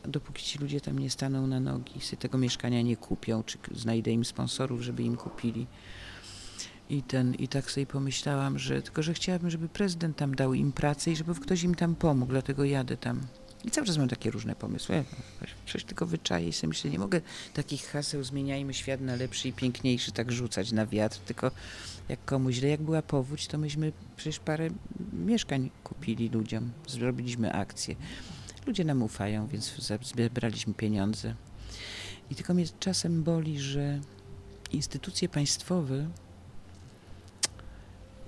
Dopóki 0.07 0.43
ci 0.43 0.59
ludzie 0.59 0.81
tam 0.81 0.99
nie 0.99 1.09
staną 1.09 1.47
na 1.47 1.59
nogi, 1.59 2.01
sobie 2.01 2.17
tego 2.17 2.37
mieszkania 2.37 2.81
nie 2.81 2.97
kupią, 2.97 3.43
czy 3.43 3.57
znajdę 3.71 4.11
im 4.11 4.25
sponsorów, 4.25 4.81
żeby 4.81 5.03
im 5.03 5.17
kupili. 5.17 5.67
I, 6.89 7.03
ten, 7.03 7.35
I 7.35 7.47
tak 7.47 7.71
sobie 7.71 7.85
pomyślałam, 7.85 8.59
że 8.59 8.81
tylko, 8.81 9.03
że 9.03 9.13
chciałabym, 9.13 9.49
żeby 9.49 9.69
prezydent 9.69 10.17
tam 10.17 10.35
dał 10.35 10.53
im 10.53 10.71
pracę 10.71 11.11
i 11.11 11.15
żeby 11.15 11.35
ktoś 11.35 11.63
im 11.63 11.75
tam 11.75 11.95
pomógł, 11.95 12.31
dlatego 12.31 12.63
jadę 12.63 12.97
tam. 12.97 13.21
I 13.65 13.71
cały 13.71 13.87
czas 13.87 13.97
mam 13.97 14.07
takie 14.07 14.31
różne 14.31 14.55
pomysły. 14.55 15.03
Przecież 15.65 15.83
tylko 15.83 16.05
wyczaję 16.05 16.47
i 16.47 16.53
sobie 16.53 16.67
myślę, 16.67 16.91
nie 16.91 16.99
mogę 16.99 17.21
takich 17.53 17.85
haseł 17.85 18.23
zmieniajmy 18.23 18.73
świat 18.73 19.01
na 19.01 19.15
lepszy 19.15 19.47
i 19.47 19.53
piękniejszy 19.53 20.11
tak 20.11 20.31
rzucać 20.31 20.71
na 20.71 20.85
wiatr, 20.85 21.19
tylko 21.19 21.51
jak 22.09 22.25
komuś 22.25 22.55
źle, 22.55 22.69
jak 22.69 22.81
była 22.81 23.01
powódź, 23.01 23.47
to 23.47 23.57
myśmy 23.57 23.91
przecież 24.15 24.39
parę 24.39 24.69
mieszkań 25.13 25.69
kupili 25.83 26.29
ludziom, 26.29 26.71
zrobiliśmy 26.87 27.53
akcję. 27.53 27.95
Ludzie 28.67 28.85
nam 28.85 29.03
ufają, 29.03 29.47
więc 29.47 29.91
zebraliśmy 30.15 30.73
pieniądze. 30.73 31.35
I 32.29 32.35
tylko 32.35 32.53
mnie 32.53 32.65
czasem 32.79 33.23
boli, 33.23 33.59
że 33.59 33.99
instytucje 34.71 35.29
państwowe 35.29 36.07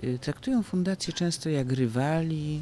y, 0.03 0.19
traktują 0.19 0.63
fundacje 0.63 1.13
często 1.13 1.49
jak 1.49 1.71
rywali, 1.71 2.61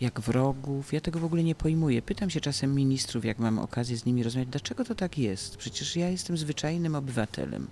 jak 0.00 0.20
wrogów. 0.20 0.92
Ja 0.92 1.00
tego 1.00 1.18
w 1.18 1.24
ogóle 1.24 1.42
nie 1.42 1.54
pojmuję. 1.54 2.02
Pytam 2.02 2.30
się 2.30 2.40
czasem 2.40 2.74
ministrów, 2.74 3.24
jak 3.24 3.38
mam 3.38 3.58
okazję 3.58 3.96
z 3.96 4.04
nimi 4.04 4.22
rozmawiać, 4.22 4.48
dlaczego 4.48 4.84
to 4.84 4.94
tak 4.94 5.18
jest? 5.18 5.56
Przecież 5.56 5.96
ja 5.96 6.08
jestem 6.08 6.36
zwyczajnym 6.36 6.94
obywatelem. 6.94 7.66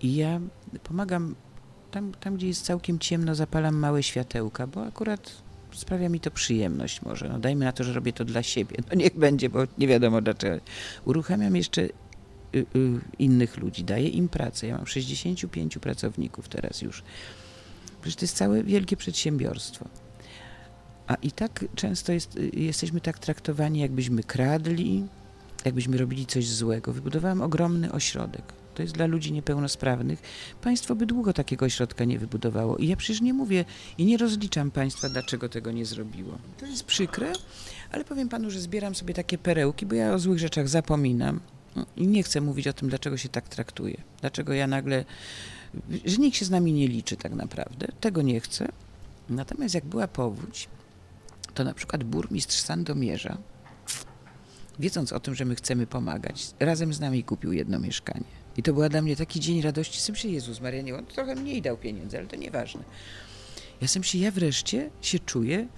I 0.00 0.14
ja 0.14 0.40
pomagam 0.82 1.34
tam, 1.90 2.12
tam 2.20 2.36
gdzie 2.36 2.46
jest 2.48 2.64
całkiem 2.64 2.98
ciemno, 2.98 3.34
zapalam 3.34 3.74
małe 3.74 4.02
światełka, 4.02 4.66
bo 4.66 4.86
akurat 4.86 5.41
sprawia 5.74 6.08
mi 6.08 6.20
to 6.20 6.30
przyjemność 6.30 7.02
może. 7.02 7.28
No 7.28 7.38
dajmy 7.38 7.64
na 7.64 7.72
to, 7.72 7.84
że 7.84 7.92
robię 7.92 8.12
to 8.12 8.24
dla 8.24 8.42
siebie. 8.42 8.76
No 8.90 8.94
niech 8.96 9.16
będzie, 9.16 9.48
bo 9.48 9.58
nie 9.78 9.88
wiadomo 9.88 10.20
dlaczego. 10.20 10.60
Uruchamiam 11.04 11.56
jeszcze 11.56 11.82
y, 11.82 11.90
y, 12.54 12.64
innych 13.18 13.56
ludzi, 13.56 13.84
daję 13.84 14.08
im 14.08 14.28
pracę. 14.28 14.66
Ja 14.66 14.76
mam 14.76 14.86
65 14.86 15.78
pracowników 15.78 16.48
teraz 16.48 16.82
już. 16.82 17.02
Przecież 18.00 18.16
to 18.16 18.24
jest 18.24 18.36
całe 18.36 18.64
wielkie 18.64 18.96
przedsiębiorstwo. 18.96 19.88
A 21.06 21.14
i 21.14 21.32
tak 21.32 21.64
często 21.74 22.12
jest, 22.12 22.36
y, 22.36 22.50
jesteśmy 22.52 23.00
tak 23.00 23.18
traktowani, 23.18 23.80
jakbyśmy 23.80 24.22
kradli, 24.22 25.04
jakbyśmy 25.64 25.98
robili 25.98 26.26
coś 26.26 26.48
złego. 26.48 26.92
Wybudowałam 26.92 27.40
ogromny 27.40 27.92
ośrodek. 27.92 28.61
To 28.74 28.82
jest 28.82 28.94
dla 28.94 29.06
ludzi 29.06 29.32
niepełnosprawnych. 29.32 30.22
Państwo 30.62 30.94
by 30.94 31.06
długo 31.06 31.32
takiego 31.32 31.66
ośrodka 31.66 32.04
nie 32.04 32.18
wybudowało. 32.18 32.76
I 32.76 32.88
ja 32.88 32.96
przecież 32.96 33.20
nie 33.20 33.34
mówię 33.34 33.64
i 33.98 34.04
nie 34.04 34.16
rozliczam 34.16 34.70
państwa, 34.70 35.08
dlaczego 35.08 35.48
tego 35.48 35.72
nie 35.72 35.84
zrobiło. 35.86 36.38
To 36.58 36.66
jest 36.66 36.84
przykre, 36.84 37.32
ale 37.90 38.04
powiem 38.04 38.28
panu, 38.28 38.50
że 38.50 38.60
zbieram 38.60 38.94
sobie 38.94 39.14
takie 39.14 39.38
perełki, 39.38 39.86
bo 39.86 39.94
ja 39.94 40.14
o 40.14 40.18
złych 40.18 40.38
rzeczach 40.38 40.68
zapominam. 40.68 41.40
I 41.96 42.06
nie 42.06 42.22
chcę 42.22 42.40
mówić 42.40 42.68
o 42.68 42.72
tym, 42.72 42.88
dlaczego 42.88 43.16
się 43.16 43.28
tak 43.28 43.48
traktuje. 43.48 44.02
Dlaczego 44.20 44.52
ja 44.52 44.66
nagle, 44.66 45.04
że 46.04 46.16
nikt 46.16 46.36
się 46.36 46.44
z 46.44 46.50
nami 46.50 46.72
nie 46.72 46.88
liczy 46.88 47.16
tak 47.16 47.32
naprawdę. 47.32 47.88
Tego 48.00 48.22
nie 48.22 48.40
chcę. 48.40 48.68
Natomiast 49.28 49.74
jak 49.74 49.84
była 49.84 50.08
powódź, 50.08 50.68
to 51.54 51.64
na 51.64 51.74
przykład 51.74 52.04
burmistrz 52.04 52.56
Sandomierza, 52.56 53.38
wiedząc 54.78 55.12
o 55.12 55.20
tym, 55.20 55.34
że 55.34 55.44
my 55.44 55.54
chcemy 55.54 55.86
pomagać, 55.86 56.50
razem 56.60 56.94
z 56.94 57.00
nami 57.00 57.24
kupił 57.24 57.52
jedno 57.52 57.78
mieszkanie. 57.78 58.41
I 58.56 58.62
to 58.62 58.72
była 58.72 58.88
dla 58.88 59.02
mnie 59.02 59.16
taki 59.16 59.40
dzień 59.40 59.62
radości. 59.62 60.00
Sam 60.00 60.16
się 60.16 60.28
Jezus 60.28 60.60
Maria, 60.60 60.82
nie, 60.82 60.94
on 60.94 61.06
trochę 61.06 61.34
mniej 61.34 61.62
dał 61.62 61.76
pieniędzy, 61.76 62.18
ale 62.18 62.26
to 62.26 62.36
nieważne. 62.36 62.82
Ja 63.80 63.88
sam 63.88 64.04
się, 64.04 64.18
ja 64.18 64.30
wreszcie 64.30 64.90
się 65.00 65.18
czuję, 65.18 65.68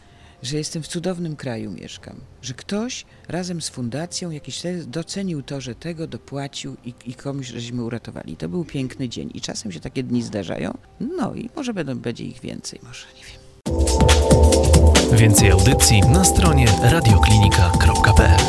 że 0.43 0.57
jestem 0.57 0.83
w 0.83 0.89
cudownym 0.89 1.37
kraju 1.37 1.71
mieszkam. 1.71 2.17
Że 2.43 2.55
ktoś 2.55 3.05
razem 3.29 3.63
z 3.63 3.69
fundacją 3.69 4.31
jakiś 4.31 4.63
docenił 4.87 5.43
to, 5.43 5.61
że 5.61 5.75
tego 5.75 6.07
dopłacił 6.07 6.77
i, 6.85 6.95
i 7.07 7.15
komuś 7.15 7.47
żeśmy 7.47 7.83
uratowali. 7.85 8.37
To 8.37 8.49
był 8.49 8.65
piękny 8.65 9.09
dzień 9.09 9.31
i 9.35 9.41
czasem 9.41 9.73
się 9.73 9.81
takie 9.81 10.03
dni 10.03 10.23
zdarzają. 10.23 10.79
No 11.01 11.35
i 11.35 11.51
może 11.57 11.75
będą, 11.75 11.99
będzie 11.99 12.25
ich 12.25 12.41
więcej, 12.41 12.81
może, 12.83 13.07
nie 13.17 13.25
wiem. 13.25 13.35
Więcej 15.19 15.51
audycji 15.51 16.01
na 16.01 16.25
stronie 16.25 16.67
radioklinika.pl 16.83 18.41